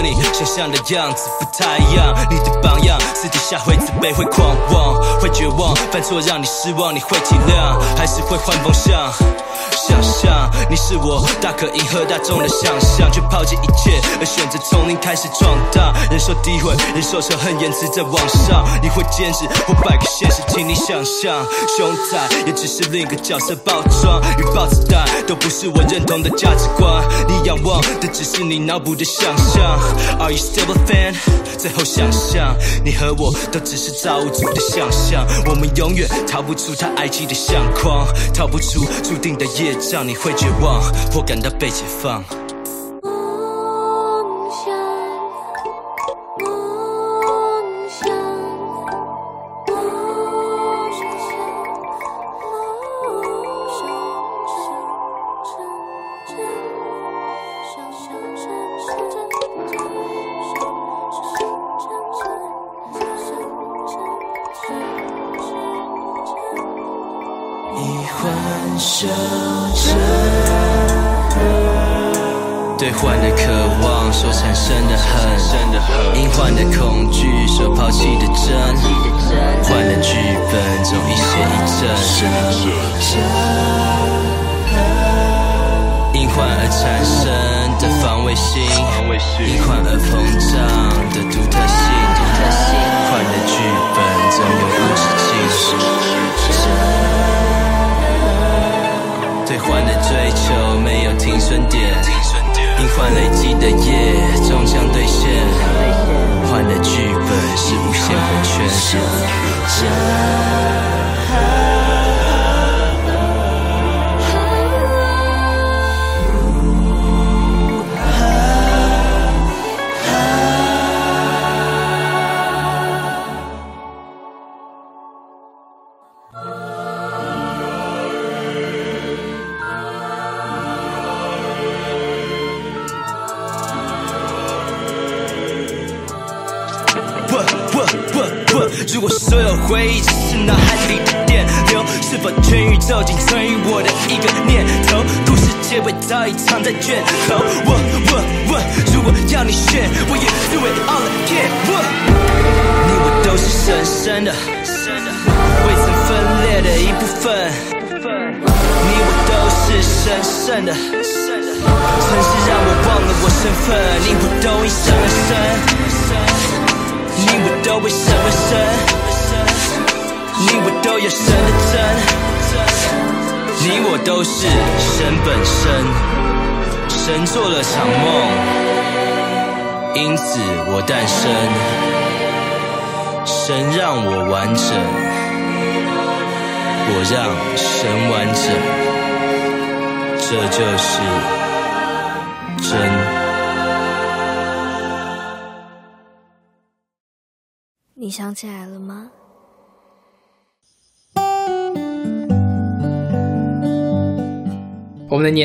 [0.01, 9.11] 你想象的样子不太一样，你的榜样私底下会自卑，会狂妄，会绝望，犯错让你失望，你会体谅，还是会换方向？
[9.87, 21.43] 想象你是我，大可迎合大众的想象，却抛弃一切，而选择从零开始闯荡，忍受诋毁，忍受仇恨，言辞在网上，你会坚持或摆个现实，请你想象，
[21.77, 29.59] 熊仔也只是另一个角色包装，与豹子胆都不是我认同的价值观，你仰望的只是你脑补的想象。
[30.19, 31.15] ，Are you still a fan？
[31.57, 42.23] 最后想象，你和我都只是造物主的想象，我们永远逃不出他埃及的相框，逃不出注定的业障，你会绝望或感到被解放。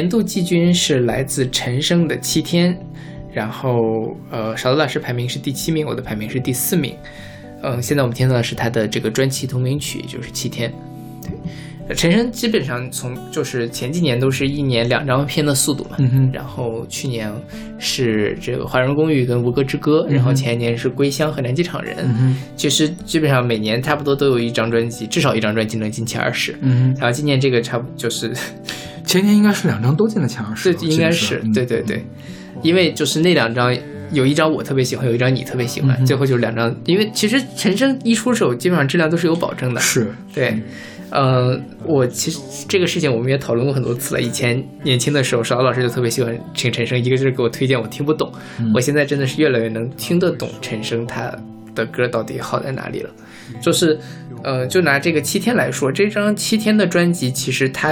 [0.04, 2.74] 年度季军是来自陈升的《七天》，
[3.32, 6.94] 然后呃，勺子老师排名是第七名，我的排名是第四名。
[7.62, 10.70] 嗯，现在我们听到的是他的这个专辑同名曲，就是《七天》。
[11.96, 15.96] 陈升基本上从就是前几年都是一年两张片的速度嘛，
[16.32, 17.32] 然后去年
[17.78, 21.96] 是这个《华人公寓》跟《吴歌之歌》，然后前一年是《归乡》和《南机场人》。
[22.56, 26.54] 其实基本上每年差不多都有一张专辑，至少一张专辑能进前二十。
[26.60, 28.32] 嗯，然后今年这个差不就是，
[29.04, 32.04] 前年应该是两张都进了前二十对，应该是嗯对对对，
[32.62, 33.76] 因为就是那两张。
[34.12, 36.72] 有一张我特别喜欢，有一张你特别喜欢，嗯最后就是两张。
[36.84, 39.80] 因为其实陈升一出手，基本上质量都是有保证的。
[39.80, 40.56] 是对，
[41.10, 44.20] 呃，我其实这个事情我们也讨论过很多次了。
[44.20, 51.34] 以前年轻的时候，邵老师就特别喜欢请陈升，一个就是给我推荐我听不懂，嗯我现在真的是越来越能听得懂陈升他
[51.74, 53.10] 的歌到底好在哪里了。
[53.60, 53.98] 就是，
[54.42, 57.90] 呃，就拿这个七天来说，这张七天的专辑其实它，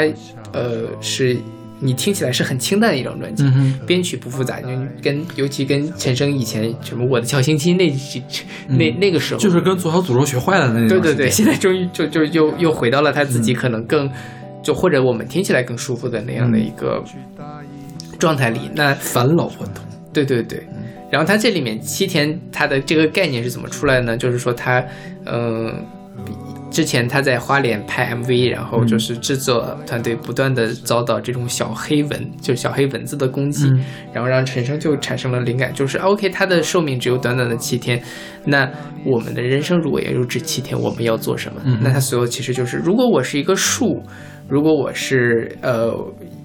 [0.53, 1.37] 呃，是
[1.79, 4.69] 你听起来是很清淡的一张专辑，嗯编曲不复杂，就
[5.03, 8.23] 跟尤其跟陈升以前什么我的小星星那几
[8.69, 11.01] 那那个时候，嗯就是跟左小诅咒学坏了的那种。
[11.01, 14.11] 对对对，现在终于就就又又回到了他自己可能更，
[14.63, 17.05] 就或者我们听起来更舒服的那样的一个
[18.19, 18.71] 状态里。
[18.75, 19.85] 那返老还童。
[20.13, 20.67] 对对对，
[21.12, 24.16] 然后他这里面七天他的这个概念是怎么出来的呢？
[24.16, 24.82] 就是说他，
[25.26, 25.70] 嗯、
[26.70, 33.84] 之前他在花莲拍 MV，然后就是制作团队不断的遭到这种小黑文，就小黑文字的攻击，嗯
[34.14, 38.02] 然后让陈升就产生了灵感，就是 OK，他的寿命只有短短的七天，
[38.47, 38.66] 那
[39.05, 41.60] 我们的人生如果也就这七天，我们要做什么？
[41.66, 44.02] 嗯那他所有其实就是，如果我是一个树，
[44.48, 45.94] 如果我是呃。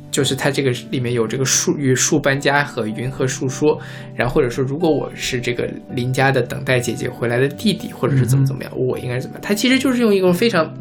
[0.10, 3.80] 就是它这个里面有这个树与树搬家和云和树说，
[4.16, 9.42] 然后或者说如果我是这个邻家的等待姐姐回来的弟弟，或者是怎么怎么样，我应该怎么样？
[9.44, 10.74] 它其实就是用一种非常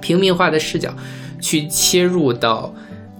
[0.00, 0.94] 平民化的视角
[1.40, 2.74] 去切入到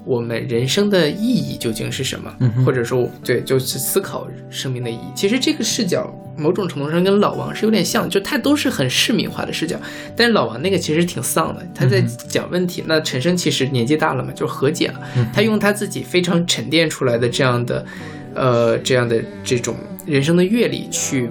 [0.05, 5.13] 我们人生的意义究竟是什么，或者说对，就是思考生命的意义。
[5.15, 9.81] 其实这个视角某种程度上跟老王是有点像，就他都是很市民化的视角，
[10.15, 12.85] 但是老王那个其实挺丧的，他在讲问题。
[12.87, 15.01] 那陈升其实年纪大了嘛，就和解了，
[15.33, 17.87] 他用他自己非常沉淀出来的这样的，
[18.35, 19.75] 呃，这样的这种
[20.05, 21.31] 人生的阅历去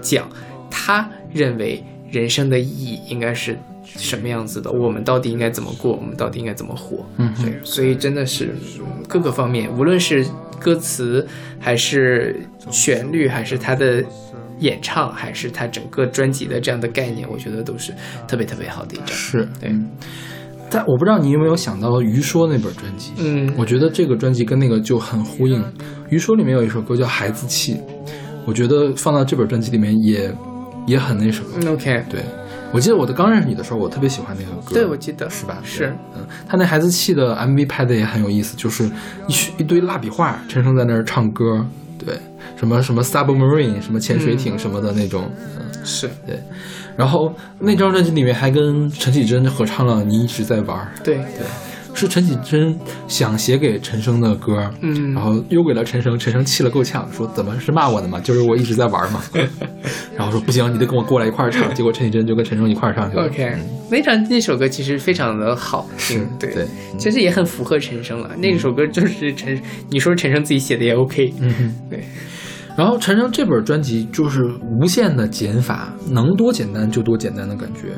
[0.00, 0.28] 讲，
[0.70, 3.58] 他认为人生的意义应该是
[3.96, 7.04] 什么样子的，我们到底应该怎么过，我们到底应该怎么活？
[7.16, 10.24] 嗯对，所以真的是嗯各个方面，无论是
[10.60, 11.26] 歌词，
[11.58, 12.40] 还是
[12.70, 14.04] 旋律，还是他的
[14.60, 17.92] 演唱，还是他整个专辑的这样的概念，我觉得都是
[18.26, 19.08] 特别特别好的一张。
[19.08, 19.90] 是对，嗯
[20.70, 25.62] 但我不知道你有没有想到于说那本专辑，嗯我觉得这个专辑跟那个就很呼应。
[26.08, 27.74] 于说里面有一首歌叫《孩子气》，
[28.44, 30.34] 我觉得放到这本专辑里面也
[30.86, 31.46] 也很那什么。
[31.60, 32.20] 嗯，OK，对，
[32.74, 34.74] 我记得我的刚认识你的时候，我特别喜欢那个歌。
[34.74, 35.30] 对，我记得。
[35.30, 35.58] 是吧？
[35.62, 38.90] 是，嗯，他那孩子气的 MV 拍的也很有意思，就是
[39.28, 41.64] 一群一堆蜡笔画，陈升在那儿唱歌，
[41.96, 42.18] 对，
[42.56, 46.10] 什么什么 submarine，什么潜水艇什么的那种，嗯，是。
[46.26, 46.42] 对。
[46.96, 51.46] 然后那张专辑里面还跟陈绮贞合唱了《你一直在玩》，对，对，
[51.94, 52.76] 是陈绮贞
[53.06, 58.20] 想写给陈升的歌，嗯然后邮给了陈升，陈升气了够呛，说怎么是骂我的嘛？
[58.20, 59.22] 就是我一直在玩嘛，
[60.16, 61.72] 然后说不行，你得跟我过来一块儿唱。
[61.72, 63.26] 结果陈绮贞就跟陈升一块儿唱去了。
[63.26, 63.56] OK，
[63.90, 66.66] 那张那首歌其实非常的好听，对
[66.98, 68.30] 其实也很符合陈升了。
[68.38, 69.56] 那首歌就是陈，
[69.88, 72.02] 你说陈升自己写的也 OK，嗯，对，
[72.76, 74.42] 然后陈升这本专辑就是
[74.80, 77.92] 无限的减法，能多简单就多简单的感觉。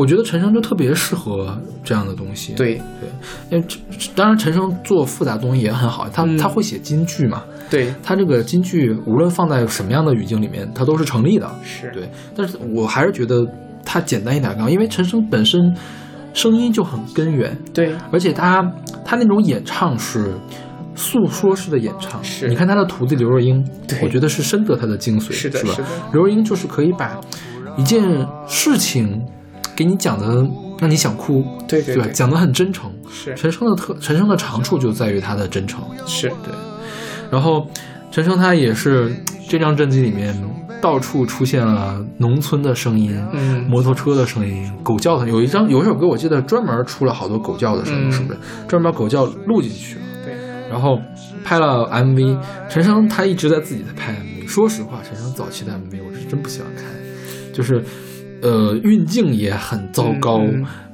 [0.00, 1.54] 我觉得陈升就特别适合
[1.84, 2.54] 这样的东西。
[2.54, 3.08] 对对，
[3.50, 11.46] 因为这当然陈升做复杂东西也很好，他、嗯他会写金句嘛，对，他这个金句无论放在什么样的语境里面，它都是成立的。
[11.62, 13.46] 是，对，但是我还是觉得
[13.84, 15.76] 他简单一点更好，因为陈升本身
[16.32, 18.62] 声音就很根源，对，而且他
[19.04, 20.32] 他那种演唱是
[20.94, 25.88] 诉说式的演唱，是你看他的徒弟刘若英对，我觉得是深得他的精髓，是的是的？
[26.12, 27.20] 刘若英就是可以把
[27.76, 29.20] 一件事情
[29.76, 30.26] 给你讲的
[30.78, 31.48] 让你想哭，吧？
[31.68, 32.90] 对对对讲的很真诚。
[33.10, 36.54] 是陈升的特陈升的长处就在于他的真诚，是，对。
[37.30, 37.66] 然后
[38.10, 39.14] 陈升他也是
[39.48, 40.34] 这张专辑里面
[40.80, 45.28] 到处出现了农村的声音，嗯摩托车的声音，狗叫的。
[45.28, 48.38] 有一张有一首歌，我记得专门出了好多狗叫的声音，嗯是不是？
[48.68, 50.02] 专门把狗叫录进去了。
[50.24, 50.34] 对，
[50.70, 50.98] 然后
[51.44, 52.38] 拍了 MV，
[52.68, 54.46] 陈升他一直在自己在拍 MV。
[54.46, 56.84] 说实话，陈升早期的 MV 我是真不喜欢看，
[57.52, 57.84] 就是
[58.42, 60.42] 呃运镜也很糟糕，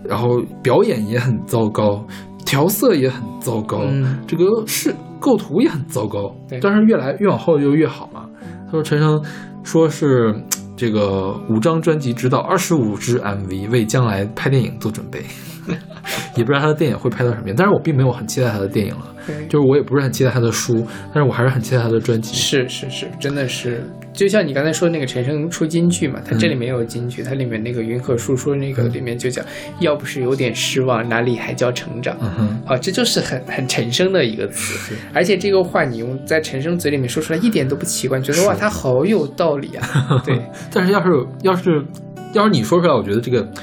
[0.04, 2.06] 然后表演也很糟糕，
[2.44, 6.34] 调色也很糟糕，嗯这个是构图也很糟糕。
[6.60, 8.28] 但是越来越往后就越好嘛。
[8.66, 9.22] 他说陈升
[9.62, 10.34] 说是
[10.76, 15.22] 这个五张专辑指导二十五支 MV，为将来拍电影做准备。
[16.36, 17.54] 也不知道他的电影会拍到什么样。
[17.56, 19.14] 但是我并没有很期待他的电影了，
[19.48, 22.34] 就是我也不是很期待他的书，但是我还是很期待他的专辑。
[22.34, 23.82] 是是是，真的是，
[24.12, 29.44] 就像你刚才说那个陈升出金句嘛，他这里嗯面有金句，它里面那个云和树说那个里面就讲，
[29.80, 32.16] 要不是有点失望，哪里还叫成长？
[32.20, 40.20] 嗯，啊，这就是很很陈升的一个词，而且这个话你用在陈升嘴里面说出来一点都不奇怪，觉得哇，他好有道理啊。
[40.24, 40.40] 对，
[40.70, 41.84] 但是要是要是
[42.32, 43.54] 要是你说出来，我觉得这个，嗯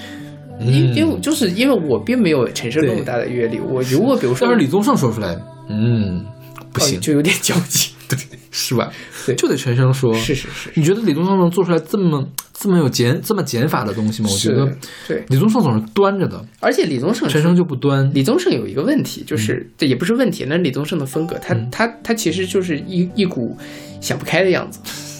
[0.59, 5.37] 因因为就是因为我并没有陈升那么大的阅历，我如果比如说但是李宗盛说出来，
[5.69, 6.25] 嗯，
[6.71, 7.91] 不行，哦就有点矫情。
[8.07, 8.17] 对，
[8.51, 8.91] 是吧？
[9.25, 10.13] 对就得陈升说。
[10.13, 12.23] 是是是，你觉得李宗盛能做出来这么
[12.53, 14.29] 这么有减这么减法的东西吗？
[14.31, 14.71] 我觉得
[15.07, 18.11] 对，李宗盛总是端着的，而且李宗盛陈升就不端。
[18.13, 23.57] 李宗盛有一个问题，就是、这也不是问题，那是李宗盛的风格，他、嗯他他其实就是一一股
[23.99, 24.79] 想不开的样子。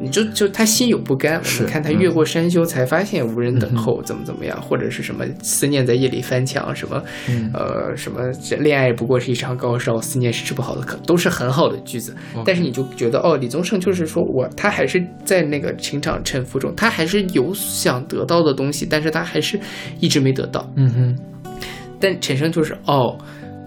[0.00, 7.50] 你就就他心有不甘，我是嗯们看他越过山丘才发现无人等候，怎么怎么样，或者是什么思念在夜里翻墙，什么、嗯。
[7.52, 12.14] 呃什么这恋爱不过是一场高烧，思念是治不好的可，都是很好的句子。
[12.44, 19.58] 但是你就觉得哦，李宗盛就是说我他还是在那个情场沉浮中，他还是有想得到的东西，但是他还是
[19.98, 20.66] 一直没得到。
[20.76, 21.18] 嗯哼，
[21.98, 23.18] 但陈升就是哦，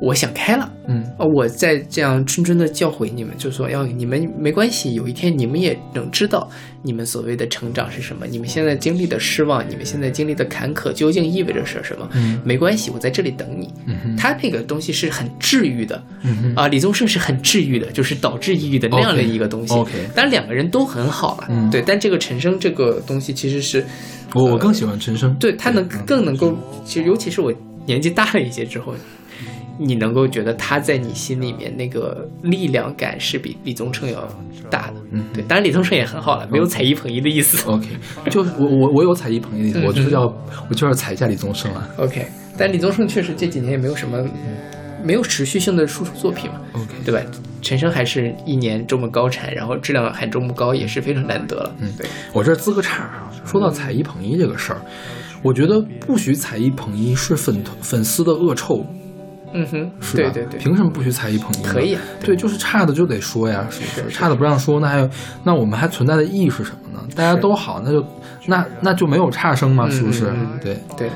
[0.03, 1.01] 我想开了，嗯。
[1.17, 6.49] 哦，我在这样谆谆的教诲你们，就说要你们没关系，有一天你们也能知道
[6.81, 12.09] 你们所谓的成长是什么，你们现在经历的失望，你们现在经历的坎坷究竟意味着是什么？
[12.13, 12.41] 嗯。
[12.43, 13.73] 没关系，我在这里等你。
[13.87, 19.73] 嗯，他那个东西是很治愈的，嗯，啊，李宗盛是很治愈的，就是导致抑郁的那样的一个东西。
[19.73, 21.69] OK 当然两个人都很好了，嗯。
[21.69, 23.85] 对，但这个陈升这个东西其实是
[24.33, 25.33] 我我更喜欢陈升。
[25.39, 26.53] 对他能更能够，
[26.83, 27.53] 其实尤其是我
[27.85, 28.93] 年纪大了一些之后，
[29.77, 34.27] 你能够觉得他在你心里面那个力量感是比李宗盛要
[34.69, 34.93] 大的。
[35.11, 37.69] 嗯对，当然李宗盛也很好了，没有踩一捧一的意思。
[37.69, 37.87] OK，
[38.29, 40.21] 就我我我有踩一捧一的意思，嗯我就是要
[40.69, 41.87] 我就要踩一下李宗盛啊。
[41.97, 42.25] OK，
[42.57, 44.23] 但李宗盛确实这几年也没有什么
[45.03, 47.21] 没有持续性的输出作品嘛，OK，对吧？
[47.61, 51.75] 陈升还是一年这么高产，然后质量还这么高，也是非常难得了。
[51.79, 54.81] 嗯对，我这儿滋个岔啊，说到踩一捧一这个事儿，
[55.41, 58.85] 我觉得不许踩一捧一是粉粉丝的恶臭，
[59.53, 60.29] 嗯哼，是吧？
[60.33, 61.63] 对对对，凭什么不许踩一捧一？
[61.63, 65.09] 可以啊对，就是差的就得说呀，是不是是差的不让说，那还有
[65.43, 66.99] 那我们还存在的意义是什么呢？
[67.15, 68.05] 大家都好，那就
[68.47, 69.85] 那那就没有差生吗？
[69.89, 70.33] 嗯是不是？
[70.61, 71.09] 对，对，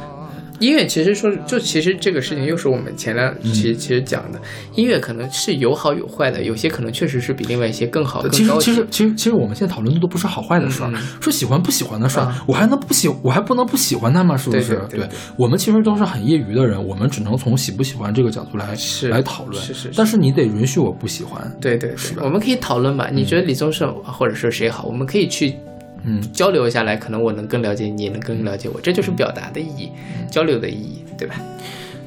[0.59, 4.39] 音乐其实说，就其实这个事情又是我们前两嗯期其实讲的，
[4.75, 14.35] 音乐可能是有好有坏的，有些可能确实是比另外一些更好、的其实其实其实其实我们现在讨论的都不是好坏的事儿说喜欢不喜欢的事儿啊，我还能不喜我还不能不喜欢他吗？
[14.35, 14.81] 是不对是？
[14.89, 15.07] 对
[15.37, 19.61] 我们其实都是很业余的人，我们只能从喜不喜欢这个角度来是来讨论。
[19.63, 21.39] 是是是但是你得允许我不喜欢。
[21.61, 23.09] 对对对，我们可以讨论嘛？
[23.11, 25.55] 你觉得李宗盛或者说谁好，我们可以去
[26.07, 31.35] 嗯交流下来，可能我能更了解你，也能更了解我，这就是表达的意义，嗯交流的意义，对吧？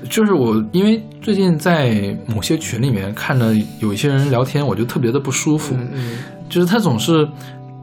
[0.08, 5.74] 就是我，因为最近在某些群里面看着有一些人聊天，我就特别的不舒服。
[5.78, 6.18] 嗯嗯，
[6.48, 7.28] 就是他总是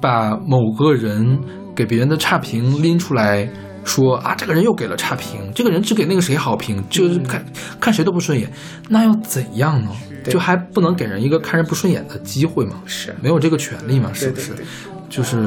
[0.02, 1.40] 把某个人
[1.76, 3.48] 给别人的差评拎出来
[3.86, 7.46] 说啊，这个人又给了差评，这个人只给那个谁好评，就是看、
[7.80, 8.52] 看谁都不顺眼，
[8.90, 9.92] 那又怎样呢？
[10.28, 12.82] 就还不能给人一个看人不顺眼的机会吗？
[12.88, 14.10] 是没有这个权利吗？
[14.12, 14.54] 是不是？
[14.54, 14.68] 对对对。
[15.08, 15.38] 就是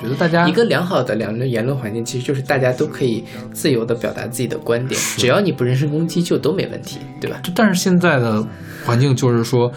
[0.00, 7.38] 觉得大家一个良好的两论言论环境，其实就是大家都可以自由的表达自己的观点，只要你不人身攻击，就都没问题，对吧？
[7.42, 8.46] 就但是现在的
[8.84, 9.70] 环境就是说，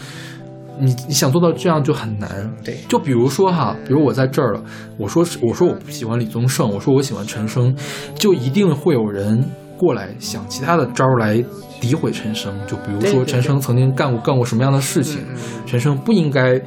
[0.78, 2.50] 你你想做到这样就很难。
[2.64, 4.62] 对就比如说哈，比如我在这儿了，
[4.98, 7.74] 我说是我说我不喜欢李宗盛，我说我喜欢陈升，
[8.14, 9.42] 就一定会有人
[9.76, 11.42] 过来想其他的招儿来
[11.80, 12.54] 诋毁陈升。
[12.66, 15.20] 就比如说陈升曾经干过干过什么样的事情，
[15.66, 16.60] 陈升不应该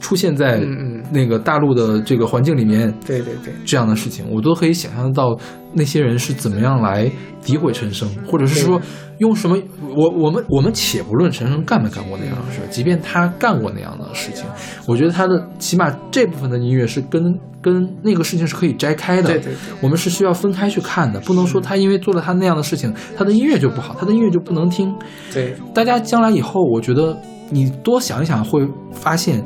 [0.00, 1.02] 出现在嗯嗯。
[1.12, 2.92] 那个大陆的这个环境里面。
[3.06, 5.38] 对对对，这样的事情，我都可以想象到
[5.72, 7.10] 那些人是怎么样来
[7.44, 8.80] 诋毁陈升，或者是说
[9.18, 9.56] 用什么，
[9.96, 14.44] 我我们我们且不论陈升干没干过那样的事，即便他干过那样的事情，
[14.86, 19.54] 我觉得他的起码这部分的音乐是跟跟那个事情是可以摘开的，对对对。
[19.82, 24.94] 我们是需要分开去看的，不能说他因为做了他那样的事情，他的音乐就不好，他的音乐就不能听，
[25.32, 25.54] 对。
[25.74, 27.16] 大家将来以后，我觉得
[27.50, 29.44] 你多想一想，会发现，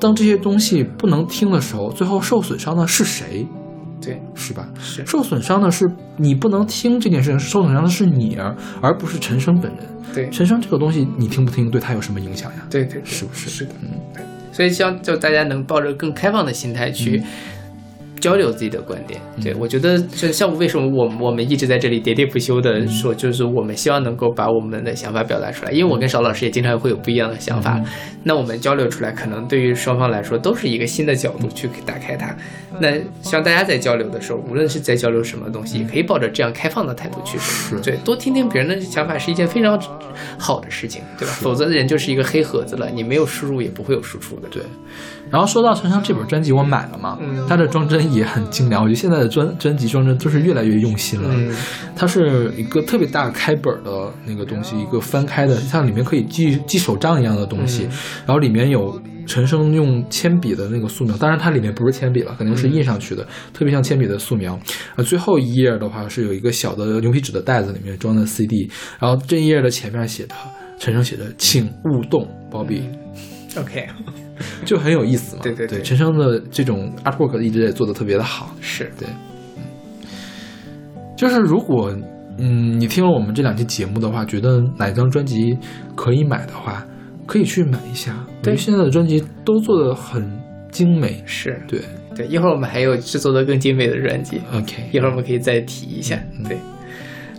[0.00, 3.46] 当这些东西不能听的时候，最后受损伤的是谁？
[3.98, 4.68] 对是吧？
[4.78, 8.36] 是受损伤的是你不能听这件事情，受损伤的是你，
[8.80, 9.80] 而不是陈升本人。
[10.14, 12.66] 对陈升这个东西，你听不听，对他有什么影响呀？
[12.70, 13.48] 对对，是不是？
[13.50, 17.22] 是的，嗯，对，所以希望就大家能抱着更开放的心态去
[18.20, 19.20] 交流自己的观点。
[19.42, 27.80] 对我觉得，就像为什么我我们一直在这里喋喋不休的说，就是我们希望能够把我们的想法表达出来，因为我跟邵老师也经常会有不一样的想法。
[28.28, 32.34] 那我们交流出来，可能对于双方来说都是一个新的角度去打开它。
[32.80, 32.90] 那
[33.22, 37.78] 希望大家在交流的时候，无论是在交流什么东西，也可以抱着这样开放的态度去说。
[37.78, 39.80] 对，多听听别人的想法是一件非常
[40.36, 41.32] 好的事情，对吧？
[41.40, 44.48] 否则人就是一个黑盒子了，你没有输入也不会有输出的。
[44.50, 44.60] 对，
[45.30, 51.28] 然后说到陈升这本专辑，我买了嘛，嗯他的装帧也很精良，我觉得现在的专专辑装帧都是越来越用心了。
[51.32, 51.54] 嗯
[51.98, 64.58] 它是一个特别大开本的那个东西，一个翻开的，像里面可以记记手账一样的东西，嗯然后里面有陈升用铅笔的那个素描，当然它里面不是铅笔了，肯定是印上去的，特别像铅笔的素描。
[64.94, 70.34] 呃，最后一页的话是有一个小的牛皮纸的袋子，里面装的 CD，然后这一页的前面写的
[70.78, 72.82] 陈升写的“请勿动，包庇”。
[73.58, 73.86] OK，
[74.64, 75.42] 就很有意思嘛。
[75.42, 78.54] 对对对陈升的这种 artwork 一直也做的特别的好。
[78.60, 79.08] 是对，
[81.16, 81.90] 就是如果
[82.38, 85.56] 嗯你听了我们这两期节目的话，觉得哪张专辑
[85.94, 86.86] 可以买的话，
[87.26, 88.14] 可以去买一下。
[88.42, 90.24] 对现在的专辑都做的很
[90.70, 91.22] 精美。
[91.26, 91.80] 是，对
[92.14, 92.26] 对。
[92.26, 96.18] 一会儿我们还有制作的更精美的专辑，，OK，一会儿我们可以再提一下。
[96.48, 96.56] 对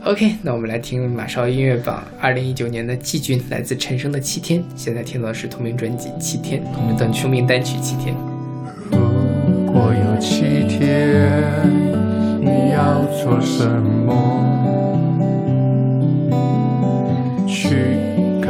[0.03, 4.59] ，OK，那我们来听马少音乐榜二零一九年的季军，来自陈升的《七天》。
[4.75, 8.13] 现在听到的是同名专辑《七天》，同名单同名单曲《七天》。
[8.91, 11.41] 如果有七天，
[12.41, 13.65] 你要做什
[14.05, 14.56] 么？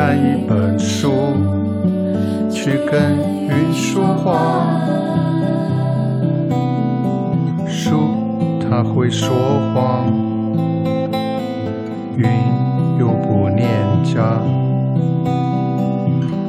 [0.08, 1.12] 看一本书，
[2.50, 3.18] 去跟
[3.50, 4.80] 云说话。
[7.68, 8.16] 书
[8.62, 9.30] 它会说
[9.74, 10.06] 谎，
[12.16, 12.26] 云
[12.98, 13.68] 又不念
[14.06, 14.40] 家。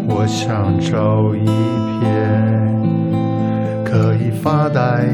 [0.07, 1.45] 我想找一
[1.99, 2.07] 片。
[3.85, 5.05] 可以发呆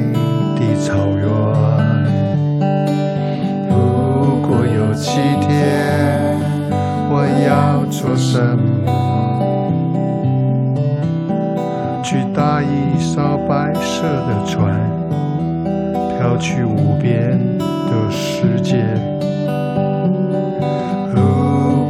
[0.55, 1.25] 的草原。
[3.71, 6.21] 如果有七天，
[7.27, 8.85] 我要做什么？
[12.05, 14.79] 去搭一艘白色的船，
[16.19, 18.85] 飘去无边的世界。
[21.15, 21.23] 如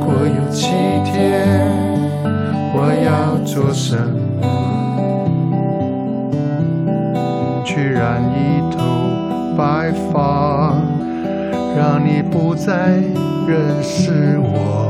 [0.05, 0.69] 果有七
[1.05, 1.67] 天，
[2.73, 4.47] 我要做什么？
[7.65, 8.79] 去染一头
[9.57, 10.77] 白发，
[11.77, 13.03] 让你不再
[13.49, 14.84] 认识我。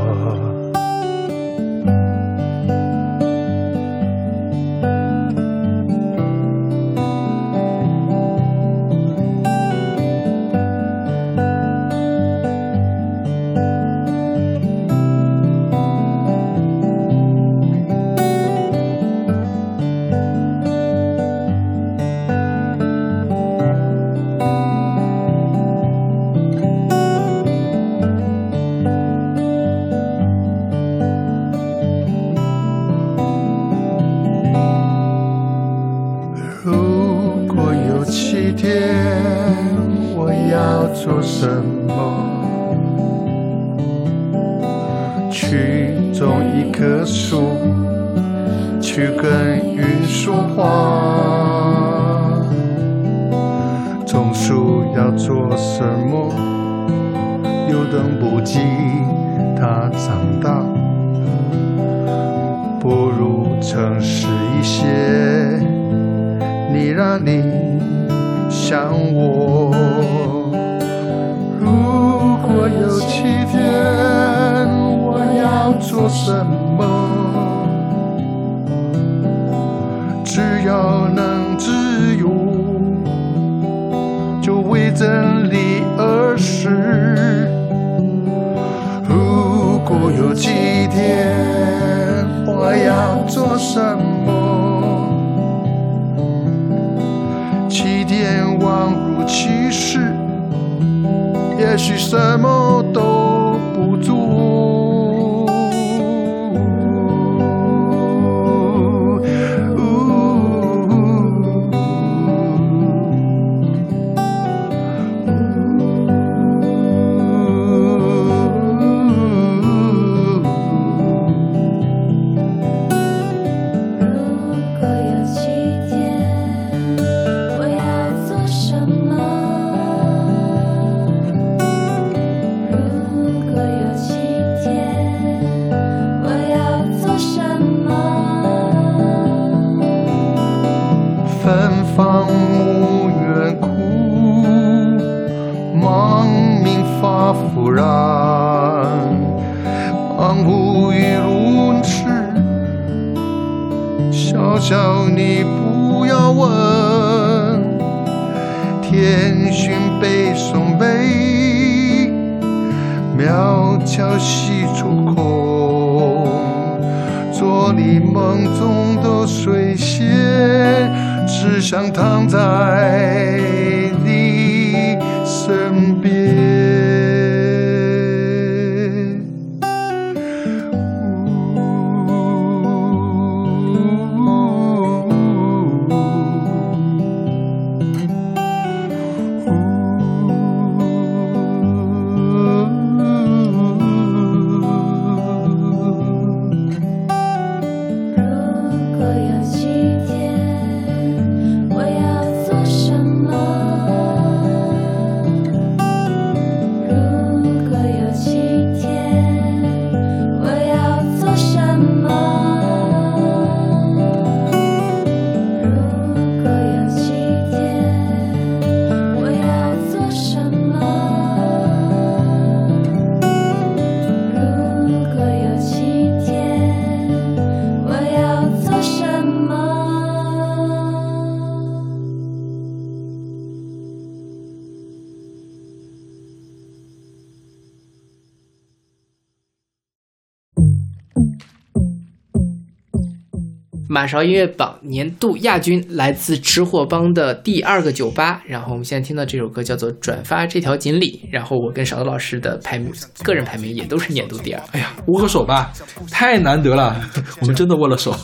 [243.87, 252.91] 马勺音乐榜年度亚军来自吃货帮的第二个酒吧，然后我们现在听到这首歌叫做《转发这条锦鲤》，然后我跟勺子老师的排名
[253.23, 254.63] 个人排名也都是年度第二。
[254.71, 255.71] 哎呀，握个手吧，
[256.11, 256.99] 太难得了，
[257.41, 258.15] 我们真的握了手。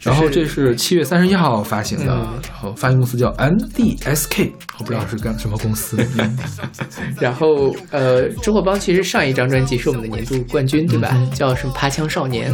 [0.00, 5.96] 然后这是七月三十一号发行的，然后发行公司叫 MDSK，我不知道是干什么公司。
[6.18, 6.38] 嗯
[7.20, 11.14] 然后呃，周货帮其实上一张专辑是我们的年度冠军，对吧？
[11.34, 12.52] 叫什么《爬墙少年》，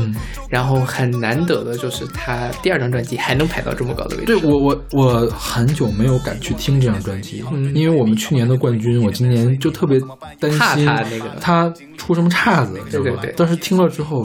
[0.50, 4.26] 然后很难得的就是他第二张专辑还能排到这么高的位置。
[4.26, 7.72] 对我我我很久没有敢去听这张专辑，嗯。
[7.74, 10.00] 因为我们去年的冠军，我今年就特别
[10.40, 11.36] 担心他那个。
[11.40, 13.32] 他出什么岔子，对对对。
[13.36, 14.24] 但是听了之后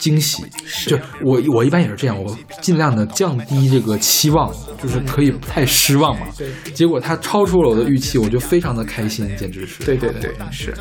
[0.00, 0.42] 惊喜，
[0.86, 4.52] 就我我一般也是这样，我尽量的降低这个期望，
[4.82, 6.26] 就是可以不太失望嘛。
[6.38, 6.48] 对。
[6.72, 9.82] 结果他超出了我的预期，我就非常的开心，简直是。
[9.82, 10.74] 对对对，是。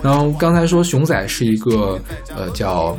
[0.00, 2.00] 然后刚才说熊仔是一个
[2.36, 2.96] 呃叫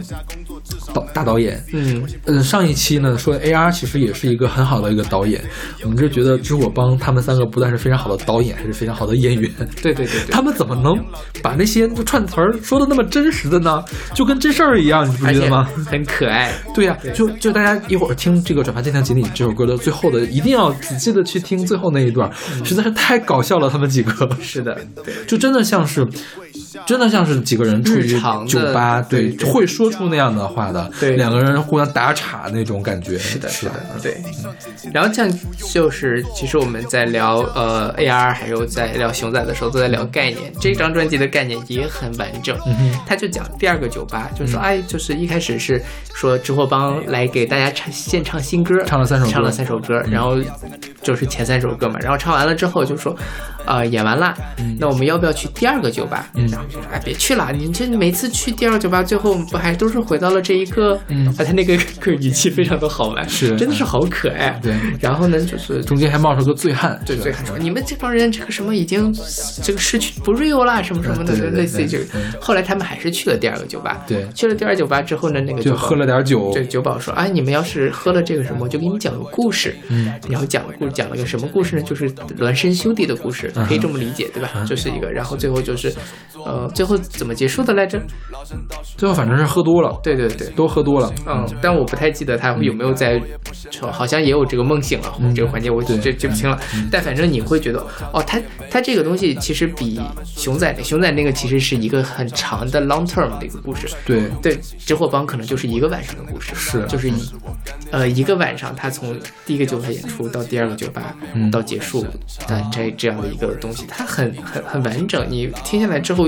[0.93, 5.43] 导大导演，嗯，呃上一期呢说 AR 其实也是一个很好的一个导演，
[5.83, 9.49] 我们就觉得知火帮他们三个不但是非常好的导演，还是非常好的演员。
[9.81, 10.31] 对对对对。
[10.31, 10.97] 他们怎么能
[11.41, 13.83] 把那些串词儿说的那么真实的呢？
[14.13, 15.69] 就跟真事儿一样，你不觉得吗？
[15.85, 16.51] 很可爱。
[16.73, 22.29] 对呀、就就大家一会儿听这个《转发这条锦鲤》这首歌的最后的，一定要仔细的去听最后那一段，
[22.63, 23.69] 实在是太搞笑了。
[23.69, 26.07] 他们几个嗯是的，对，就真的像是，
[26.85, 33.17] 真的像是几个人处于日常的酒吧，对对会说出那样的话的，对两个人互相打岔那种感觉。
[33.17, 34.17] 是的，是的，对。
[34.93, 35.39] 然后这样
[35.71, 40.51] 就是，其实我们在聊呃 AR，还有在聊熊仔的时候，都在聊概念。
[40.59, 42.57] 这张专辑的概念也很完整，
[43.05, 45.81] 他就讲第二个酒吧，就是说，哎，就是一开始是
[46.13, 50.37] 说直货帮来给大家唱现唱新歌，唱了三首歌唱了三首歌，然后
[51.01, 53.15] 就是前三首歌嘛，然后唱完了之后就说，
[53.65, 54.35] 呃，演完了，
[54.79, 56.27] 那我们要不要去第二个酒吧？
[56.59, 60.99] 然后就说，哎，别去了，你这每次去第二个酒吧，最后不还都是回到了这一个？
[61.07, 64.59] 嗯啊，他那个 个语气非常的好玩，是真的是好可爱。
[64.61, 69.13] 对然后呢，就是中间还冒出个醉汉，对醉汉说你们这帮人这个什么已经
[69.63, 72.05] 这个失去不 real 啦，什么什么的，类似于这个。
[72.41, 79.75] 后来他们还是去了第二个酒吧，对去了第二酒吧之后呢，那个就喝了点酒对，酒保说，哎，你们要是喝了这个什么，我就给你们讲个故事。
[79.87, 81.81] 嗯，然后讲了故事，讲了个什么故事呢？
[81.83, 84.65] 就是孪生兄弟的故事，嗯可以这么理解，对吧？
[84.67, 85.93] 就是一个，然后最后就是，
[86.49, 88.01] 呃，最后怎么结束的来着？
[88.97, 91.13] 最后反正是喝多了，对对对，都喝多了。
[91.27, 93.21] 嗯，但我不太记得他有没有在，
[93.91, 95.99] 好像也有这个梦醒了、这个环节，我对。
[95.99, 96.57] 这记不清了。
[96.89, 103.87] 但反正你会觉得，哦，他他这个东西其实比熊仔熊仔那个其实是一个很长的 long term 的一个故事。
[104.05, 104.23] 对。
[104.41, 106.85] 对，直货帮可能就是一个晚上的故事，是。
[106.87, 107.13] 就是一
[107.91, 109.13] 呃一个晚上，他从
[109.45, 111.51] 第一个酒吧演出到第二个酒吧、嗯。
[111.51, 112.01] 到结束
[112.47, 116.27] 的这这样的一个东西，它很很很完整，你听下来之后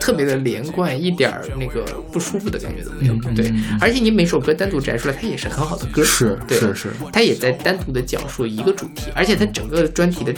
[0.00, 1.82] 特别的连贯，一点儿那个
[2.12, 3.14] 不舒服的感觉都没有。
[3.14, 6.58] 嗯对，而且你每首歌单独摘出来，它也是很好的歌，是对。
[6.58, 10.34] 是是，它也在单独的讲述一个主题，而且它整个专题的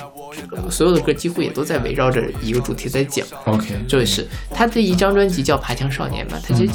[0.53, 3.27] 呃所有的歌几乎也都在围绕着一个主题在讲。
[3.45, 6.73] OK，就是他这一张专辑叫《爬墙少年》嘛，他其实、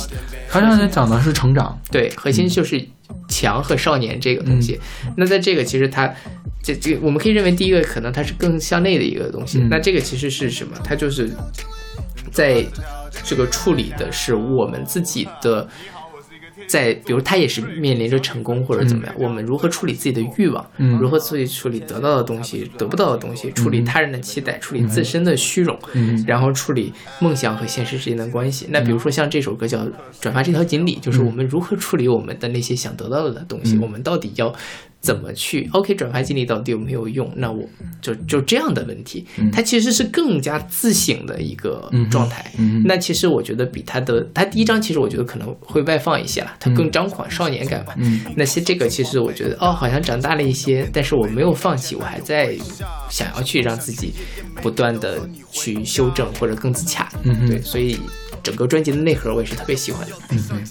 [0.49, 2.83] 他让人讲的是成长，对核心就是
[3.27, 4.79] 强和少年这个东西。
[5.15, 6.13] 那在这个其实它
[6.63, 9.67] 这这我们可以认为第一个可能它是更向内的一个东西，嗯。
[9.69, 10.77] 那这个其实是什么？
[10.83, 11.29] 它就是
[12.31, 12.65] 在
[13.23, 15.67] 这个处理的是我们自己的。
[16.67, 28.67] 在比如他也是面临着成功或者怎么样，我们如何处理自己的欲望，嗯如何去处理得到的东西、得不到的东西，处理他人的期待，处理自身的虚荣，嗯然后处理梦想和现实之间的关系。
[28.69, 29.79] 那比如说像这首歌叫
[30.21, 34.53] 《转发这条锦鲤》，就是我们如何处理我们的那些想得到的东西，嗯我们到底要。
[35.01, 37.31] 怎么去？OK，转发锦鲤到底有没有用？
[37.35, 37.67] 那我
[38.01, 42.51] 就就这样的问题，他其实是更加自省的一个嗯状态。
[42.59, 47.93] 嗯那其实我觉得比他的他第一章其实我觉得可能会外放一些了，它更张狂、少年感嘛。
[47.97, 52.55] 嗯那些这个其实我觉得哦，好像长大了一些，但是我没有放弃，我还在
[53.09, 54.13] 想要去让自己
[54.61, 57.11] 不断的去修正或者更自洽。
[57.23, 57.97] 嗯对，所以
[58.43, 60.15] 整个专辑的内核我也是特别喜欢的。
[60.31, 60.61] 嗯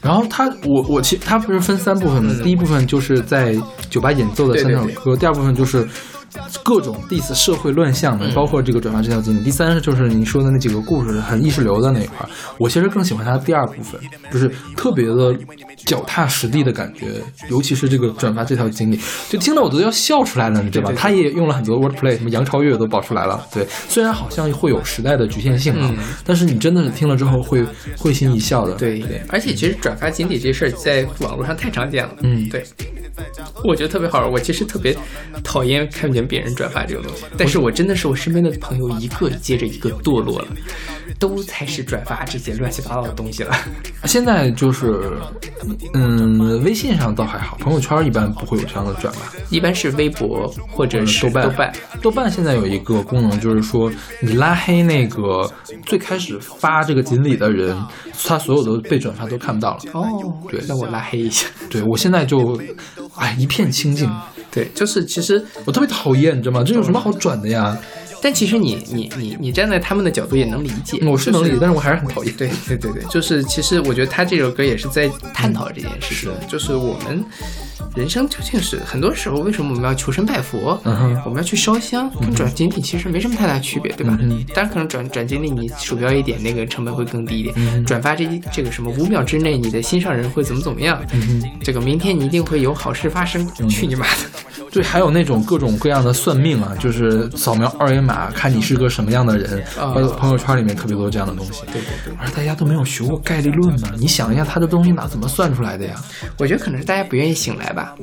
[0.00, 3.56] 然后他，我我其实他不是分三部分的，第一部分就是在
[3.90, 5.02] 酒吧演奏的三首对对。
[5.02, 5.84] 歌，第二部分就是
[6.62, 9.42] 各种 diss 社会乱象的，包括这个转发这条经历。
[9.42, 12.28] 第三就是你说的那几个故事很意识流的那一块儿，
[12.58, 14.00] 我其实更喜欢他的第二部分，
[14.30, 15.36] 就是特别的
[15.86, 17.06] 脚踏实地的感觉，
[17.48, 19.00] 尤其是这个转发这条经历，
[19.30, 20.94] 就听得我都要笑出来了，你知道吧？
[20.94, 23.46] 他也用了很多 wordplay，什么杨超越都爆出来了。
[23.54, 25.94] 对，虽然好像会有时代的局限性啊，
[26.24, 27.64] 但是你真的是听了之后会
[27.96, 28.74] 会心一笑的。
[28.74, 32.12] 对对，而且其实转发锦鲤这事儿在网络上太常见了。
[32.22, 32.64] 嗯对，
[33.62, 34.30] 我觉得特别好玩。
[34.30, 34.96] 我其实特别
[35.44, 40.48] 讨厌看见别人转发这个东西，但是我真的是我身边的朋友一个接着一个堕落了，
[41.18, 43.56] 都开始转发这些乱七八糟的东西了。
[44.04, 45.12] 现在就是，
[45.94, 49.32] 嗯，微信上倒还好，朋友圈一般不会有这样的转吧。
[49.50, 51.72] 一般是微博或者是豆瓣，豆瓣，
[52.02, 53.90] 豆瓣现在有一个功能，就是说
[54.20, 55.50] 你拉黑那个
[55.84, 57.76] 最开始发这个锦鲤的人，
[58.24, 59.80] 他所有的被转发都看不到了。
[59.92, 60.06] 哦，
[60.50, 61.46] 对那我拉黑一下。
[61.70, 62.58] 对我现在就，
[63.16, 64.10] 哎，一片清静。
[64.50, 66.64] 对，就是其实我特别讨厌，你知道吗？
[66.64, 67.76] 这有什么好转的呀？
[68.26, 72.34] 但其实你你你你站在他们的角度也能理解，我是能理解，但是我还是很讨厌。
[72.34, 77.24] 对对对对，就是其实我觉得他这首歌也是在探讨这件事情，就是我们
[77.94, 84.18] 人生究竟是很多时候为什么我们要求神拜佛，嗯我们要去烧香，跟转经历其实没什么太大区别，对吧？
[84.20, 87.54] 嗯当然可能转转经历你鼠标一点，那个成本会更低一点。
[87.56, 94.55] 嗯转发这一这个什么五秒之内你的心上人会怎么怎么样，嗯这个明天你一定会有好事发生，去你妈的！
[94.76, 101.62] 对，还有那种各种各样的算命啊，就是扫描二维码看你是个什么样的人，呃朋友圈里面特别多这样的东西。
[101.72, 102.14] 对对对。
[102.20, 105.94] 而大家都没有学过概率论呢，你想一下，他的东西哪怎么算出来的呀？
[106.36, 107.94] 我觉得可能是大家不愿意醒来吧，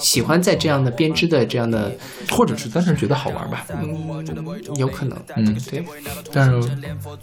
[0.00, 1.92] 喜欢在这样的编织的这样的，
[2.30, 3.66] 或者是单纯觉得好玩吧？
[3.78, 3.94] 嗯，
[4.76, 5.84] 有可能，嗯，对，
[6.32, 6.70] 但是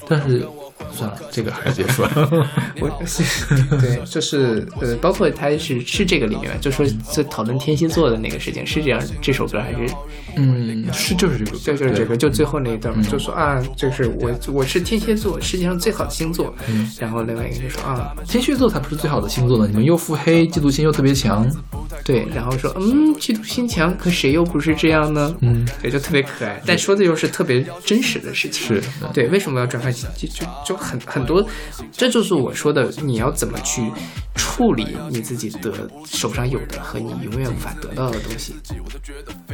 [0.07, 0.47] 但是
[0.93, 2.47] 算了，这个还是别说了。
[2.81, 2.87] 我
[3.81, 9.93] 对，就是呃，包括他是是这个里面，就说在讨论天蝎座的那个事情，是这样，这首歌还是
[10.35, 21.49] 嗯，是就是这个，对就是这个，就最后那一段就说啊，就是我我是天蝎座，世界上最好的星座，嗯然后另外一个就说啊，天蝎座才不是最好的星座呢，你们又腹黑，嫉妒心又特别强。
[22.05, 25.35] 对，然后说嗯，嫉妒心强，可谁又不是这样呢？
[25.41, 28.67] 嗯，对，就特别可爱，但说的又是特别真实的事情。
[28.67, 28.83] 是
[29.13, 29.91] 对，为什么要转发？
[29.91, 31.45] 就就就很很多，
[31.91, 33.81] 这就是我说的，你要怎么去
[34.35, 35.71] 处理你自己得
[36.05, 38.38] 手上有的和你永远无法得到的东西。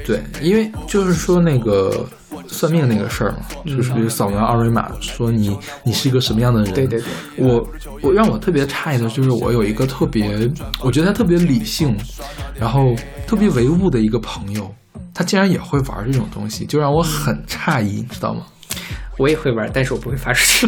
[0.05, 2.05] 对，因为就是说那个
[2.47, 6.73] 算命那个事儿嘛，就是比如扫描二维码，说你你是一个什么样的人。
[6.73, 7.67] 对对对，我
[8.01, 10.49] 我让我特别诧异的就是我有一个特别，
[10.81, 11.97] 我觉得他特别理性，
[12.53, 12.93] 然后
[13.25, 14.73] 特别唯物的一个朋友，
[15.13, 18.45] 他竟然也会玩这种东西，就让我很诧异，你知道吗？
[19.17, 20.67] 我也会玩，但是我不会发出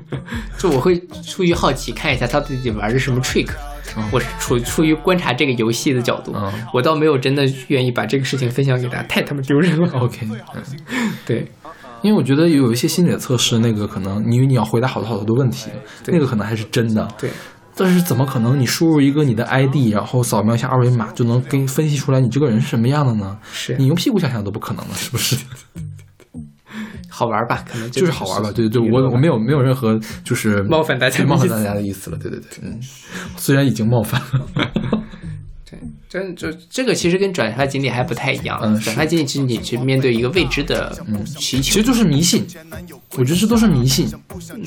[0.58, 3.48] 就我会出于好奇看一下他自己玩的什么 trick，、
[4.10, 9.88] 我是出出于观察这个游戏的角度，嗯我倒没有真的愿意把这个事情分享给大家，太他妈丢人了。
[10.00, 10.26] OK，
[10.90, 11.46] 嗯，对，
[12.02, 15.70] 因为我觉得有一些心理的测试，那个可能因为你要回答好多好多的问题，
[16.06, 17.06] 那个可能还是真的。
[17.18, 17.30] 对。
[17.74, 23.38] 但是怎么可能你输入一个你的 ID，然后扫描一下二维码就能给你分析出来你这个人是什么样的呢？
[23.50, 25.36] 是你用屁股想想都不可能的，是不是？
[27.14, 27.62] 好玩吧？
[27.70, 28.50] 可能就是好玩吧？
[28.50, 32.16] 对对对，我我没有没有任何就是冒犯大家的意思对冒犯大家的意思了。
[32.16, 32.80] 对对对，嗯，
[33.36, 35.02] 虽然已经冒犯了。
[36.12, 38.60] 对，真就这个其实跟转发锦鲤还不太一样。
[38.62, 40.92] 嗯转发锦鲤其实你去面对一个未知的
[41.38, 42.46] 需求，其实就是迷信，
[43.16, 44.08] 我觉得这都是迷信，
[44.54, 44.62] 嗯，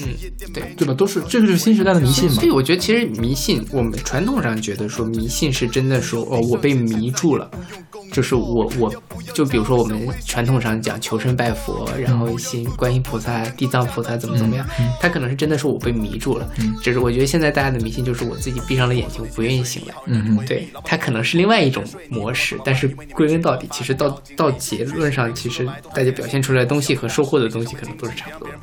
[0.54, 0.64] 对。
[0.76, 0.94] 对吧？
[0.94, 2.50] 都是这个就是新时代的迷信嘛所以。
[2.50, 7.50] 我觉得其实迷信，我们传统上觉得说迷信是真的说哦，我被迷住了，
[8.12, 8.94] 就是我我
[9.34, 14.66] 就比如说我们传统上讲求神拜佛，然后信观音菩萨、地藏菩萨怎么怎么样，
[15.02, 16.50] 他可能是真的说我被迷住了。
[16.60, 19.94] 嗯只是我觉得现在大家的迷信就是我自己闭上了眼睛，我不愿意醒来。
[20.08, 28.54] 嗯嗯，对，他可能是另外一种模式，但是归根到底，其实到到结论上，其实大家表现出来的东西和收获的东西可能都是差不多。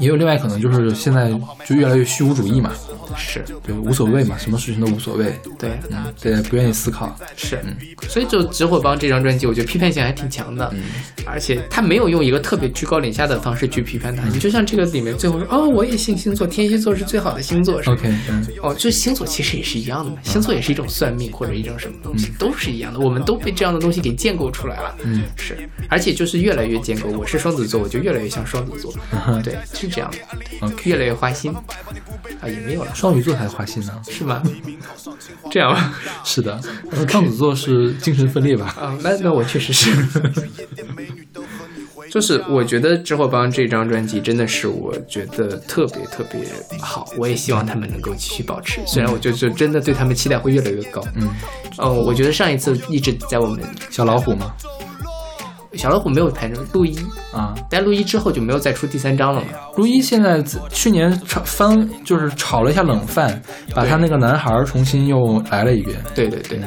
[0.00, 1.30] 也有另外可能就是现在
[1.64, 2.72] 就越来越虚无主义嘛，
[3.16, 3.44] 是。
[3.62, 7.76] 对，无所谓嘛，什么事情都无所谓，对，嗯，对，不愿意思考，是，嗯。
[8.08, 10.72] 所以就《直火帮》这张专辑，我觉得批判性还挺强的，
[11.24, 14.24] 而且他没有用一个特别居高临下的方式去批判它。
[14.28, 21.94] 你就像这个里面最后说，哦，我也信星座，天蝎座是最好的星座，是吧？OK，嗯，哦，就是星座其实也是一样的嘛，星座也是一种算命或者一种什么
[22.38, 24.94] 都是一样的，我们都被这样的东西给建构出来了。
[25.04, 25.56] 嗯，是，
[25.88, 27.08] 而且就是越来越建构。
[27.10, 30.18] 我是双子座，我就越来越像双子座，哼对，是这样的
[30.66, 31.52] ，OK 越来越花心
[32.40, 34.42] 啊，也没有了，双鱼座才花心呢，是吗？
[35.50, 36.60] 这样吧，是的，
[37.08, 38.74] 双子座是精神分裂吧？
[38.78, 39.90] 啊，那那我确实是。
[42.14, 46.40] 就是我觉得《之后帮》这张专辑真的是我觉得特别特别
[46.78, 48.80] 好，我也希望他们能够继续保持。
[48.86, 51.02] 虽然我就就真的对他们期待会越来越高。
[51.16, 51.28] 嗯，
[51.76, 53.60] 哦，我觉得上一次一直在我们
[53.90, 54.54] 小老虎吗？
[55.76, 56.96] 小老虎没有排成陆一，
[57.32, 59.46] 啊，但陆一之后就没有再出第三章了嘛。
[59.76, 63.40] 陆一现在去年炒翻就是炒了一下冷饭，
[63.74, 65.96] 把他那个男孩重新又来了一遍。
[66.14, 66.58] 对对对，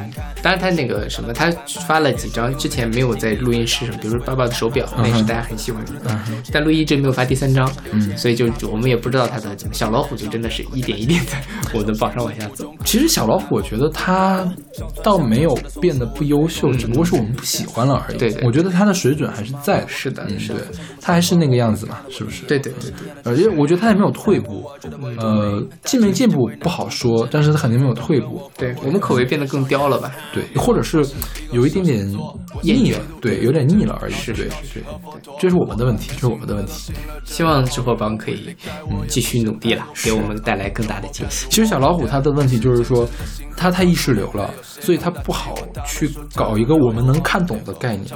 [0.42, 1.50] 当然他那个什么，他
[1.86, 6.10] 发了几张之前没有在录音室上，比如说爸爸的手表，那是大家很喜欢的歌。
[6.52, 9.56] 但陆一一直没有发第三章，嗯所以就就我们也不知道他的。
[9.72, 11.42] 小老虎就真的是一点一点在
[11.74, 12.72] 我的榜上往下走。
[12.86, 14.48] 其实小老虎，我觉得他
[15.04, 18.18] 倒没有变得不优秀，只不过是我们不喜欢了而已。
[18.18, 19.88] 对对我觉得他的水准还是在的。
[19.88, 22.45] 是的嗯，是的对，他还是那个样子嘛，是不是？
[22.45, 24.69] 对对对对，而且我觉得他也没有退步，
[25.18, 28.52] 呃，进没进步不好说，但是他肯定没有退步。
[28.57, 30.11] 对我们口味变得更刁了吧？
[30.34, 31.06] 对，或者是
[31.52, 32.07] 有一点点
[32.64, 34.14] 腻了，对，有点腻了而已。
[34.14, 34.84] 是对是对，
[35.40, 36.94] 这是我们的问题，这是我们的问题。
[37.26, 38.56] 希望纸火帮可以
[38.90, 41.48] 嗯继续努力了，给我们带来更大的惊喜。
[41.49, 43.07] 其实小老虎他的问题就是说，
[43.58, 45.56] 他太意识流了，所以他不好
[45.86, 48.08] 去搞一个我们能看懂的概念。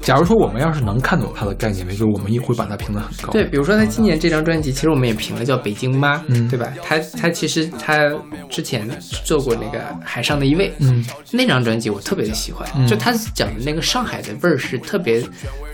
[0.00, 3.30] 假如说我们要是能看懂他的概念，没准我们也会把它评得很高。
[3.32, 6.72] 对，比如说他今年这张专辑，其实我们也评了，叫《北京妈》，嗯对吧？
[6.82, 8.10] 他他其实他
[8.48, 8.88] 之前
[9.24, 15.22] 做过那个《海上的一位》，嗯，那张专辑我特别的喜欢，嗯就他讲的那个上海的味儿是特别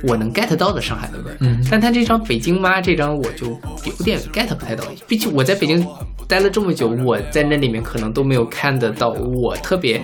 [0.02, 5.86] 我能 get 到的上海的味儿，嗯但他这张《北京妈》这张我就有点 get 不太到，毕竟我在北京
[6.26, 10.00] 待了这么久，我在那里面可能都没有看得到我特别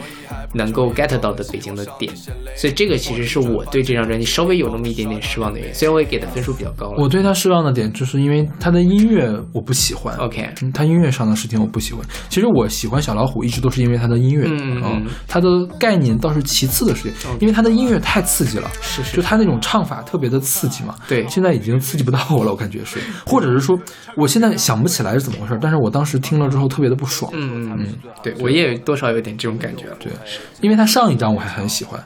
[0.55, 2.13] 能够 get 到的北京的点，
[2.57, 6.95] 所以这个其实是我对这张专辑稍微有那么一点点失望的原因，虽然我也给的分数比较高了。
[6.99, 10.17] 我对他失望的点，就是因为他的音乐我不喜欢。
[10.17, 12.05] OK 嗯他音乐上的事情我不喜欢。
[12.29, 14.47] 其实我喜欢小老虎，一直都是因为他的音乐。
[14.49, 15.49] 嗯他的
[15.79, 18.71] 概念倒是其次的事情，因为他的音乐太刺激了。
[18.81, 20.95] 是是就他那种唱法特别的刺激嘛。
[21.09, 23.79] 对现在已经刺激不到我了，我感觉是， 或者是说，
[24.17, 27.31] 我现在想不起来是怎么回事，但是我当时听了之后特别的不爽。
[27.35, 27.87] 嗯嗯嗯，
[28.23, 29.97] 对我也多少有点这种感觉了。
[30.01, 30.13] 对，
[30.61, 32.05] 因为他上一张我还很喜欢，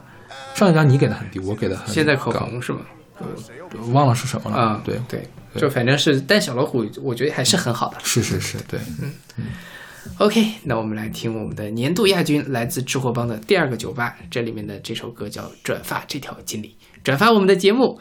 [0.54, 2.80] 上一张你给的很低，我给的很现在口高红是吗？
[3.94, 4.56] 忘了是什么了。
[4.58, 7.96] 啊，对对，就反正是，但小老虎我觉得还是很好的。
[8.04, 9.10] 是是是，对，嗯
[10.18, 16.68] OK，那我们来听我们的年度亚军，来自吃货帮的第二个酒吧，这里面的这首歌叫《转发这条锦鲤》，
[17.02, 17.98] 转发我们的节目，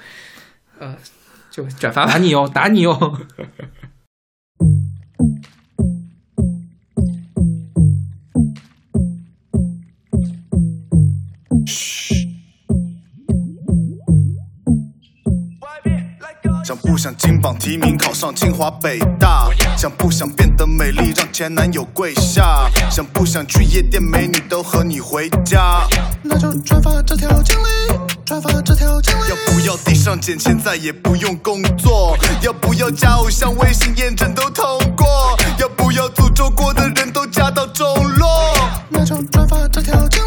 [0.79, 0.93] 呃，
[1.49, 2.17] 就转发吧打。
[2.17, 3.19] 你哦，打你哦。
[16.63, 19.49] 想不想金榜题名，考上清华北大？
[19.77, 22.69] 想不想变得美丽，让前男友跪下？
[22.89, 25.85] 想不想去夜店，美女都和你回家？
[26.23, 27.63] 那就转发这条锦鲤，
[28.25, 29.29] 转发这条锦鲤。
[29.29, 32.17] 要不要地上捡钱，再也不用工作？
[32.41, 34.65] 要不要加偶像微信验证都通
[34.95, 35.37] 过？
[35.59, 37.85] 要不要诅咒过的人都加到中
[38.17, 38.55] 落？
[38.89, 40.22] 那就转发这条锦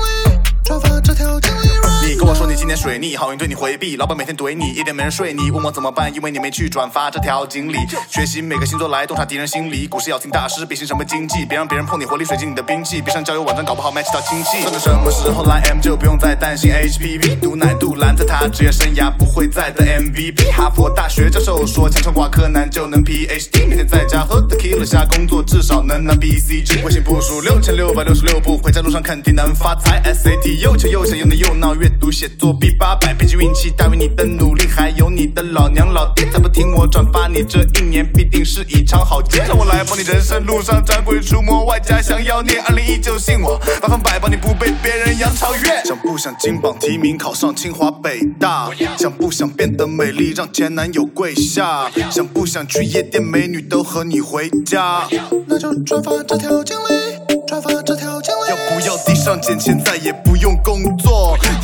[2.67, 6.13] 今年水逆，好运对你回避，老板每天怼你，一点没人睡你，问我怎么办？
[6.13, 7.77] 因为你没去转发这条锦鲤。
[8.11, 14.63] 学习每个星座来洞察敌人心理，股市要听大师，别信什么经济，别让别人碰你活力水晶你的兵器，别上交友网站搞不好 match 到亲戚。
[14.63, 20.51] 算到什么时候来 M 就不用再担心 HPV，毒奶杜兰在他职业生涯不会再的 MVP。
[20.51, 26.83] 哈佛大学教授说，强撑挂科难就能 PhD，每天在家喝 tequila 下工作，至少能拿 BCG。
[26.83, 30.03] 微信步数六千六百六十六步，回家路上肯定能发财。
[30.03, 39.45] SAT 又巧又想又能又闹，阅读写作必八百，毕竟运气大于你的努力，还有你的老娘老爹再不听我转发，你这一年必定是一场好劫。
[39.47, 42.55] 让我来帮你人生路上斩鬼除魔，外加想要你。
[42.67, 45.85] 二零一九信我，百分百帮你不被别人扬超越。
[45.85, 48.71] 想不不想金榜题名考上清华北大？
[48.97, 51.91] 想不想变得美丽让前男友跪下？
[52.11, 55.07] 想不想去夜店美女都和你回家？
[55.47, 58.49] 那就转发这条经历，转发这条经历。
[58.49, 61.06] 要不要地上捡钱再也不用工作？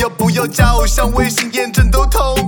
[0.02, 2.41] 要不要加偶像微信验证都通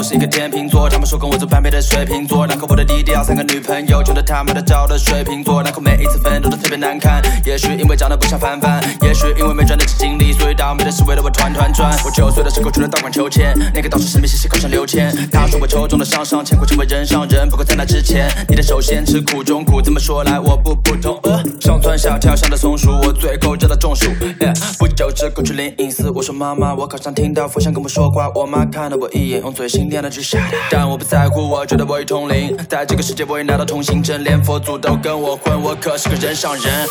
[0.00, 2.46] 我是一个天秤座，他们说跟我走般配的水瓶座。
[2.46, 5.62] 然后我的弟弟要三个女朋友，穷得他妈的找的水瓶座。
[5.62, 11.94] 然后每一次奋斗都特别难堪，也许因为长得不像凡凡，也许因为没赚得起经历，所以倒霉的是为了我团团转。
[12.02, 17.46] 我九岁的时候去了道馆求签，那个道士神秘兮兮考上六千，他说我抽中了上上签，会成为人上人。
[17.50, 19.82] 不过在那之前，你得首先吃苦中苦。
[19.82, 21.20] 这么说来我不普通，
[21.60, 24.10] 上蹿下跳像的松鼠，我最后找到中暑。
[24.78, 28.30] 不久之后去灵隐寺，我说妈妈，我考上听到佛像跟我说话。
[28.34, 30.54] 我妈看了我一眼，用最心甜的句 shut up。
[30.70, 36.88] 但我不在乎，我觉得我已通灵，在这个世界我已拿到通行证，连佛祖都跟我混，我可是个人上人。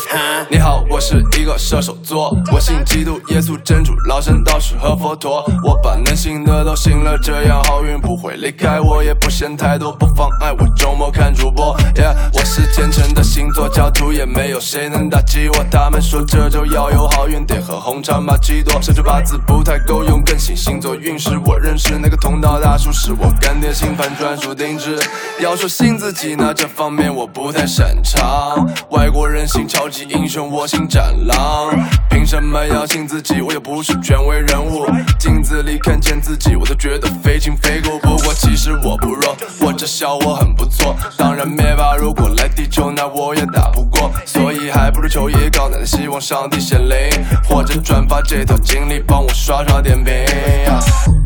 [0.50, 11.74] 你好，我是一个射手座，我信基督耶稣真主老神道士和佛陀，我把能信的都信了，这样好运不会离开我，也不嫌太多，不妨碍我周末看主播。
[11.94, 15.64] Yeah，我是虔诚的星座教徒，也没有谁能打击我。
[15.70, 21.30] 他们说这周要有好运，得喝红茶玛奇朵，甚至八字不太够用，更信星座运势。
[21.46, 24.98] 我认识那个通道大叔，是我干爹星盘专属定制。
[25.38, 28.66] 要说信自己呢，这方面我不太擅长。
[28.88, 31.70] 外国人信超级英雄，我信战狼。
[32.08, 33.42] 凭什么要信自己？
[33.42, 34.86] 我又不是权威人物。
[35.18, 37.98] 镜子里看见自己，我都觉得非亲非故。
[37.98, 40.96] 不过其实我不弱，我这小我很不错。
[41.18, 44.10] 当然灭霸如果来地球，那我也打不过。
[44.24, 46.96] 所以还不如求一高，奶奶希望上帝显灵，
[47.44, 51.19] 或者转发这条经历，帮我刷刷点评。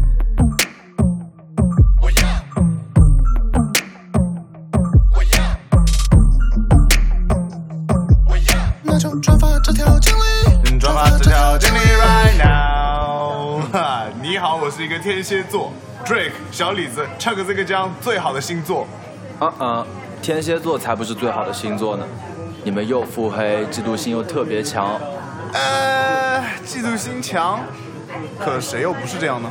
[9.25, 13.62] 转发这条经历，转发这条经历 right now。
[13.73, 15.73] 哈， 你好，我是一个天蝎座
[16.05, 18.86] ，Drake 小李子唱个这个江最好的星座。
[19.39, 19.86] 啊啊，
[20.20, 22.05] 天蝎座才不是最好的星座呢！
[22.65, 25.01] 你们又腹黑，嫉妒心又特别强。
[25.55, 27.61] 呃，嫉妒心强，
[28.39, 29.49] 可谁又不是这样呢？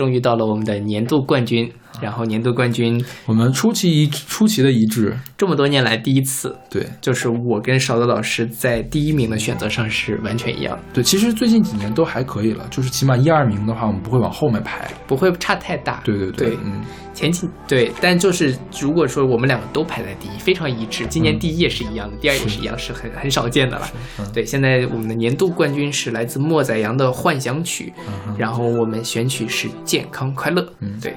[0.00, 1.70] 终于到了我们的年度冠军，
[2.00, 14.88] 然后年度冠军我们出奇一出奇的一致，这么多年来第一次，对就是我跟勺子老师在第一名的选择上是完全一样的，对，其实最近几年都还可以了，就是起码一二名的话，我们不会往后面排。
[15.06, 16.00] 不会差太大。
[16.04, 16.80] 对对对嗯，
[17.12, 21.04] 前几对，但就是如果说我们两个都排在第一，非常一致。
[21.06, 23.90] 今年第一也是一样的，第二也是一样，是很很少见的了。
[24.32, 27.92] 对，现在我们的年度冠军是来自莫宰阳的《幻想曲》，
[28.38, 30.62] 然后我们选曲是《健康快乐》。
[30.80, 31.16] 嗯对。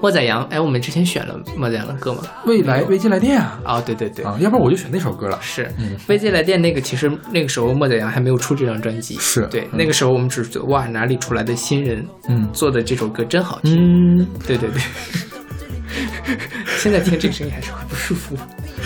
[0.00, 2.22] 莫宰阳，哎，我们之前选了莫宰阳的歌吗？
[2.46, 5.38] 未来未接来电啊啊，对对对，啊，要不然我就选那首歌了。
[5.40, 14.80] 是嗯《未接来电》那个，其实那个时候莫宰阳还没有出这张专辑，是对，嗯那个时候我们只是觉得哇，哪里出来的新人，嗯做的这首歌真好听，嗯，对对对。
[16.78, 18.36] 现在听这个声音还是会不舒服。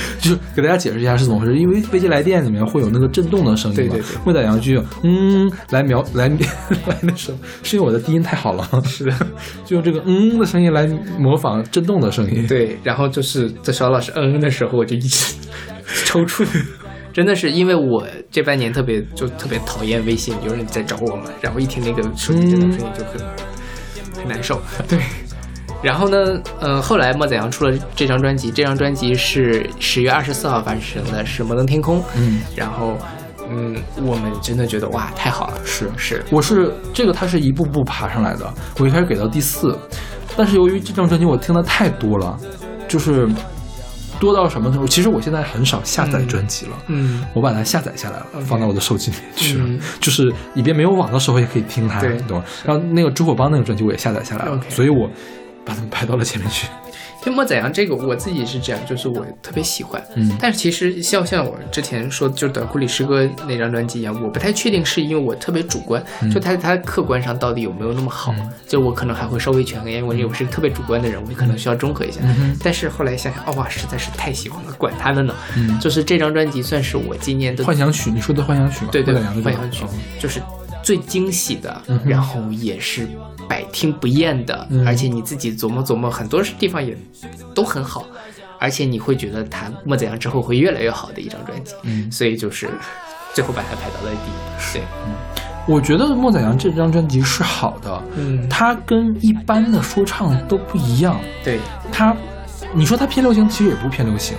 [0.20, 6.28] 就是给大家解释一下是怎么回事，因为飞机来电里面会有那个震动的声音嘛，对对对莫宰阳就用嗯来描来
[6.86, 9.12] 来那什么，是因为我的低音太好了， 是的，
[9.64, 10.86] 就用这个嗯的声音来
[11.18, 12.46] 模仿震动的声音。
[12.46, 15.34] 对，然后就是在小老师嗯嗯的时候，我就一直
[16.04, 16.46] 抽搐。
[17.10, 23.20] 真的是因为我这半年特别就特别讨厌微信有人在找我嘛，然后一听那个手机震动声音就很、
[24.20, 24.60] 很难受。
[24.86, 24.98] 对，
[25.82, 32.00] 然后呢，呃，后来莫宰阳出了这张专辑，这张专辑是十月二十四号发行的，是《摩登天空》。
[32.16, 32.98] 嗯，然后，
[33.48, 38.52] 嗯，我们真的觉得哇，太好了，是是，我是这个，它是一步步爬上来的。
[38.78, 39.78] 我一开始给到第四，
[40.36, 42.36] 但是由于这张专辑我听的太多了，
[42.88, 43.28] 就是
[44.18, 44.86] 多到什么程度？
[44.88, 52.44] 其实我现在很少下载专辑了，嗯，我把它下载下来了，放到我的手机里面去了，嗯就是以便没有网的时候也可以听它，对你懂吗？
[52.64, 55.08] 然后那个朱火帮那个专辑我也下载下来了所以我
[55.68, 56.66] 把他们排到了前面去。
[57.20, 68.32] 就莫宰阳这个，我自己是这样，就是我特别喜欢，嗯但是其实像像我之前说，就短裤里诗歌那张专辑一样，我不太确定是因为我特别主观，嗯就他他客观上到底有没有那么好，
[68.68, 72.20] 就我可能还会稍微权衡，因为我是特别主观的人，我可能需要中和一下。
[72.22, 75.34] 嗯但是后来想想，哦哇，实在是太喜欢了，管他的呢。
[75.56, 78.90] 嗯就是这张专辑算是我今年的幻想曲，你说的幻想曲吗？
[78.92, 80.40] 对对，幻想曲嗯就是
[80.88, 83.06] 最惊喜的，嗯然后也是
[83.46, 84.86] 百听不厌的，嗯。
[84.86, 86.96] 而且你自己琢磨琢磨，很多地方也
[87.54, 88.06] 都很好，
[88.58, 92.10] 而且你会觉得他莫子阳之后会越来越好的一张专辑，嗯。
[92.10, 92.70] 所以就是
[93.34, 94.72] 最后把它排到了第一。
[94.72, 94.82] 对，
[95.66, 101.20] 我觉得莫宰阳这张专辑是好的，嗯，他跟一般的说唱都不一样。
[101.44, 101.58] 对，
[101.92, 102.16] 他，
[102.74, 104.36] 你说它偏流行，其实也不偏流行，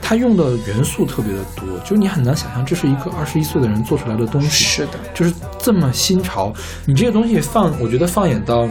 [0.00, 4.48] 它用的元素特别的多，就是你很难想象这是一个二十一岁的人做出来的东西。
[4.48, 6.52] 是的，就是这么新潮。
[6.84, 8.68] 你这个东西放，我觉得放眼到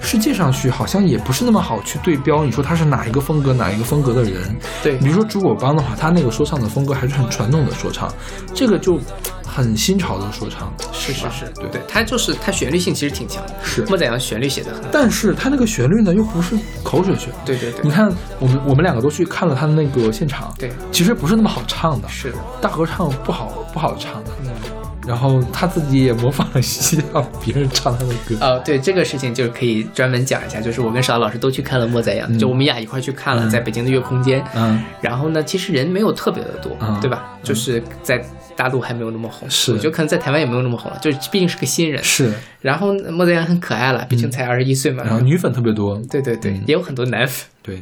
[0.00, 2.44] 世界上去，好像也不是那么好去对标。
[2.44, 4.56] 你说他是哪一个风格，哪一个风格的人？
[4.82, 8.12] 对，比如说朱果帮的话，他那个说唱的风格还是很传统的说唱，
[8.54, 8.98] 这个就
[9.56, 10.70] 很新潮的说唱。
[10.92, 16.54] 是是是，对对，他就是他旋律性其实挺强的，是莫宰阳旋律写的很好，但是他那个旋律呢，又不是
[16.84, 17.34] 口水旋律。
[17.46, 24.30] 对对对，你看，我们我们两个都去看了他的那个现场，对，其实不是那么好唱的，是的，大合唱不好不好唱的。
[24.44, 24.50] 嗯，
[25.06, 28.36] 然后他自己也模仿了西洋别人唱他的歌。
[28.40, 34.44] 呃，对这个事情就是可以专门讲一下，就是我跟邵老师都去看了莫宰阳，嗯就我们俩一块去看了，在北京的月空间。
[34.54, 37.36] 嗯，然后呢，其实人没有特别的多，嗯对吧？
[37.42, 38.20] 就是在
[38.56, 42.02] 大陆还没有那么红，是我觉得可能在台湾也没有那么红了，就是毕竟是个新人。
[42.02, 45.04] 是，然后莫宰阳很可爱了，毕竟才二十一岁嘛。
[45.04, 46.00] 然后女粉特别多。
[46.10, 47.46] 对对对，也有很多男粉。
[47.62, 47.80] 对，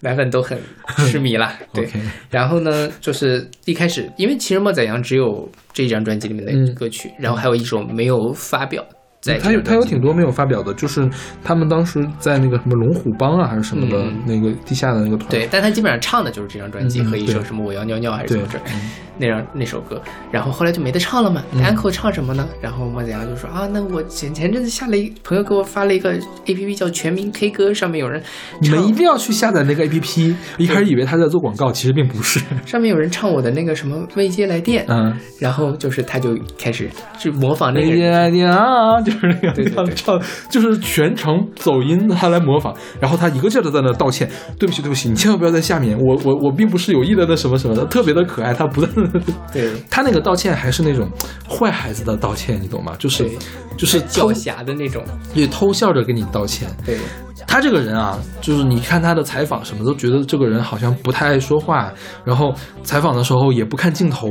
[0.00, 0.58] 男粉都很
[0.98, 1.52] 痴迷了。
[1.72, 1.88] 对
[2.30, 8.84] 然后呢，就是一开始，因为其实莫宰阳只有这一张专辑里面的嗯歌曲，然后还有一首没有发表
[9.22, 9.52] 在这张专辑里面。
[9.52, 11.08] 他有他有挺多没有发表的，就是
[11.42, 15.30] 他们当时在那个什么龙虎帮啊还是什么的、嗯那个地下的那个团。
[15.30, 20.00] 对，但他基本上唱的就是这张专辑嗯和一首什么我要尿尿还是怎么着对嗯 那张那首歌，
[20.32, 21.44] 然后后来就没得唱了嘛。
[21.52, 22.48] 嗯安可唱什么呢？
[22.60, 26.12] 然后莫子阳就说啊，那我前前阵子下了一朋友给我发了一个
[26.46, 28.20] A P P 叫全民 K 歌，上面有人
[28.60, 30.34] 你们一定要去下载那个 APP。
[30.58, 32.40] 一开始以为他在做广告，其实并不是。
[32.66, 39.11] 上面有人唱我的那个什么未接来电，嗯，然后就是他就开始去模仿那个那人。
[39.12, 49.20] 是那个样唱，就是全程走音，他来模仿，然后他一个劲儿的在那道歉，对不起对不起，你千万不要在下面，我我我并不是有意的那什么什么的，特别的可爱，他不断的，
[49.52, 51.08] 对，他那个道歉还是那种
[51.48, 52.94] 坏孩子的道歉，你懂吗？
[52.98, 53.28] 就是
[53.76, 55.02] 就是狡黠的那种，
[55.34, 56.68] 也，偷笑着跟你道歉。
[56.84, 56.98] 对，
[57.46, 61.92] 他这个人啊，就是你看他的采访什么，都觉得这个人好像不太爱说话，
[62.24, 64.28] 然后采访的时候也不看镜头，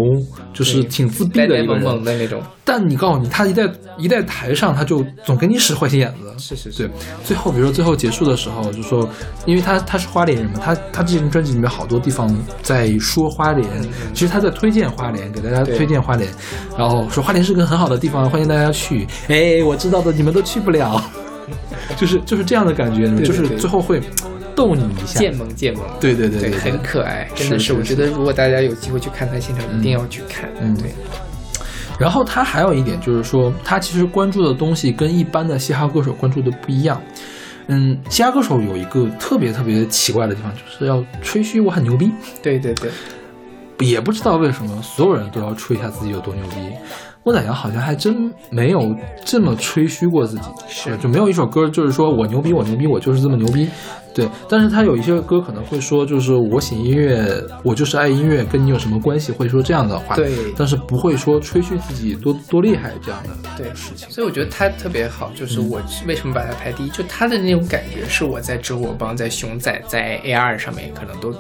[0.54, 1.84] 就是挺自闭呆呆萌的一个人。
[1.84, 2.42] 萌的那种。
[2.64, 6.34] 但你告诉你，他一在一在台上，他就总给你使坏心眼子。
[6.38, 6.92] 是是是对，
[7.24, 9.08] 最后比如说最后结束的时候，就说，
[9.46, 13.68] 因为他他是花莲人嘛，他他这张专辑里面好多地方在说花莲，
[14.14, 16.32] 其实他在推荐花莲，给大家推荐花莲，
[16.78, 19.08] 然后说花莲是个很好的地方，欢迎大家去。
[19.28, 21.04] 哎，我知道的，你们都去不了，
[21.98, 24.02] 就是就是这样的感觉，对对就是最后会
[24.56, 27.66] 逗你一下，贱萌贱萌，对对对对，对很可爱，真的是。
[27.68, 30.50] 是我觉得如果大家有机会去看他现场，一定要去看。
[30.62, 30.92] 嗯对，
[32.00, 37.02] 然后他还有一点就是说，他其实关注的东西跟一般的嘻哈歌手关注的不一样。
[37.68, 42.12] 嗯，嘻哈歌手有一个特别特别奇怪的地方，就是要吹嘘我很牛逼。
[42.42, 42.90] 对对对，
[43.80, 46.56] 也不知道为什么所有人都要吹一下自己有多牛逼。
[47.24, 53.70] 莫宰阳好像还真没有这么吹嘘过自己，是就没有一首歌就是说我牛逼，我牛逼，我就是这么牛逼。
[54.14, 59.32] 对，但是他有一些歌可能会说，就是我写音乐，我就是爱音乐，跟你有什么关系？
[59.32, 63.30] 会说这样的话，对但是不会说吹嘘自己多多厉害这样的。
[63.56, 71.34] 对事情，所以我觉得他特别好，就是我为什么把他排第一，就他的那种感觉是我在知火帮、在熊仔、在 A R 上面可能都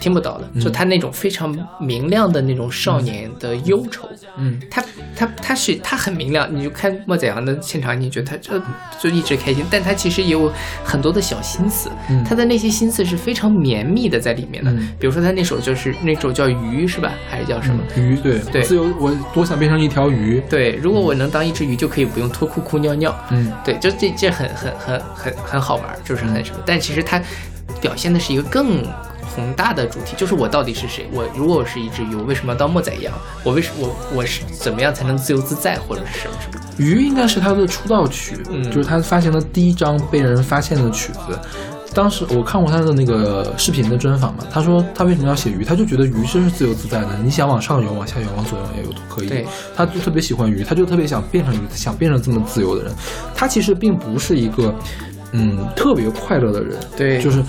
[0.00, 0.60] 听不到的，嗯。
[0.60, 4.82] 就他那种非常明亮的那种少年的忧愁，嗯，他
[5.14, 8.60] 他他是他很明亮，你就看莫宰阳的现场，你觉得他这
[8.98, 10.50] 就一直开心，但他其实也有
[10.82, 12.24] 很多的小心思，嗯。
[12.24, 14.88] 他的那些心思是非常绵密的在里面的，嗯。
[14.98, 17.82] 比如说他那首就是那首叫鱼是吧，还是叫什么？
[17.96, 18.38] 鱼对。
[18.50, 18.62] 对。
[18.62, 20.42] 自由，我多想变成一条鱼。
[20.48, 23.14] 对，如果我能当一只鱼，就可以不用脱裤裤尿尿。
[23.30, 26.60] 嗯，对，就这这很很很很很好玩，就是很什么。
[26.64, 27.20] 但其实他
[27.80, 28.82] 表现的是一个更
[29.34, 31.08] 宏大的主题，就是我到底是谁？
[31.12, 33.12] 我如果我是一只鱼，我为什么要当莫宰阳？
[33.44, 36.64] 我为什我我是怎么样才能自由自在，或者是什么什么？
[36.78, 41.38] 鱼应该是他的出道曲，嗯就是他发行的第一张被人发现的曲子。
[41.92, 49.44] 当时我看过他的那个视频的专访嘛，他说他为什么要写鱼，他就觉得鱼真是自由自在的，你想往上游、往下游、往左游、右游都可以对。
[49.74, 52.92] 他就特别喜欢鱼，他就特别想变成鱼，想变成这么自由的人。
[53.34, 54.72] 他其实并不是一个
[55.32, 57.42] 嗯特别快乐的人，对就是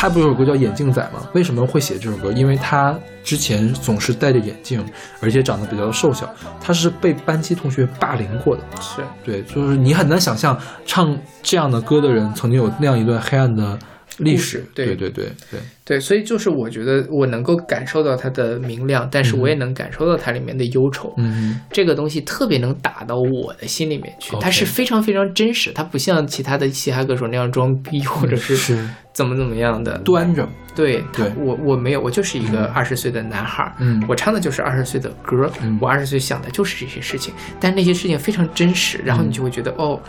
[0.00, 1.28] 他不是有首歌叫《眼镜仔》吗？
[1.34, 2.32] 为什么会写这首歌？
[2.32, 4.82] 因为他之前总是戴着眼镜，
[5.20, 6.26] 而且长得比较瘦小，
[6.58, 8.62] 他是被班级同学霸凌过的。
[8.80, 13.78] 是对，就是你很难想象唱这样的歌的人曾经有那样一段黑暗的
[14.20, 14.96] 历史，对对。
[14.96, 21.12] 对对对，对，所以就是我觉得我能够感受到它的明亮，但是我也能感受到它里面的忧愁。
[21.16, 28.88] 嗯这个东西特别能打到我的心里面去它是非常非常真实，它不像其他的嘻哈歌手那样装逼，或者是是。
[29.12, 29.98] 怎么怎么样的。
[29.98, 31.30] 端着，对对。
[31.36, 34.02] 我我没有，我就是一个二十岁的男孩儿，嗯。
[34.08, 35.76] 我唱的就是二十岁的歌，嗯。
[35.80, 40.00] 我二十岁想的就是这些事情，但那些事情非常真实，然后你就会觉得、哦。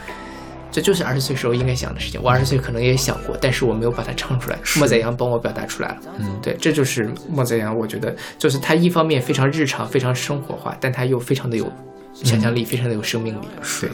[0.72, 4.58] 这就是二十岁时候应该想的事情，我二十岁可能也想过，但是我没有把它唱出来。
[4.78, 7.76] 莫宰阳帮我表达出来了，嗯对，这就是莫宰阳。
[7.78, 11.72] 我觉得就是他一方面非常日常、非常生活化，但他又非常的有
[12.14, 13.46] 想象力，非常的有生命力。
[13.62, 13.90] 是。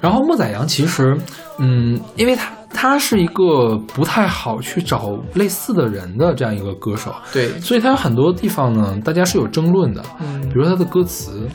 [0.00, 1.16] 然后莫宰阳其实，
[1.58, 10.02] 嗯，因为他他是一个不太好去找类似的人的这样一个歌手，对，所以他有很多地方呢，大家是有争论的。
[10.20, 11.48] 嗯比如他的歌词，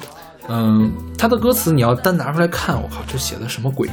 [0.48, 3.90] 嗯，他的歌词你要单拿出来看，我靠，这写的什么鬼？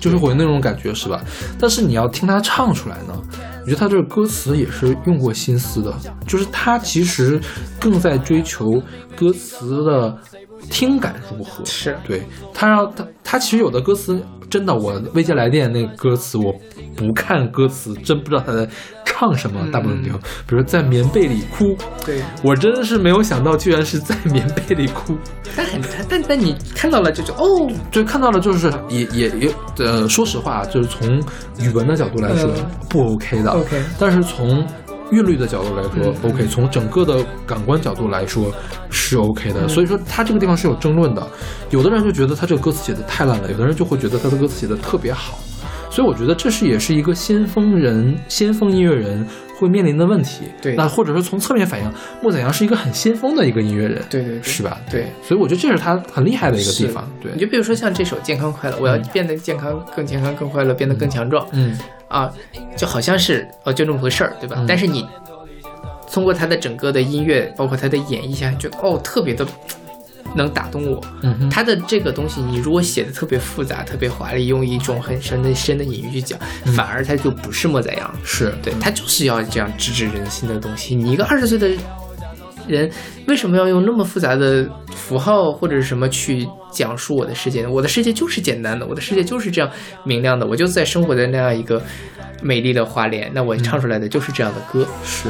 [0.00, 1.22] 就是会有那种感觉，是吧？
[1.58, 3.14] 但是你要听他唱出来呢，
[3.60, 5.94] 我觉得他这个歌词也是用过心思的，
[6.26, 7.40] 就是他其实
[7.80, 8.82] 更在追求
[9.14, 10.18] 歌词的
[10.70, 11.64] 听感如何。
[11.64, 14.20] 是对他让他他其实有的歌词
[14.52, 16.54] 真的，我未接来电那个歌词我
[16.94, 18.68] 不看歌词，真不知道他在
[19.02, 21.74] 唱什么，大部分地方，比如在棉被里哭，
[22.04, 22.20] 对。
[22.44, 25.16] 我真的是没有想到，居然是在棉被里哭。
[25.56, 31.18] 但很但但你看到了就就哦，就看到了，就是也也也呃，说实话，就是从
[31.58, 32.66] 语文的角度来说、嗯。
[32.90, 33.50] 不 OK 的。
[33.52, 34.66] OK 但是从
[35.12, 38.52] 韵律的角度来说、嗯 OK，从整个的感官角度来说
[38.90, 39.66] 是 OK 的。
[39.66, 41.24] 嗯所以说他这个地方是有争论的，
[41.70, 45.38] 有的人就觉得他这个歌词写的太烂了，有的人就会觉得他的歌词写的特别好。
[45.92, 49.26] 所以我觉得这是也是一个先锋人、先锋音乐人
[49.58, 50.44] 会面临的问题。
[50.62, 54.80] 对那或者说从侧面反映，莫宰阳是一个很先锋的一个音乐人，对对对是吧？
[54.90, 57.06] 对，所以我觉得这是他很厉害的一个地方。
[57.20, 61.46] 对你，就比如说像这首《健康快乐》，我要变得健康、更健康、更快乐，变得更强壮。
[61.52, 62.32] 嗯啊，
[62.74, 64.56] 就好像是哦，就这么回事儿，对吧？
[64.58, 65.06] 嗯但是你
[66.10, 69.46] 通过他的整个的音乐，包括他的演绎下，觉得哦，特别的
[70.34, 71.00] 能打动我。
[71.50, 76.38] 他的这个东西，你如果写的特别复杂、特别华丽，用一种很深的深的隐喻去讲，
[76.76, 78.14] 反而他就不是莫宰阳。
[78.24, 80.94] 是对他就是要这样直指人心的东西。
[80.94, 81.68] 你一个二十岁的
[82.66, 82.90] 人，
[83.26, 87.70] 为什么要用那么复杂的符号或者是什么去讲述我的世界呢？
[87.70, 89.70] 我的世界就是简单的，我的世界就是这样
[90.04, 91.82] 明亮的，我就在生活在那样一个
[92.40, 94.86] 美丽的花莲，那我唱出来的就是这样的歌。
[95.04, 95.28] 是。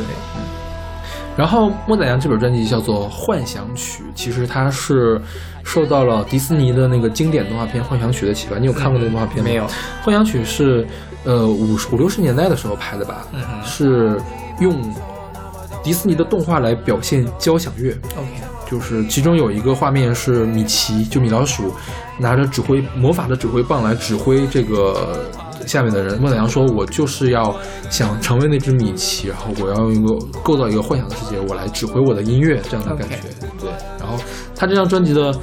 [1.42, 5.20] 然后莫宰阳这本专辑叫做《幻想曲》，其实它是
[5.64, 8.60] 受到了迪士尼的那个经典动画片《幻想曲》的启发。
[8.60, 9.42] 你有看过那个动画片吗？
[9.42, 9.64] 没有。
[10.04, 10.86] 《幻想曲》是
[11.24, 13.26] 呃五十五六十年代的时候拍的吧？
[13.64, 14.22] 是
[14.60, 14.80] 用
[15.82, 17.90] 迪士尼的动画来表现交响乐。
[18.16, 18.28] OK，
[18.70, 21.74] 就是其中有一个画面是米奇，就米老鼠
[22.20, 25.28] 拿着指挥魔法的指挥棒来指挥这个
[25.66, 26.18] 下面的人。
[26.20, 27.54] 莫宰阳说：“我就是要
[27.90, 33.16] 想成为那只米奇，然后我要用一个构造一个幻想的世界，我来指挥我的音乐，这样的感觉。
[33.58, 34.16] 对，然后
[34.54, 35.34] 他这张专辑的。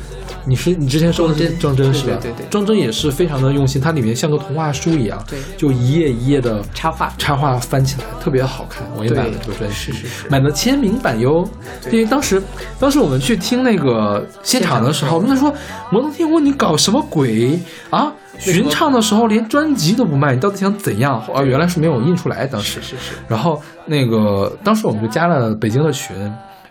[0.45, 2.17] 你是你之前说的是庄真庄真是吧？
[2.21, 8.87] 对对对对庄真也是非常的用心，它里面像个童话书一样，对就一页一页的插画，插画翻起来特别好看。
[8.97, 11.47] 我也买了这个专辑，是是是买的签名版哟。
[11.91, 12.41] 因为当时
[12.79, 15.53] 当时我们去听那个现场的时候，我们就说
[15.91, 17.59] 摩登天空你搞什么鬼
[17.91, 18.11] 啊？
[18.37, 21.19] 巡唱的时候连专辑都不卖，你到底想怎样？
[21.33, 23.15] 啊，原来是没有印出来，当时是是。
[23.27, 26.15] 然后那个当时我们就加了北京的群，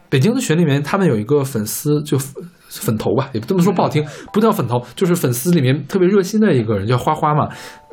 [0.09, 7.49] 北京的群里面他们有一个粉丝就粉粉头吧，也不这么说不好听，不叫粉头，就是粉丝里面特别热心的一个人，叫花花嘛。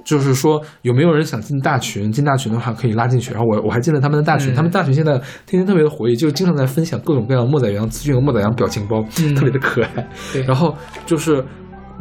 [0.05, 2.11] 就是说，有没有人想进大群？
[2.11, 3.31] 进大群的话可以拉进去。
[3.31, 5.13] 然后我我还进了他们的大群，嗯他们大群现在
[5.47, 10.07] 天天特别的活跃，就经常在分享各种各样的莫宰阳资讯和莫宰阳表情包，嗯特别的可爱。
[10.31, 10.75] 对然后
[11.07, 11.43] 就是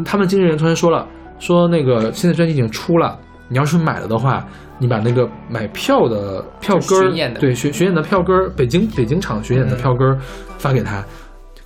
[0.04, 1.08] 他们经纪人突然说了，
[1.44, 4.47] 说那个现在专辑已经出了，你要是买了的话，
[4.78, 10.18] 你把那个买票的票根儿，对巡巡演的票根儿，北京北京场巡演的票根儿
[10.56, 11.05] 发给他。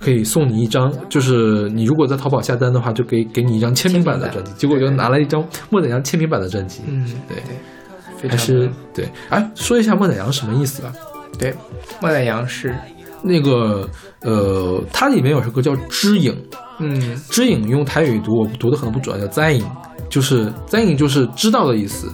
[0.01, 4.53] 可以送你一张，就是你如果在淘宝下单的话，就给给你一张签名版的专辑。
[4.53, 6.81] 结果就拿了一张莫宰阳签名版的专辑。
[6.87, 9.05] 嗯，对还是对。
[9.27, 10.93] 哎，说一下莫宰阳什么意思吧？
[11.37, 11.53] 对，
[12.01, 12.73] 莫宰阳是
[13.21, 13.89] 那个
[14.21, 16.31] 呃，它里面有首歌叫《知影》，
[16.79, 19.65] 嗯，知影用台语读，我读的可能不准，叫在影，
[20.09, 22.11] 就是在影就是知道的意思。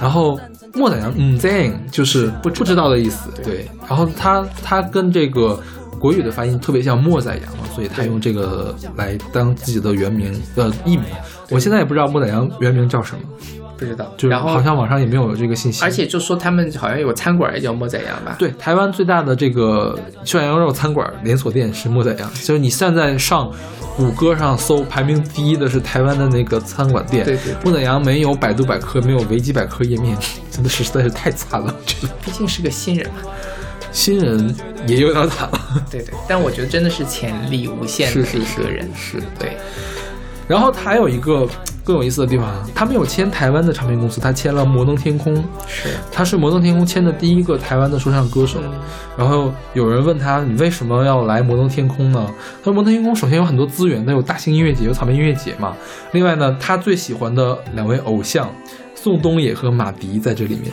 [0.00, 0.38] 然后
[0.74, 3.30] 莫宰阳嗯在影就是不不知道的意思。
[3.44, 5.60] 对，然后他他跟这个。
[6.00, 11.06] 国语的发音特别像莫宰阳嘛，所以他用这个来当自己的原名呃艺名。
[11.50, 13.22] 我现在也不知道莫宰阳原名叫什么，
[13.78, 14.12] 不知道。
[14.16, 15.82] 就是然后好像网上也没有这个信息。
[15.84, 18.36] 而且就说他们好像有个餐馆也叫莫宰羊吧？
[18.38, 23.50] 对，台湾最大的这个涮羊肉餐馆连锁店是莫宰羊，就是你现在上
[23.96, 27.24] 谷歌上搜，排名第一的是台湾的那个餐馆店。
[27.24, 30.16] 对对对莫宰羊没有百度百科，没有维基百科页面，
[30.50, 33.30] 真的是实在是太惨了，我觉得毕竟是个新人嘛。
[33.90, 34.54] 新人
[34.86, 35.60] 也有点惨了。
[35.90, 38.86] 对对，但我觉得真的是潜力无限的一个人。
[38.94, 39.56] 是对，
[40.48, 41.46] 然后他还有一个
[41.84, 45.34] 更有意思的地方，他没有签台湾的唱片公司，他签了摩登天空。
[45.66, 48.58] 是，他是摩登天空签的第一个台湾的说唱歌手。
[49.16, 52.26] 然后有人问他，你为什么要来摩登天空呢？
[52.58, 55.76] 他说摩登天空首先有很多资源，它有大型音乐节，有草莓音乐节嘛。
[56.12, 58.50] 另外呢，他最喜欢的两位偶像
[58.94, 60.72] 宋冬野和马迪在这里面。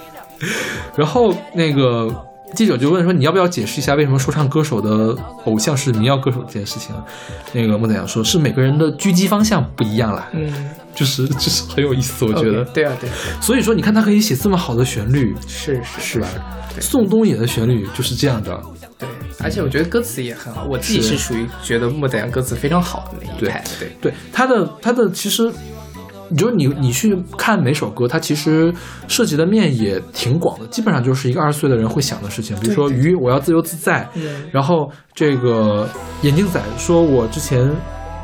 [0.96, 6.94] 然后那个记者就问说：“你要不要解释一下为什么说唱歌手的偶像是民谣歌手这件事情？”
[7.52, 12.64] 那个莫宰阳说：“是每个人的狙击方向不一样啦。”嗯， 就是就是很有意思，我觉得。
[12.66, 13.10] 对啊对。
[13.40, 16.28] 所以说，你看他可以写这么好的旋律，是是是吧？
[16.80, 18.58] 宋冬野的旋律就是这样的。
[18.98, 19.08] 对，
[19.42, 23.62] 而且我觉得歌词也很好，我自己是属于觉得莫宰阳歌词非常好的那一派。
[23.78, 25.52] 对对，他的他的其实。
[26.28, 28.72] 你就是你，你去看每首歌，它其实
[29.08, 32.56] 涉及的面也挺广的，基本上就是一个二十岁的人会想的事情。
[32.60, 34.08] 比如说鱼，我要自由自在。
[34.50, 35.88] 然后这个
[36.22, 37.70] 眼镜仔说，我之前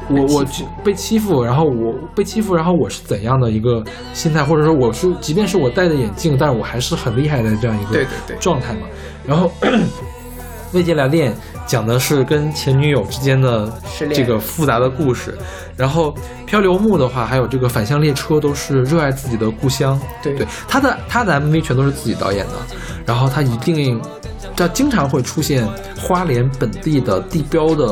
[0.08, 0.44] 我我
[0.84, 3.82] 被欺负，然后我被欺负，然后我是怎样的一个
[4.12, 8.04] 心态，或者说我是，即便是我戴着眼镜，但是我还是很厉害的这样一个
[8.40, 8.80] 状态嘛。
[9.24, 9.50] 然后
[10.72, 11.32] 未接来电
[11.66, 13.72] 讲的是跟前女友之间的
[14.12, 15.36] 这个复杂的故事。
[15.76, 16.14] 然后
[16.46, 19.98] 漂流木的话，还有这个反向列车，都是热爱自己的故乡。
[20.22, 22.52] 对对，他的他的 MV 全都是自己导演的，
[23.06, 24.00] 然后他一定，
[24.54, 25.66] 他经常会出现
[25.98, 27.84] 花莲本地的地标的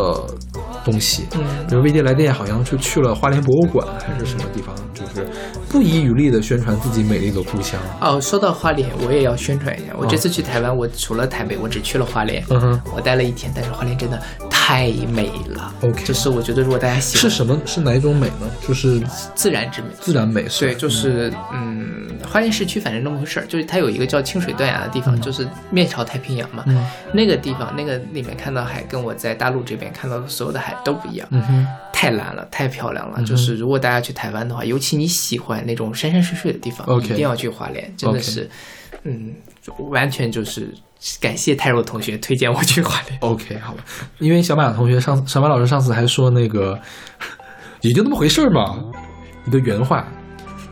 [0.84, 1.26] 东西。
[1.34, 5.26] 嗯，比如未接来电好像是去了花莲博物馆还是什么地方，就是
[5.68, 7.80] 不遗余力的宣传自己美丽的故乡。
[8.00, 9.92] 哦，说到花莲，我也要宣传一下。
[9.98, 12.44] 我这次去台湾，我除了台北，我只去了花莲。
[12.50, 14.20] 嗯哼，我待了一天，但是花莲真的
[14.62, 15.74] 太美了。
[15.80, 17.58] OK，就是我觉得如果大家喜欢，是什么？
[17.64, 18.48] 是哪一种美呢？
[18.68, 19.00] 就是
[19.34, 19.88] 自然之美。
[19.98, 26.62] 自然美，对，就是嗯，花莲市区反正那么回事儿，就是它有一个叫清水断崖的地方，嗯、就是面朝太平洋嘛。
[26.66, 31.26] 嗯，那个地方，那个里面看到海，跟我在大陆这边看到的所有的海都不一样。
[31.30, 33.14] 嗯哼，太蓝了，太漂亮了。
[33.16, 38.48] 嗯、就是如果大家去台湾的话，尤其你喜欢那种山山水水的地方一定要去花莲，真的是，
[39.04, 39.32] 嗯，
[39.90, 40.72] 完全就是
[41.20, 43.18] 感谢泰若同学推荐我去花莲。
[43.20, 43.84] OK，好吧，
[44.18, 46.78] 因为小马同学上小马老师上次还说那个
[47.80, 48.82] 也就那么回事儿嘛，
[49.44, 50.06] 你的原话。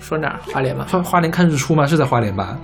[0.01, 0.41] 说哪儿？
[0.53, 0.87] 花莲吗？
[0.89, 1.87] 花花莲看日出吗？
[1.87, 2.59] 是在花莲吧？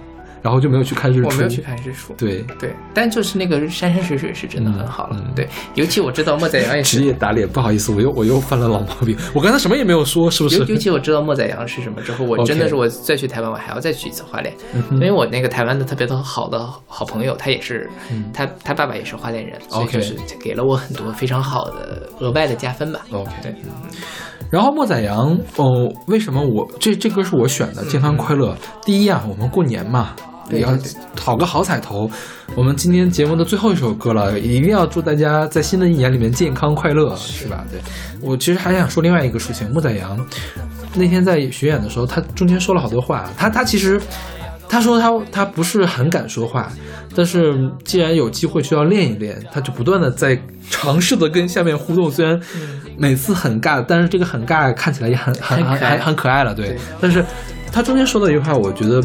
[0.44, 1.28] 然后就没有去看日出。
[1.28, 2.12] 我没有去看日出。
[2.18, 5.16] 对对，但就是那个山山水水是真的很好了。
[5.18, 9.16] 嗯、对，尤其我知道莫宰阳也是职业打脸，不好意思，我又我又犯了老毛病。
[9.34, 10.58] 我刚才什么也没有说，是不是？
[10.58, 23.00] 尤尤其我知道莫宰阳是什么之后，我真的是我再去台湾，我还要再去一次花莲，嗯、因为我那个台湾的特别的好的好朋友，他也是，嗯、他他爸爸也是花莲人，所以就是给了我很多非常好的额外的加分吧。
[23.10, 23.54] OK，对。
[24.50, 27.82] 然后莫宰阳哦，为什么我这这歌是我选的？
[27.86, 28.54] 健康快乐。
[28.84, 30.14] 第一啊，我们过年嘛，
[30.50, 30.76] 也要
[31.14, 32.10] 讨个好彩头。
[32.54, 37.64] 我们今天节目的最后一首歌了，一定要祝大家在新的一年里面健康快乐，是吧？
[37.70, 37.80] 对。
[38.20, 40.18] 我其实还想说另外一个事情，莫宰阳
[40.94, 43.28] 那天在巡演的时候，他中间说了好多话。
[43.36, 44.00] 他他其实
[44.68, 46.70] 他说他他不是很敢说话，
[47.14, 50.40] 但是既然有机会就要练一练，他就不断的在
[50.70, 52.10] 尝试的跟下面互动。
[52.10, 52.40] 虽然
[52.96, 56.76] 每次很尬，但是这个很尬看起来也很很很很可爱了，对。
[57.00, 57.24] 但是
[57.74, 59.02] 他中间说的一句话，我觉得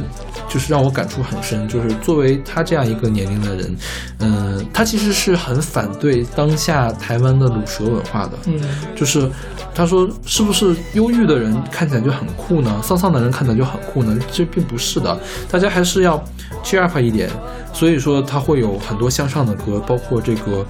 [0.47, 3.77] 就是让我感触很深，就是作为他这样一个年龄的人，
[4.19, 8.61] 嗯，他其实是很反对当下台湾的卤蛇文化的，嗯，
[8.95, 9.27] 就是
[9.73, 12.79] 他说是不是忧郁的人看起来就很酷呢？
[12.83, 14.15] 丧丧的人看起来就很酷呢？
[14.29, 16.23] 其实并不是的，大家还是要
[16.63, 17.27] cheer up 一点。
[17.73, 20.63] 所以说他会有很多向上的歌，包括这个。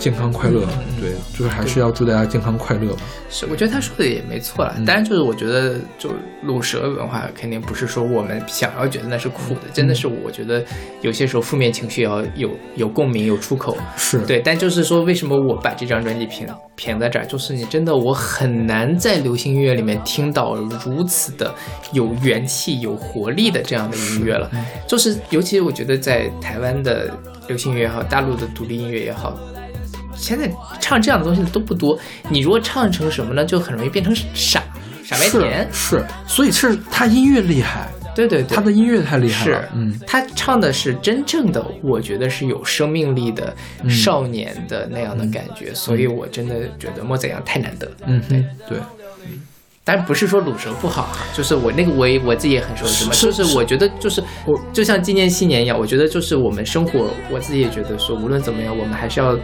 [0.00, 0.66] 健康快乐，
[0.98, 3.02] 对，就是还是要祝大家健康快乐嘛。
[3.28, 4.74] 是，我觉得他说的也没错了。
[4.78, 6.10] 嗯当然，就是我觉得，就
[6.42, 10.64] 卤蛇文化肯定不是说我们想要觉得那是苦的，真的是我觉得
[11.02, 13.76] 有些时候负面情绪要有有共鸣、有出口。
[13.94, 16.46] 是对，但就是说，为什么我把这张专辑评
[16.76, 17.26] 评在这儿？
[17.26, 21.54] 就是你真的，我很难在流行音乐里面听到如此的
[21.92, 24.50] 有元气、有活力的这样的音乐了。
[24.88, 27.10] 就是，尤其我觉得在台湾的
[27.48, 29.38] 流行音乐也好，大陆的独立音乐也好。
[30.20, 30.50] 现在
[30.80, 34.62] 唱这样的东西的都不多，你如果唱成什么呢，就很容易变成傻
[35.02, 35.66] 傻白甜。
[35.72, 39.62] 是，所以是他音乐厉害，对对对，他的音乐太厉害了。
[39.62, 43.54] 是，嗯，他唱的是真正的，我觉得是有生命力的
[43.88, 47.90] 少年的那样的感觉，嗯、所以我真的觉得莫宰阳太难得。
[48.06, 48.78] 嗯，对对。
[49.82, 59.36] 当然不是说鲁蛇不好哈，就是我那个我也我自己也很熟悉嘛，是就是我觉得就是我就像纪念新年一样，我觉得就是我们生活，我自己也觉得说无论怎么样，我们还是要，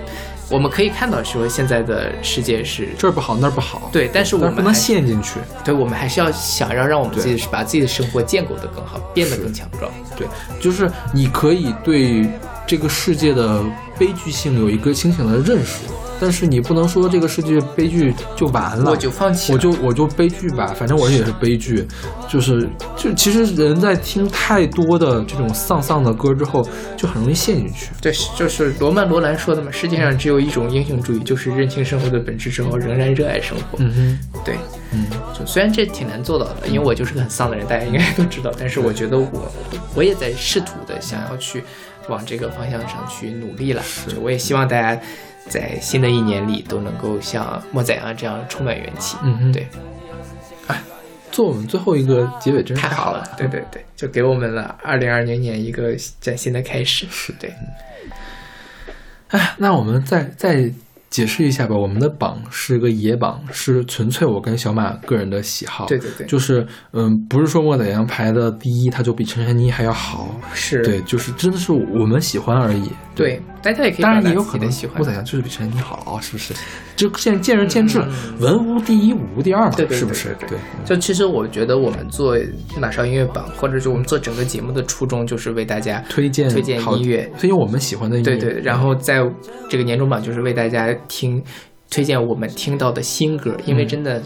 [0.49, 5.41] 我们可以看到说现在的世界是这儿不好那儿不好，对，但是我们是不能陷进去。
[5.65, 9.91] 对，我们还是要想要让我们自己把自己的生活建构得更好，变得更强壮。
[10.17, 10.27] 对，
[10.61, 12.29] 就是你可以对
[12.67, 13.61] 这个世界的
[13.99, 15.83] 悲剧性有一个清醒的认识，
[16.21, 21.87] 但是你不能说这个世界悲剧就完了，我就放弃我就我就悲剧吧，反正我也是悲剧。
[22.29, 27.91] 就是就其实人在听太多的这种丧丧的歌之后，就很容易陷进去。
[28.01, 33.79] 对，就是罗曼·罗兰说的嘛，世界上只有一种英雄主义，就是认清生活的本质之后，仍然热爱生活。
[33.79, 34.57] 嗯哼，对，
[34.93, 35.07] 嗯，
[35.39, 38.53] 就虽然这挺难做到的，因为我就是个很丧的人，大家应该都知道。
[38.59, 39.53] 但是我觉得我
[39.95, 41.63] 我也在试图的想要去
[42.09, 43.83] 往这个方向上去努力了。
[44.09, 45.01] 就我也希望大家
[45.49, 49.17] 在新的一年里都能够像莫仔啊这样充满元气。
[49.23, 49.67] 嗯哼对，
[51.31, 53.35] 做我们最后一个结尾真是太好了了。。
[53.37, 57.07] 对对对，就给我们了二零二零年一个崭新的开始。
[57.11, 57.53] 是对，
[59.29, 60.73] 哎，那我们再再
[61.11, 61.77] 解释一下吧。
[61.77, 65.87] 我们的榜是个野榜，是纯粹我跟小马个人的喜好。
[65.87, 70.35] 对对对就是嗯，不是说莫宰阳排的第一，他就比陈珊妮还要好。
[70.53, 72.91] 是对，就是真的是我们喜欢而已。
[73.15, 76.53] 对，大家也可以当然也有可能喜欢莫宰阳就是比陈珊妮好，是不是？
[76.97, 80.37] 就现在见仁见智了，文无第一，武无第二嘛，嗯对对对是不是？
[80.41, 82.37] 对对，就其实我觉得我们做
[82.79, 88.37] 马上音乐榜，或者是我们做整个节目的初衷，就是为大家推荐推荐好音乐，推荐我们喜欢的音乐。
[88.37, 89.23] 对对，然后在
[89.69, 91.43] 这个年终榜就是为大家听
[91.91, 94.23] 推荐我们听到的新歌，因为真的。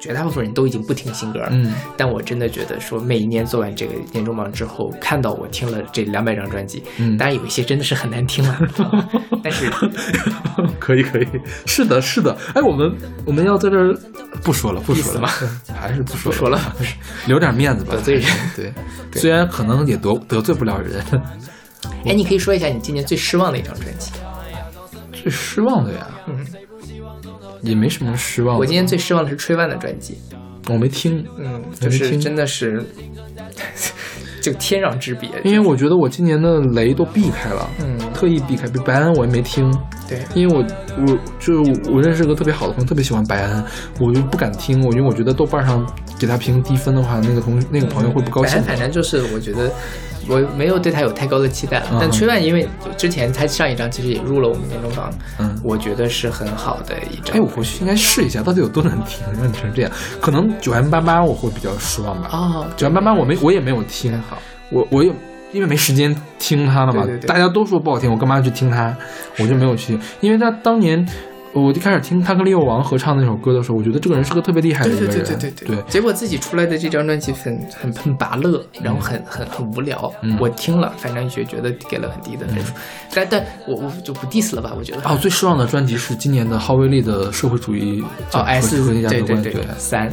[0.00, 7.16] 绝大部分人都已经不听新歌了，嗯，但我真的觉得说，每一年做完这个年终榜之后，看到我听了这两百张专辑，嗯。
[7.16, 8.58] 当然有一些真的是很难听了，
[9.42, 9.70] 但是
[10.78, 11.26] 可以可以，
[11.64, 12.36] 是的，是的。
[12.52, 12.94] 哎，我们
[13.24, 13.96] 我们要在这儿
[14.42, 15.26] 不说了，不说了，
[15.74, 16.60] 还是不说不说了，
[17.26, 18.30] 留点面子吧，得罪人。
[18.54, 18.74] 对，
[19.14, 21.02] 虽然可能也得得罪不了人。
[22.04, 24.12] 哎，你可以说一下你今年最失望的一张专辑。
[25.24, 26.46] 最失望的呀，嗯，
[27.62, 28.58] 也没什么失望。
[28.58, 30.18] 我今天最失望的是吹万的专辑，
[30.68, 32.84] 我没听，嗯，没听就是真的是
[34.42, 35.30] 就天壤之别。
[35.42, 38.68] 因为我觉得我今年的雷都避开了，嗯，特意避开。
[38.68, 39.74] 比白安我也没听，
[40.06, 40.62] 对，因为我
[40.98, 43.64] 我就是我认识个特别好的朋友，特别喜欢白安，
[43.98, 48.76] 我就不敢听，我因为我觉得豆瓣上给他评低分的话，那个同那个朋友会不高兴反正。
[48.76, 49.72] 反正就是我觉得
[50.28, 57.36] 我没有对他有太高的期待但崔万因为之前他上一张其实也入了我们年终榜，嗯，我觉得是很好的一张。
[57.36, 59.90] 哎，我回去应该试一下，到底有多难听，让你成这样。
[60.20, 62.28] 可能九 M 八八我会比较失望吧。
[62.32, 64.38] 哦，九 M 八八我没我也没有听，好，
[64.70, 65.12] 我我也
[65.52, 68.96] 因为没时间听他了嘛，对对对大家都说不好听，我干嘛要去听他？
[69.38, 71.06] 我就没有去，因为他当年。
[71.54, 75.24] 我一开始听他跟利友王合唱那首歌的时候，我觉得这个人是个特别厉害的一对个人。
[75.24, 80.12] 对对对对对结果自己出来的这张专辑很很很拔乐，然后很很很无聊。
[80.22, 82.72] 嗯我听了，反正也觉得给了很低的分数。
[83.14, 85.00] 但但我我就不 diss 了吧，我觉得。
[85.08, 88.02] 哦，最失望的专辑是今年的浩威利的社会主义
[88.32, 90.12] 哦，S 和价值观，对对对三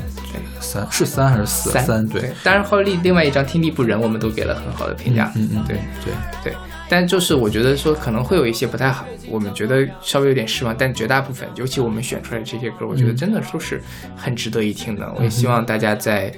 [0.60, 1.72] 三是三还是四？
[1.72, 2.32] 三对。
[2.44, 5.32] 当然，浩威利另外一张《天地不仁》，我们都给了很好的评价。
[5.36, 6.14] 嗯嗯，对对
[6.44, 6.54] 对。
[6.92, 10.76] 但就是我觉得说可能会有一些不太好，我们觉得稍微有点失望。
[10.78, 13.82] 但绝大部分，尤其我们选出来的这些歌，我觉得嗯真的都是
[14.14, 15.10] 很值得一听的。
[15.18, 16.30] 我也希望大家在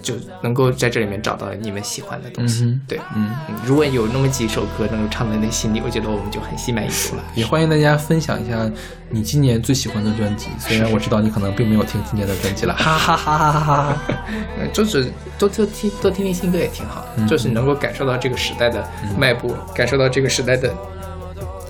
[0.00, 2.64] 就能够在这里面找到你们喜欢的东西。
[2.64, 3.30] 嗯对，嗯，
[3.66, 7.22] 如果有那么几首歌能够唱在你心里，我觉得我们就很心满意足了。
[7.34, 8.70] 也欢迎大家分享一下
[9.10, 10.48] 你今年最喜欢的专辑。
[10.58, 13.96] 虽然我知道你可能并没有听今年的专辑了，哈哈哈哈哈哈。
[14.58, 20.74] 嗯， 就是多多听多听听新歌也挺好，嗯就是能够感受到这个时代的脉搏，感受到这个时代的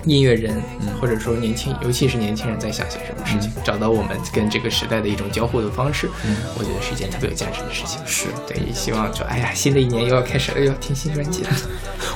[0.05, 7.99] 音乐人，嗯或者说年轻，尤其是年轻人在想些什么事情，找到我们跟这个时代的一种交互的方式，嗯我觉得是一件特别有价值的事情。
[8.05, 11.49] 是对，也希望就哎呀，新的一年又要开始了，又要听新专辑了，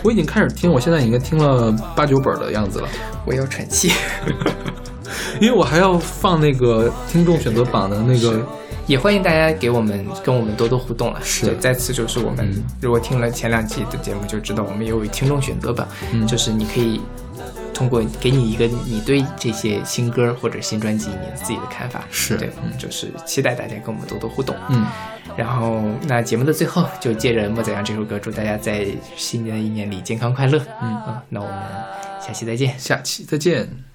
[0.03, 2.88] 我已经开始听，我现在已经听了八九本的样子了。
[3.26, 3.90] 我要喘气，
[5.41, 8.45] 因为我还要放那个听众选择榜的那个。
[8.85, 11.19] 也欢迎大家给我们跟我们多多互动了。
[11.23, 16.99] 是对再次就是我们、如果听了前两期的节目就知道，我们有听众选择榜，嗯就是你可以
[17.73, 22.03] 通过给你一个你对这些新歌或者新专辑你自己的看法。
[22.11, 24.53] 是对，嗯就是期待大家跟我们多多互动。
[24.67, 24.85] 嗯，
[25.38, 30.61] 然后那节目的最后就借着莫宰阳这首歌，祝大家在新的一年里健康快乐。
[30.82, 31.56] 嗯啊，那我们
[32.19, 32.77] 下期再见。
[32.77, 33.92] 下期再见。